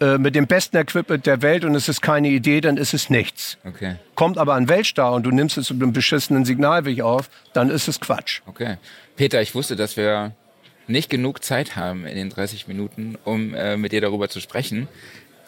äh, 0.00 0.18
mit 0.18 0.34
dem 0.34 0.46
besten 0.46 0.76
Equipment 0.76 1.24
der 1.24 1.40
Welt 1.40 1.64
und 1.64 1.74
es 1.74 1.88
ist 1.88 2.02
keine 2.02 2.28
Idee, 2.28 2.60
dann 2.60 2.76
ist 2.76 2.94
es 2.94 3.10
nichts. 3.10 3.56
Okay, 3.64 3.96
Kommt 4.16 4.38
aber 4.38 4.54
ein 4.54 4.68
Weltstar 4.68 5.12
und 5.12 5.22
du 5.22 5.30
nimmst 5.30 5.56
es 5.56 5.70
mit 5.70 5.82
einem 5.82 5.92
beschissenen 5.92 6.44
Signalweg 6.44 7.00
auf, 7.00 7.30
dann 7.52 7.70
ist 7.70 7.88
es 7.88 8.00
Quatsch. 8.00 8.40
okay. 8.46 8.76
Peter, 9.16 9.40
ich 9.40 9.54
wusste, 9.54 9.76
dass 9.76 9.96
wir 9.96 10.32
nicht 10.88 11.08
genug 11.08 11.44
Zeit 11.44 11.76
haben 11.76 12.06
in 12.06 12.16
den 12.16 12.28
30 12.28 12.66
Minuten, 12.66 13.16
um 13.24 13.54
äh, 13.54 13.76
mit 13.76 13.92
dir 13.92 14.00
darüber 14.00 14.28
zu 14.28 14.40
sprechen. 14.40 14.88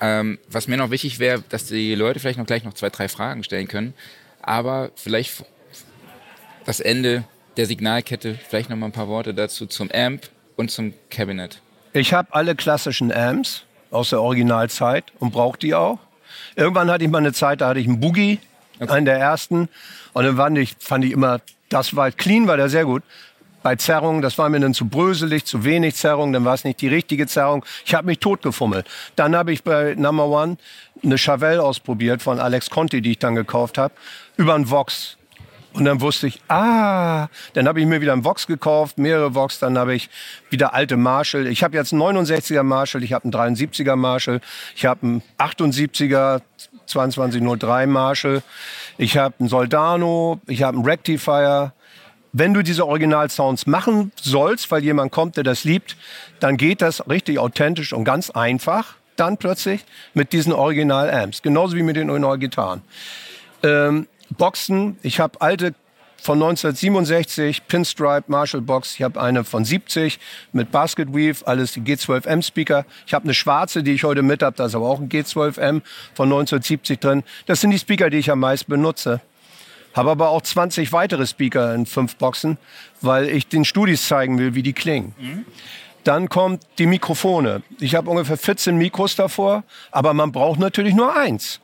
Ähm, 0.00 0.38
was 0.48 0.68
mir 0.68 0.76
noch 0.76 0.90
wichtig 0.90 1.18
wäre, 1.18 1.42
dass 1.48 1.66
die 1.66 1.94
Leute 1.94 2.20
vielleicht 2.20 2.38
noch 2.38 2.46
gleich 2.46 2.64
noch 2.64 2.74
zwei, 2.74 2.90
drei 2.90 3.08
Fragen 3.08 3.42
stellen 3.42 3.66
können. 3.66 3.94
Aber 4.42 4.90
vielleicht 4.94 5.44
das 6.66 6.80
Ende 6.80 7.24
der 7.56 7.66
Signalkette, 7.66 8.38
vielleicht 8.48 8.68
noch 8.68 8.76
mal 8.76 8.86
ein 8.86 8.92
paar 8.92 9.08
Worte 9.08 9.32
dazu 9.32 9.66
zum 9.66 9.90
Amp 9.90 10.28
und 10.56 10.70
zum 10.70 10.92
Cabinet. 11.08 11.62
Ich 11.92 12.12
habe 12.12 12.34
alle 12.34 12.54
klassischen 12.54 13.10
Amps 13.10 13.62
aus 13.90 14.10
der 14.10 14.20
Originalzeit 14.20 15.04
und 15.18 15.32
brauche 15.32 15.58
die 15.58 15.74
auch. 15.74 15.98
Irgendwann 16.56 16.90
hatte 16.90 17.04
ich 17.04 17.10
mal 17.10 17.18
eine 17.18 17.32
Zeit, 17.32 17.62
da 17.62 17.68
hatte 17.68 17.80
ich 17.80 17.86
einen 17.86 18.00
Boogie, 18.00 18.40
einen 18.80 19.06
der 19.06 19.18
ersten. 19.18 19.68
Und 20.12 20.24
dann 20.24 20.36
fand 20.36 20.58
ich, 20.58 20.76
fand 20.78 21.04
ich 21.04 21.12
immer, 21.12 21.40
das 21.70 21.96
war 21.96 22.10
clean, 22.10 22.46
war 22.46 22.56
der 22.56 22.68
sehr 22.68 22.84
gut. 22.84 23.02
Bei 23.62 23.74
Zerrung, 23.76 24.22
das 24.22 24.38
war 24.38 24.48
mir 24.48 24.60
dann 24.60 24.74
zu 24.74 24.86
bröselig, 24.86 25.44
zu 25.44 25.64
wenig 25.64 25.96
Zerrung, 25.96 26.32
dann 26.32 26.44
war 26.44 26.54
es 26.54 26.64
nicht 26.64 26.80
die 26.80 26.88
richtige 26.88 27.26
Zerrung. 27.26 27.64
Ich 27.84 27.94
habe 27.94 28.06
mich 28.06 28.18
totgefummelt. 28.18 28.86
Dann 29.16 29.34
habe 29.34 29.52
ich 29.52 29.64
bei 29.64 29.94
Number 29.96 30.28
One 30.28 30.56
eine 31.02 31.18
Chevelle 31.18 31.62
ausprobiert 31.62 32.22
von 32.22 32.38
Alex 32.38 32.70
Conti, 32.70 33.00
die 33.00 33.12
ich 33.12 33.18
dann 33.18 33.34
gekauft 33.34 33.78
habe, 33.78 33.94
über 34.36 34.54
einen 34.54 34.70
Vox. 34.70 35.15
Und 35.76 35.84
dann 35.84 36.00
wusste 36.00 36.26
ich, 36.26 36.40
ah, 36.48 37.28
dann 37.52 37.68
habe 37.68 37.80
ich 37.80 37.86
mir 37.86 38.00
wieder 38.00 38.14
einen 38.14 38.24
Vox 38.24 38.46
gekauft, 38.46 38.96
mehrere 38.96 39.34
Vox, 39.34 39.58
dann 39.58 39.76
habe 39.76 39.94
ich 39.94 40.08
wieder 40.48 40.72
alte 40.72 40.96
Marshall. 40.96 41.46
Ich 41.46 41.62
habe 41.62 41.76
jetzt 41.76 41.92
einen 41.92 42.00
69er 42.00 42.62
Marshall, 42.62 43.02
ich 43.02 43.12
habe 43.12 43.24
einen 43.24 43.56
73er 43.56 43.94
Marshall, 43.94 44.40
ich 44.74 44.86
habe 44.86 45.02
einen 45.02 45.22
78er 45.38 46.40
2203 46.86 47.86
Marshall, 47.86 48.42
ich 48.96 49.18
habe 49.18 49.34
einen 49.38 49.50
Soldano, 49.50 50.40
ich 50.46 50.62
habe 50.62 50.78
einen 50.78 50.86
Rectifier. 50.86 51.74
Wenn 52.32 52.54
du 52.54 52.62
diese 52.62 52.86
Original-Sounds 52.86 53.66
machen 53.66 54.12
sollst, 54.18 54.70
weil 54.70 54.82
jemand 54.82 55.12
kommt, 55.12 55.36
der 55.36 55.44
das 55.44 55.64
liebt, 55.64 55.96
dann 56.40 56.56
geht 56.56 56.80
das 56.80 57.06
richtig 57.06 57.38
authentisch 57.38 57.92
und 57.92 58.04
ganz 58.04 58.30
einfach 58.30 58.94
dann 59.16 59.36
plötzlich 59.36 59.84
mit 60.14 60.32
diesen 60.32 60.54
Original-Amps. 60.54 61.42
Genauso 61.42 61.76
wie 61.76 61.82
mit 61.82 61.96
den 61.96 62.08
Original-Gitarren. 62.08 62.82
Ähm, 63.62 64.06
Boxen, 64.30 64.98
ich 65.02 65.20
habe 65.20 65.40
alte 65.40 65.74
von 66.26 66.42
1967, 66.42 67.66
Pinstripe 67.68 68.24
Marshall 68.26 68.60
Box. 68.60 68.94
Ich 68.94 69.02
habe 69.02 69.20
eine 69.20 69.44
von 69.44 69.64
70 69.64 70.18
mit 70.52 70.72
Basket 70.72 71.14
Weave, 71.14 71.46
alles 71.46 71.72
die 71.72 71.80
G12M 71.80 72.42
Speaker. 72.42 72.84
Ich 73.06 73.14
habe 73.14 73.24
eine 73.24 73.34
schwarze, 73.34 73.82
die 73.82 73.92
ich 73.92 74.04
heute 74.04 74.22
mit 74.22 74.42
habe, 74.42 74.56
da 74.56 74.66
ist 74.66 74.74
aber 74.74 74.88
auch 74.88 74.98
ein 74.98 75.08
G12M 75.08 75.82
von 76.14 76.26
1970 76.26 76.98
drin. 76.98 77.22
Das 77.46 77.60
sind 77.60 77.70
die 77.70 77.78
Speaker, 77.78 78.10
die 78.10 78.18
ich 78.18 78.30
am 78.30 78.40
meisten 78.40 78.70
benutze. 78.70 79.20
Habe 79.94 80.10
aber 80.10 80.30
auch 80.30 80.42
20 80.42 80.92
weitere 80.92 81.26
Speaker 81.26 81.74
in 81.74 81.86
fünf 81.86 82.16
Boxen, 82.16 82.58
weil 83.00 83.28
ich 83.28 83.46
den 83.48 83.64
Studis 83.64 84.06
zeigen 84.06 84.38
will, 84.38 84.54
wie 84.54 84.62
die 84.62 84.72
klingen. 84.72 85.14
Mhm. 85.18 85.44
Dann 86.04 86.28
kommt 86.28 86.64
die 86.78 86.86
Mikrofone. 86.86 87.62
Ich 87.80 87.94
habe 87.94 88.10
ungefähr 88.10 88.36
14 88.36 88.76
Mikros 88.76 89.16
davor, 89.16 89.64
aber 89.90 90.12
man 90.12 90.32
braucht 90.32 90.60
natürlich 90.60 90.94
nur 90.94 91.16
eins 91.16 91.60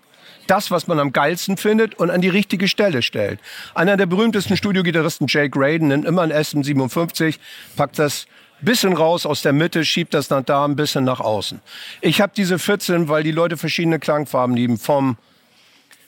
das, 0.46 0.70
was 0.70 0.86
man 0.86 0.98
am 0.98 1.12
geilsten 1.12 1.56
findet 1.56 1.94
und 1.94 2.10
an 2.10 2.20
die 2.20 2.28
richtige 2.28 2.68
Stelle 2.68 3.02
stellt. 3.02 3.40
Einer 3.74 3.96
der 3.96 4.06
berühmtesten 4.06 4.56
Studiogitarristen, 4.56 5.26
Jake 5.28 5.50
Graydon, 5.50 5.88
nimmt 5.88 6.04
immer 6.04 6.22
ein 6.22 6.32
SM57, 6.32 7.38
packt 7.76 7.98
das 7.98 8.26
bisschen 8.62 8.92
raus 8.92 9.26
aus 9.26 9.42
der 9.42 9.52
Mitte, 9.52 9.84
schiebt 9.84 10.14
das 10.14 10.30
nach 10.30 10.42
da 10.42 10.64
ein 10.64 10.76
bisschen 10.76 11.04
nach 11.04 11.20
außen. 11.20 11.60
Ich 12.00 12.20
habe 12.20 12.32
diese 12.36 12.58
14, 12.58 13.08
weil 13.08 13.22
die 13.22 13.32
Leute 13.32 13.56
verschiedene 13.56 13.98
Klangfarben 13.98 14.56
lieben, 14.56 14.78
vom, 14.78 15.16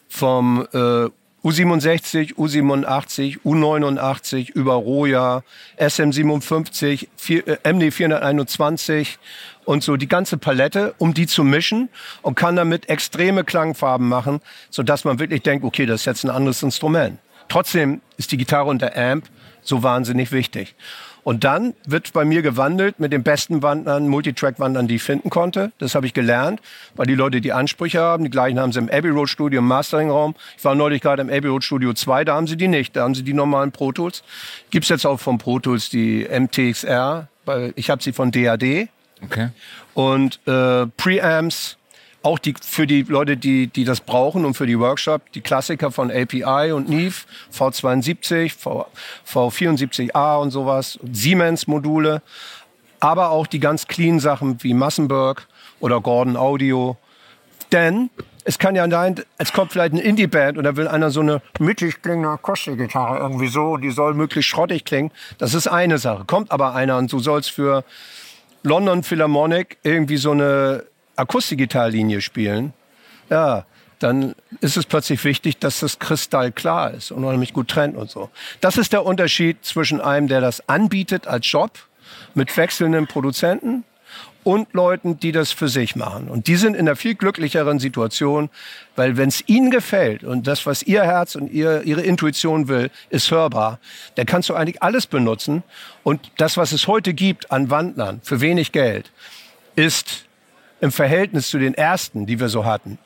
vom 0.08 0.66
äh, 0.72 1.08
U67, 1.44 2.36
U87, 2.36 3.40
U89 3.44 4.50
über 4.52 4.74
Roja, 4.74 5.42
SM57, 5.78 7.06
äh, 7.28 7.58
MD 7.70 7.90
421 7.90 9.18
und 9.66 9.82
so 9.82 9.96
die 9.96 10.08
ganze 10.08 10.38
Palette, 10.38 10.94
um 10.98 11.12
die 11.12 11.26
zu 11.26 11.44
mischen 11.44 11.90
und 12.22 12.34
kann 12.34 12.56
damit 12.56 12.88
extreme 12.88 13.44
Klangfarben 13.44 14.08
machen, 14.08 14.40
sodass 14.70 15.04
man 15.04 15.18
wirklich 15.18 15.42
denkt, 15.42 15.64
okay, 15.64 15.84
das 15.84 16.00
ist 16.00 16.06
jetzt 16.06 16.24
ein 16.24 16.30
anderes 16.30 16.62
Instrument. 16.62 17.18
Trotzdem 17.48 18.00
ist 18.16 18.32
die 18.32 18.38
Gitarre 18.38 18.70
und 18.70 18.80
der 18.80 18.96
Amp 18.96 19.26
so 19.62 19.82
wahnsinnig 19.82 20.32
wichtig. 20.32 20.74
Und 21.24 21.42
dann 21.42 21.74
wird 21.86 22.12
bei 22.12 22.24
mir 22.24 22.42
gewandelt 22.42 23.00
mit 23.00 23.12
den 23.12 23.22
besten 23.22 23.62
Wandlern, 23.62 24.08
Multitrack-Wandlern, 24.08 24.86
die 24.86 24.96
ich 24.96 25.02
finden 25.02 25.30
konnte. 25.30 25.72
Das 25.78 25.94
habe 25.94 26.06
ich 26.06 26.12
gelernt, 26.12 26.60
weil 26.96 27.06
die 27.06 27.14
Leute 27.14 27.40
die 27.40 27.52
Ansprüche 27.52 28.00
haben. 28.00 28.24
Die 28.24 28.30
gleichen 28.30 28.60
haben 28.60 28.72
sie 28.72 28.78
im 28.78 28.90
Abbey 28.90 29.08
Road 29.08 29.30
Studio, 29.30 29.60
im 29.60 29.66
Mastering-Raum. 29.66 30.34
Ich 30.58 30.64
war 30.64 30.74
neulich 30.74 31.00
gerade 31.00 31.22
im 31.22 31.30
Abbey 31.30 31.48
Road 31.48 31.64
Studio 31.64 31.94
2, 31.94 32.26
da 32.26 32.34
haben 32.34 32.46
sie 32.46 32.58
die 32.58 32.68
nicht. 32.68 32.94
Da 32.94 33.04
haben 33.04 33.14
sie 33.14 33.22
die 33.22 33.32
normalen 33.32 33.72
Pro 33.72 33.90
Tools. 33.90 34.22
Gibt 34.70 34.84
es 34.84 34.90
jetzt 34.90 35.06
auch 35.06 35.18
von 35.18 35.38
Pro 35.38 35.58
Tools 35.58 35.88
die 35.88 36.28
MTXR, 36.28 37.28
weil 37.46 37.72
ich 37.76 37.88
habe 37.88 38.02
sie 38.02 38.12
von 38.12 38.30
DAD. 38.30 38.88
Okay. 39.22 39.48
Und 39.94 40.40
äh, 40.46 40.86
Preamps, 40.86 41.78
auch 42.24 42.38
die, 42.38 42.54
für 42.60 42.86
die 42.86 43.02
Leute, 43.02 43.36
die, 43.36 43.66
die 43.66 43.84
das 43.84 44.00
brauchen 44.00 44.44
und 44.44 44.54
für 44.54 44.66
die 44.66 44.78
Workshop, 44.78 45.30
die 45.32 45.42
Klassiker 45.42 45.90
von 45.90 46.10
API 46.10 46.72
und 46.72 46.88
Neve, 46.88 47.14
V72, 47.52 48.52
v, 48.56 48.86
V74A 49.30 50.40
und 50.40 50.50
sowas, 50.50 50.98
Siemens-Module, 51.12 52.22
aber 53.00 53.30
auch 53.30 53.46
die 53.46 53.60
ganz 53.60 53.86
clean 53.86 54.20
Sachen 54.20 54.62
wie 54.62 54.72
Massenberg 54.72 55.46
oder 55.80 56.00
Gordon 56.00 56.38
Audio. 56.38 56.96
Denn 57.72 58.08
es 58.44 58.58
kann 58.58 58.74
ja 58.74 58.88
sein, 58.88 59.16
es 59.36 59.52
kommt 59.52 59.72
vielleicht 59.72 59.92
eine 59.92 60.02
Indie-Band 60.02 60.56
und 60.56 60.64
da 60.64 60.76
will 60.76 60.88
einer 60.88 61.10
so 61.10 61.20
eine 61.20 61.42
mittig 61.58 62.00
klingende 62.00 62.30
Akustikgitarre 62.30 63.18
irgendwie 63.18 63.48
so 63.48 63.72
und 63.72 63.82
die 63.82 63.90
soll 63.90 64.14
möglichst 64.14 64.50
schrottig 64.50 64.86
klingen. 64.86 65.10
Das 65.36 65.52
ist 65.52 65.66
eine 65.66 65.98
Sache. 65.98 66.24
Kommt 66.24 66.52
aber 66.52 66.74
einer 66.74 66.96
und 66.96 67.12
du 67.12 67.18
sollst 67.18 67.50
für 67.50 67.84
London 68.62 69.02
Philharmonic 69.02 69.76
irgendwie 69.82 70.16
so 70.16 70.30
eine 70.30 70.84
Akustikgitarlinie 71.16 72.20
spielen, 72.20 72.72
ja, 73.30 73.64
dann 73.98 74.34
ist 74.60 74.76
es 74.76 74.86
plötzlich 74.86 75.24
wichtig, 75.24 75.58
dass 75.58 75.80
das 75.80 75.98
kristallklar 75.98 76.92
ist 76.92 77.10
und 77.10 77.24
unheimlich 77.24 77.52
gut 77.52 77.68
trennt 77.68 77.96
und 77.96 78.10
so. 78.10 78.28
Das 78.60 78.76
ist 78.76 78.92
der 78.92 79.06
Unterschied 79.06 79.64
zwischen 79.64 80.00
einem, 80.00 80.28
der 80.28 80.40
das 80.40 80.68
anbietet 80.68 81.26
als 81.26 81.50
Job 81.50 81.70
mit 82.34 82.54
wechselnden 82.56 83.06
Produzenten 83.06 83.84
und 84.42 84.74
Leuten, 84.74 85.18
die 85.18 85.32
das 85.32 85.52
für 85.52 85.68
sich 85.68 85.96
machen. 85.96 86.28
Und 86.28 86.46
die 86.46 86.56
sind 86.56 86.74
in 86.74 86.80
einer 86.80 86.96
viel 86.96 87.14
glücklicheren 87.14 87.78
Situation, 87.78 88.50
weil 88.94 89.16
wenn 89.16 89.30
es 89.30 89.42
ihnen 89.48 89.70
gefällt 89.70 90.22
und 90.22 90.46
das, 90.46 90.66
was 90.66 90.82
ihr 90.82 91.02
Herz 91.02 91.34
und 91.34 91.50
ihr, 91.50 91.82
ihre 91.84 92.02
Intuition 92.02 92.68
will, 92.68 92.90
ist 93.08 93.30
hörbar, 93.30 93.78
dann 94.16 94.26
kannst 94.26 94.50
du 94.50 94.54
eigentlich 94.54 94.82
alles 94.82 95.06
benutzen. 95.06 95.62
Und 96.02 96.30
das, 96.36 96.58
was 96.58 96.72
es 96.72 96.86
heute 96.86 97.14
gibt 97.14 97.50
an 97.50 97.70
Wandlern 97.70 98.20
für 98.22 98.40
wenig 98.42 98.70
Geld, 98.72 99.10
ist 99.76 100.26
im 100.84 100.92
Verhältnis 100.92 101.48
zu 101.48 101.58
den 101.58 101.72
ersten, 101.74 102.26
die 102.26 102.38
wir 102.38 102.50
so 102.50 102.66
hatten, 102.66 102.98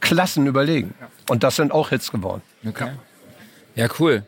Klassen 0.00 0.46
überlegen. 0.46 0.94
Und 1.28 1.42
das 1.42 1.56
sind 1.56 1.70
auch 1.70 1.90
Hits 1.90 2.10
geworden. 2.10 2.40
Okay. 2.66 2.90
Ja, 3.76 3.86
cool. 4.00 4.24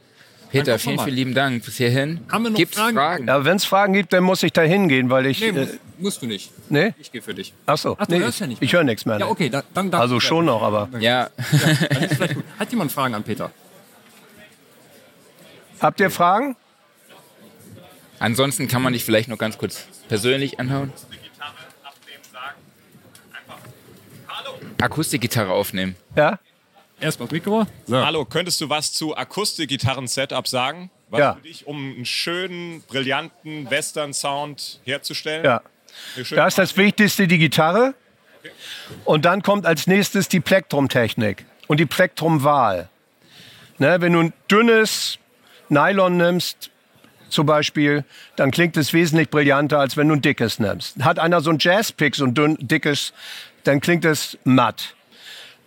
Peter, 0.51 0.79
vielen, 0.79 0.99
vielen 1.01 1.16
lieben 1.16 1.35
Dank 1.35 1.64
bis 1.64 1.79
hierhin. 1.79 2.20
Haben 2.31 2.44
wir 2.44 2.51
noch 2.51 2.59
Gibt's 2.59 2.77
Fragen? 2.77 2.94
Fragen? 2.94 3.27
Ja, 3.27 3.44
wenn 3.44 3.57
es 3.57 3.64
Fragen 3.64 3.92
gibt, 3.94 4.12
dann 4.12 4.23
muss 4.23 4.42
ich 4.42 4.53
da 4.53 4.62
hingehen, 4.62 5.11
weil 5.11 5.27
ich. 5.27 5.40
Nee, 5.40 5.49
äh, 5.49 5.66
musst, 5.99 6.23
du 6.23 6.27
nicht. 6.27 6.53
nee? 6.70 6.94
Ich 7.01 7.11
gehe 7.11 7.23
für 7.23 7.35
dich. 7.35 7.55
Ach 7.66 7.79
so. 7.79 7.97
Ach, 7.99 8.07
du 8.07 8.12
nee, 8.14 8.20
hörst 8.20 8.38
ja 8.38 8.47
nicht 8.47 8.62
ich 8.62 8.70
mehr. 8.70 8.81
höre 8.81 8.85
nichts 8.85 9.07
mehr. 9.07 9.18
Ja, 9.18 9.25
nee. 9.25 9.33
okay, 9.33 9.49
da, 9.49 9.64
dann 9.73 9.90
darf 9.90 10.03
Also 10.03 10.20
schon 10.20 10.44
noch, 10.44 10.62
aber. 10.62 10.90
Ja, 11.01 11.31
gut. 11.51 12.37
Hat 12.59 12.70
jemand 12.70 12.92
Fragen 12.92 13.14
an 13.14 13.25
Peter? 13.25 13.51
Habt 15.81 15.99
ihr 16.01 16.11
Fragen? 16.11 16.55
ansonsten 18.20 18.68
kann 18.68 18.81
man 18.81 18.92
dich 18.92 19.05
vielleicht 19.05 19.29
noch 19.29 19.38
ganz 19.38 19.59
kurz 19.59 19.87
persönlich 20.09 20.61
anhauen. 20.61 20.92
Akustikgitarre 24.85 25.51
aufnehmen. 25.51 25.97
Ja? 26.14 26.38
Erstmal 27.01 27.29
Mikro. 27.31 27.66
So. 27.87 28.05
Hallo, 28.05 28.25
könntest 28.25 28.61
du 28.61 28.68
was 28.68 28.92
zu 28.92 29.16
Akustikgitarren-Setup 29.16 30.47
sagen? 30.47 30.90
Was 31.09 31.20
Ja. 31.20 31.35
für 31.35 31.40
dich, 31.40 31.66
um 31.66 31.94
einen 31.94 32.05
schönen, 32.05 32.83
brillanten 32.83 33.70
Western-Sound 33.70 34.81
herzustellen? 34.85 35.44
Ja. 35.44 35.62
Da 36.31 36.47
ist 36.47 36.59
das 36.59 36.77
Wichtigste 36.77 37.27
die 37.27 37.38
Gitarre. 37.38 37.94
Und 39.05 39.25
dann 39.25 39.42
kommt 39.42 39.64
als 39.64 39.87
nächstes 39.87 40.29
die 40.29 40.40
Plektrumtechnik 40.40 41.47
und 41.66 41.81
die 41.81 41.87
Plektrumwahl. 41.87 42.88
Ne, 43.79 44.01
wenn 44.01 44.12
du 44.12 44.20
ein 44.20 44.33
dünnes 44.51 45.18
Nylon 45.68 46.16
nimmst, 46.16 46.70
zum 47.31 47.47
Beispiel, 47.47 48.05
dann 48.37 48.51
klingt 48.51 48.77
es 48.77 48.92
wesentlich 48.92 49.31
brillanter, 49.31 49.81
als 49.81 49.97
wenn 49.97 50.09
du 50.09 50.14
ein 50.14 50.23
dickes 50.23 50.59
nimmst. 50.59 51.03
Hat 51.03 51.18
einer 51.18 51.40
so 51.40 51.51
ein 51.51 51.59
Jazzpick, 51.59 52.14
so 52.14 52.25
ein 52.27 52.35
dünn, 52.35 52.57
dickes, 52.61 53.12
dann 53.64 53.81
klingt 53.81 54.05
es 54.05 54.38
matt. 54.44 54.94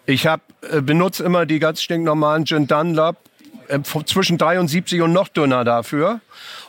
Ich 0.05 0.25
hab, 0.25 0.41
äh, 0.71 0.81
benutze 0.81 1.23
immer 1.23 1.45
die 1.45 1.59
ganz 1.59 1.81
stinknormalen 1.81 2.45
Gin 2.45 2.67
Dunlop, 2.67 3.17
äh, 3.67 3.79
zwischen 4.05 4.37
73 4.37 5.01
und 5.01 5.11
noch 5.11 5.27
dünner 5.27 5.65
dafür. 5.65 6.21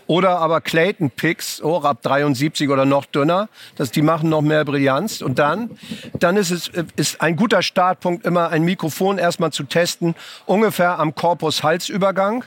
Oder 0.09 0.39
aber 0.39 0.63
Clayton 0.63 1.11
Picks, 1.11 1.61
auch 1.61 1.85
ab 1.85 1.99
73 2.03 2.71
oder 2.71 2.87
noch 2.87 3.05
dünner. 3.05 3.49
Das, 3.77 3.91
die 3.91 4.03
machen 4.03 4.31
noch 4.31 4.41
mehr 4.41 4.65
Brillanz. 4.65 5.21
Und 5.21 5.39
dann, 5.39 5.79
dann 6.19 6.37
ist 6.37 6.51
es 6.51 6.69
äh, 6.69 6.85
ist 6.97 7.21
ein 7.21 7.37
guter 7.37 7.63
Startpunkt, 7.63 8.27
immer 8.27 8.49
ein 8.49 8.63
Mikrofon 8.63 9.19
erstmal 9.19 9.53
zu 9.53 9.65
testen, 9.65 10.15
ungefähr 10.47 10.99
am 10.99 11.15
Korpus-Halsübergang 11.15 12.45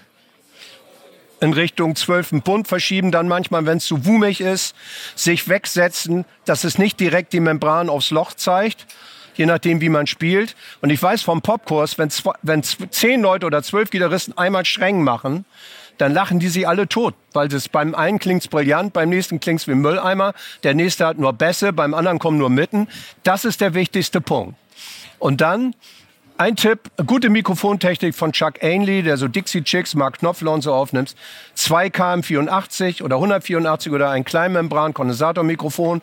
in 1.42 1.54
Richtung 1.54 1.96
12 1.96 2.34
Pfund 2.44 2.68
verschieben, 2.68 3.12
dann 3.12 3.28
manchmal, 3.28 3.66
wenn 3.66 3.78
es 3.78 3.86
zu 3.86 4.06
wumig 4.06 4.42
ist, 4.42 4.76
sich 5.16 5.50
wegsetzen, 5.50 6.26
dass 6.46 6.64
es 6.64 6.78
nicht 6.78 7.00
direkt 7.00 7.34
die 7.34 7.40
Membran 7.40 7.90
aufs 7.90 8.12
Loch 8.12 8.34
zeigt, 8.34 8.86
je 9.36 9.48
nachdem, 9.48 9.82
wie 9.82 9.90
man 9.90 10.08
spielt. 10.08 10.56
Und 10.82 10.92
ich 10.92 11.02
weiß 11.02 11.24
vom 11.24 11.42
Popkurs, 11.42 11.98
wenn, 11.98 12.10
wenn 12.44 12.64
zehn 12.64 13.22
Leute 13.22 13.48
oder 13.48 13.64
zwölf 13.64 13.90
Gitarristen 13.90 14.38
einmal 14.38 14.66
streng 14.66 15.04
machen, 15.04 15.46
dann 15.98 16.14
lachen 16.14 16.40
die 16.40 16.48
sich 16.48 16.68
alle 16.68 16.88
tot, 16.88 17.16
weil 17.34 17.48
das 17.48 17.70
beim 17.70 17.96
einen 17.96 18.20
klingt's 18.20 18.48
brillant, 18.48 18.94
beim 18.94 19.10
nächsten 19.10 19.40
klingt's 19.40 19.68
wie 19.68 19.76
Mülleimer, 19.76 20.34
der 20.64 20.74
nächste 20.74 21.06
hat 21.06 21.18
nur 21.18 21.34
Bässe, 21.34 21.74
beim 21.74 21.94
anderen 21.94 22.18
kommen 22.18 22.38
nur 22.38 22.50
Mitten. 22.50 22.88
Das 23.24 23.46
ist 23.46 23.62
der 23.62 23.74
wichtigste 23.74 24.22
Punkt. 24.22 24.56
Und 25.20 25.42
dann 25.42 25.76
ein 26.38 26.56
Tipp, 26.56 26.80
gute 27.06 27.30
Mikrofontechnik 27.30 28.16
von 28.16 28.32
Chuck 28.32 28.64
Ainley, 28.64 29.04
der 29.04 29.18
so 29.18 29.28
Dixie 29.28 29.64
Chicks, 29.64 29.96
Mark 29.96 30.20
Knopfler 30.20 30.52
und 30.52 30.62
so 30.62 30.74
aufnimmt. 30.74 31.16
2 31.56 31.88
KM84 31.88 33.04
oder 33.04 33.18
184 33.18 33.92
oder 33.92 34.10
ein 34.10 34.26
Kleinmembran-Kondensatormikrofon. 34.26 36.02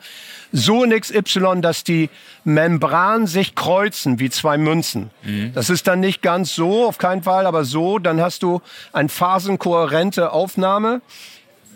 So 0.52 0.82
ein 0.84 0.98
XY, 0.98 1.60
dass 1.60 1.84
die 1.84 2.10
Membran 2.44 3.26
sich 3.26 3.54
kreuzen 3.54 4.18
wie 4.18 4.30
zwei 4.30 4.58
Münzen. 4.58 5.10
Das 5.54 5.70
ist 5.70 5.86
dann 5.86 6.00
nicht 6.00 6.22
ganz 6.22 6.54
so, 6.54 6.86
auf 6.86 6.98
keinen 6.98 7.22
Fall, 7.22 7.46
aber 7.46 7.64
so. 7.64 7.98
Dann 7.98 8.20
hast 8.20 8.42
du 8.42 8.62
eine 8.92 9.08
phasenkohärente 9.08 10.32
Aufnahme 10.32 11.00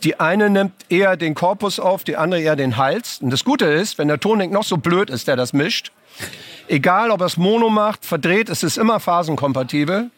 Die 0.04 0.18
eine 0.18 0.50
nimmt 0.50 0.72
eher 0.88 1.16
den 1.16 1.34
Korpus 1.34 1.78
auf, 1.78 2.02
die 2.02 2.16
andere 2.16 2.40
eher 2.40 2.56
den 2.56 2.76
Hals. 2.76 3.20
Und 3.20 3.30
das 3.30 3.44
Gute 3.44 3.66
ist, 3.66 3.98
wenn 3.98 4.08
der 4.08 4.18
Tonik 4.18 4.50
noch 4.50 4.64
so 4.64 4.76
blöd 4.76 5.10
ist, 5.10 5.28
der 5.28 5.36
das 5.36 5.52
mischt, 5.52 5.92
egal 6.68 7.10
ob 7.10 7.20
er 7.20 7.26
es 7.26 7.36
Mono 7.36 7.70
macht, 7.70 8.04
verdreht, 8.04 8.48
es 8.48 8.62
ist 8.62 8.78
immer 8.78 9.00
phasenkompatibel. 9.00 10.10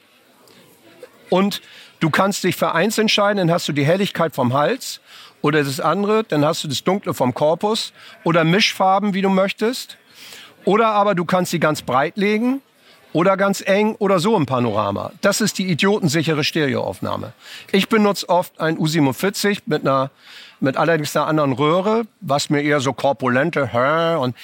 Und 1.30 1.62
du 2.00 2.10
kannst 2.10 2.44
dich 2.44 2.56
für 2.56 2.74
eins 2.74 2.98
entscheiden, 2.98 3.38
dann 3.38 3.50
hast 3.50 3.68
du 3.68 3.72
die 3.72 3.84
Helligkeit 3.84 4.34
vom 4.34 4.52
Hals 4.52 5.00
oder 5.42 5.64
das 5.64 5.80
andere, 5.80 6.24
dann 6.24 6.44
hast 6.44 6.64
du 6.64 6.68
das 6.68 6.84
Dunkle 6.84 7.14
vom 7.14 7.34
Korpus 7.34 7.92
oder 8.22 8.44
Mischfarben, 8.44 9.14
wie 9.14 9.22
du 9.22 9.30
möchtest. 9.30 9.96
Oder 10.64 10.88
aber 10.88 11.14
du 11.14 11.24
kannst 11.24 11.50
sie 11.50 11.60
ganz 11.60 11.82
breit 11.82 12.16
legen 12.16 12.62
oder 13.14 13.36
ganz 13.38 13.62
eng 13.64 13.94
oder 13.98 14.18
so 14.18 14.36
im 14.36 14.44
Panorama. 14.44 15.12
Das 15.22 15.40
ist 15.40 15.56
die 15.56 15.70
idiotensichere 15.70 16.44
Stereoaufnahme. 16.44 17.32
Ich 17.72 17.88
benutze 17.88 18.28
oft 18.28 18.60
ein 18.60 18.76
U47 18.76 19.60
mit 19.64 19.82
einer 19.82 20.10
mit 20.60 20.76
allerdings 20.76 21.14
einer 21.16 21.26
anderen 21.26 21.52
Röhre, 21.52 22.04
was 22.20 22.48
mir 22.48 22.62
eher 22.62 22.80
so 22.80 22.92
korpulente 22.92 23.72
Hör 23.72 24.20
und 24.20 24.34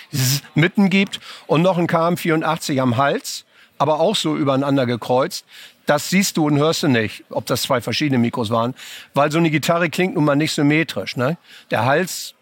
mitten 0.54 0.90
gibt 0.90 1.20
und 1.46 1.62
noch 1.62 1.78
ein 1.78 1.86
KM84 1.86 2.80
am 2.80 2.96
Hals, 2.96 3.44
aber 3.78 4.00
auch 4.00 4.16
so 4.16 4.36
übereinander 4.36 4.86
gekreuzt. 4.86 5.46
Das 5.86 6.10
siehst 6.10 6.36
du 6.36 6.46
und 6.46 6.58
hörst 6.58 6.82
du 6.82 6.88
nicht, 6.88 7.24
ob 7.30 7.46
das 7.46 7.62
zwei 7.62 7.80
verschiedene 7.80 8.18
Mikros 8.18 8.50
waren, 8.50 8.74
weil 9.14 9.32
so 9.32 9.38
eine 9.38 9.50
Gitarre 9.50 9.88
klingt 9.88 10.14
nun 10.14 10.24
mal 10.24 10.36
nicht 10.36 10.52
symmetrisch. 10.52 11.16
Ne? 11.16 11.38
Der 11.70 11.86
Hals 11.86 12.34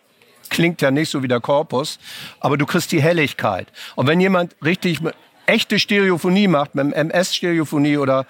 klingt 0.49 0.83
ja 0.83 0.91
nicht 0.91 1.11
so 1.11 1.22
wie 1.22 1.29
der 1.29 1.41
Korpus, 1.41 1.99
aber 2.41 2.57
du 2.57 2.66
kriegst 2.66 2.91
die 2.91 3.01
Helligkeit. 3.01 3.68
Und 3.95 4.07
wenn 4.07 4.20
jemand 4.20 4.57
richtig 4.64 5.01
echte 5.49 5.79
Stereophonie 5.79 6.49
macht, 6.49 6.75
mit 6.75 6.93
MS-Stereophonie 6.95 7.97
oder 7.97 8.27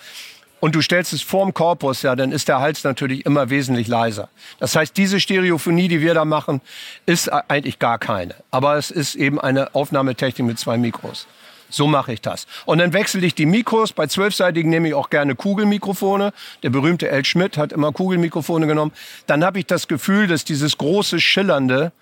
und 0.61 0.75
du 0.75 0.83
stellst 0.83 1.13
es 1.13 1.23
vorm 1.23 1.55
Korpus, 1.55 2.03
ja, 2.03 2.17
dann 2.17 2.33
ist 2.33 2.49
der 2.49 2.59
Hals 2.59 2.83
natürlich 2.83 3.25
immer 3.25 3.49
wesentlich 3.49 3.87
leiser. 3.87 4.29
Das 4.59 4.75
heißt, 4.75 4.97
diese 4.97 5.21
Stereophonie, 5.21 5.87
die 5.87 6.01
wir 6.01 6.15
da 6.15 6.25
machen, 6.25 6.61
ist 7.07 7.29
eigentlich 7.29 7.79
gar 7.79 7.99
keine. 7.99 8.35
Aber 8.51 8.77
es 8.77 8.91
ist 8.91 9.15
eben 9.15 9.41
eine 9.41 9.75
Aufnahmetechnik 9.75 10.47
mit 10.47 10.59
zwei 10.59 10.77
Mikros. 10.77 11.29
So 11.71 11.87
mache 11.87 12.13
ich 12.13 12.21
das. 12.21 12.47
Und 12.65 12.79
dann 12.79 12.93
wechsle 12.93 13.25
ich 13.25 13.35
die 13.35 13.47
Mikros. 13.47 13.93
Bei 13.93 14.07
zwölfseitigen 14.07 14.71
nehme 14.71 14.89
ich 14.89 14.95
auch 14.95 15.11
gerne 15.11 15.35
Kugelmikrofone. 15.35 16.33
Der 16.63 16.71
berühmte 16.71 17.09
El 17.09 17.25
Schmidt 17.25 17.57
hat 17.57 17.73
immer 17.73 17.93
Kugelmikrofone 17.93 18.67
genommen. 18.67 18.93
Dann 19.27 19.45
habe 19.45 19.59
ich 19.59 19.67
das 19.67 19.87
Gefühl, 19.87 20.27
dass 20.27 20.45
dieses 20.45 20.79
große 20.79 21.21
Schillernde 21.21 21.93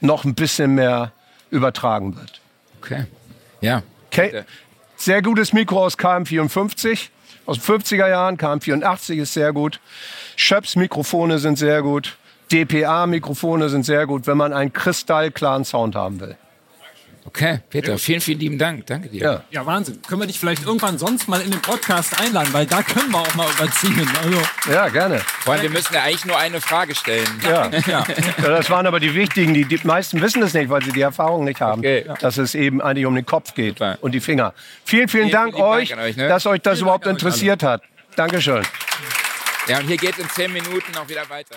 noch 0.00 0.24
ein 0.24 0.34
bisschen 0.34 0.74
mehr 0.74 1.12
übertragen 1.50 2.16
wird. 2.16 2.40
Okay. 2.80 3.06
Ja. 3.60 3.82
Okay. 4.18 4.44
Sehr 4.96 5.22
gutes 5.22 5.52
Mikro 5.52 5.84
aus 5.84 5.96
KM54 5.96 7.08
aus 7.46 7.60
den 7.60 7.80
50er 7.80 8.08
Jahren. 8.08 8.36
KM84 8.36 9.14
ist 9.14 9.32
sehr 9.32 9.52
gut. 9.52 9.80
Schöps 10.36 10.76
Mikrofone 10.76 11.38
sind 11.38 11.56
sehr 11.56 11.82
gut. 11.82 12.16
DPA 12.50 13.06
Mikrofone 13.06 13.68
sind 13.68 13.84
sehr 13.84 14.06
gut, 14.06 14.26
wenn 14.26 14.36
man 14.36 14.52
einen 14.52 14.72
kristallklaren 14.72 15.64
Sound 15.64 15.94
haben 15.94 16.20
will. 16.20 16.36
Okay, 17.28 17.60
Peter, 17.68 17.98
vielen, 17.98 18.22
vielen 18.22 18.40
lieben 18.40 18.56
Dank. 18.56 18.86
Danke 18.86 19.10
dir. 19.10 19.22
Ja. 19.22 19.44
ja, 19.50 19.66
Wahnsinn. 19.66 20.00
Können 20.08 20.22
wir 20.22 20.26
dich 20.26 20.40
vielleicht 20.40 20.64
irgendwann 20.64 20.96
sonst 20.96 21.28
mal 21.28 21.42
in 21.42 21.50
den 21.50 21.60
Podcast 21.60 22.18
einladen, 22.18 22.48
weil 22.52 22.64
da 22.64 22.82
können 22.82 23.10
wir 23.10 23.18
auch 23.18 23.34
mal 23.34 23.46
überziehen. 23.50 24.08
Also. 24.22 24.72
Ja, 24.72 24.88
gerne. 24.88 25.18
Vor 25.40 25.52
allem, 25.52 25.64
wir 25.64 25.70
müssen 25.70 25.92
ja 25.92 26.04
eigentlich 26.04 26.24
nur 26.24 26.38
eine 26.38 26.62
Frage 26.62 26.94
stellen. 26.94 27.28
Ja. 27.42 27.70
ja. 27.86 28.06
Das 28.42 28.70
waren 28.70 28.86
aber 28.86 28.98
die 28.98 29.14
wichtigen. 29.14 29.52
Die, 29.52 29.66
die 29.66 29.78
meisten 29.84 30.22
wissen 30.22 30.42
es 30.42 30.54
nicht, 30.54 30.70
weil 30.70 30.82
sie 30.82 30.92
die 30.92 31.02
Erfahrung 31.02 31.44
nicht 31.44 31.60
haben, 31.60 31.80
okay. 31.80 32.06
dass 32.20 32.38
es 32.38 32.54
eben 32.54 32.80
eigentlich 32.80 33.04
um 33.04 33.14
den 33.14 33.26
Kopf 33.26 33.52
geht 33.52 33.76
Super. 33.76 33.98
und 34.00 34.12
die 34.12 34.20
Finger. 34.20 34.54
Vielen, 34.86 35.08
vielen, 35.08 35.28
vielen 35.28 35.30
Dank 35.30 35.54
vielen 35.54 35.66
euch, 35.66 35.88
Dank 35.90 36.00
euch 36.00 36.16
ne? 36.16 36.28
dass 36.28 36.46
euch 36.46 36.62
das 36.62 36.78
vielen 36.78 36.86
überhaupt 36.86 37.06
interessiert 37.06 37.62
hat. 37.62 37.82
Dankeschön. 38.16 38.62
Ja, 39.66 39.80
und 39.80 39.86
hier 39.86 39.98
geht 39.98 40.14
es 40.14 40.18
in 40.20 40.30
zehn 40.30 40.50
Minuten 40.50 40.96
auch 40.96 41.08
wieder 41.10 41.28
weiter. 41.28 41.56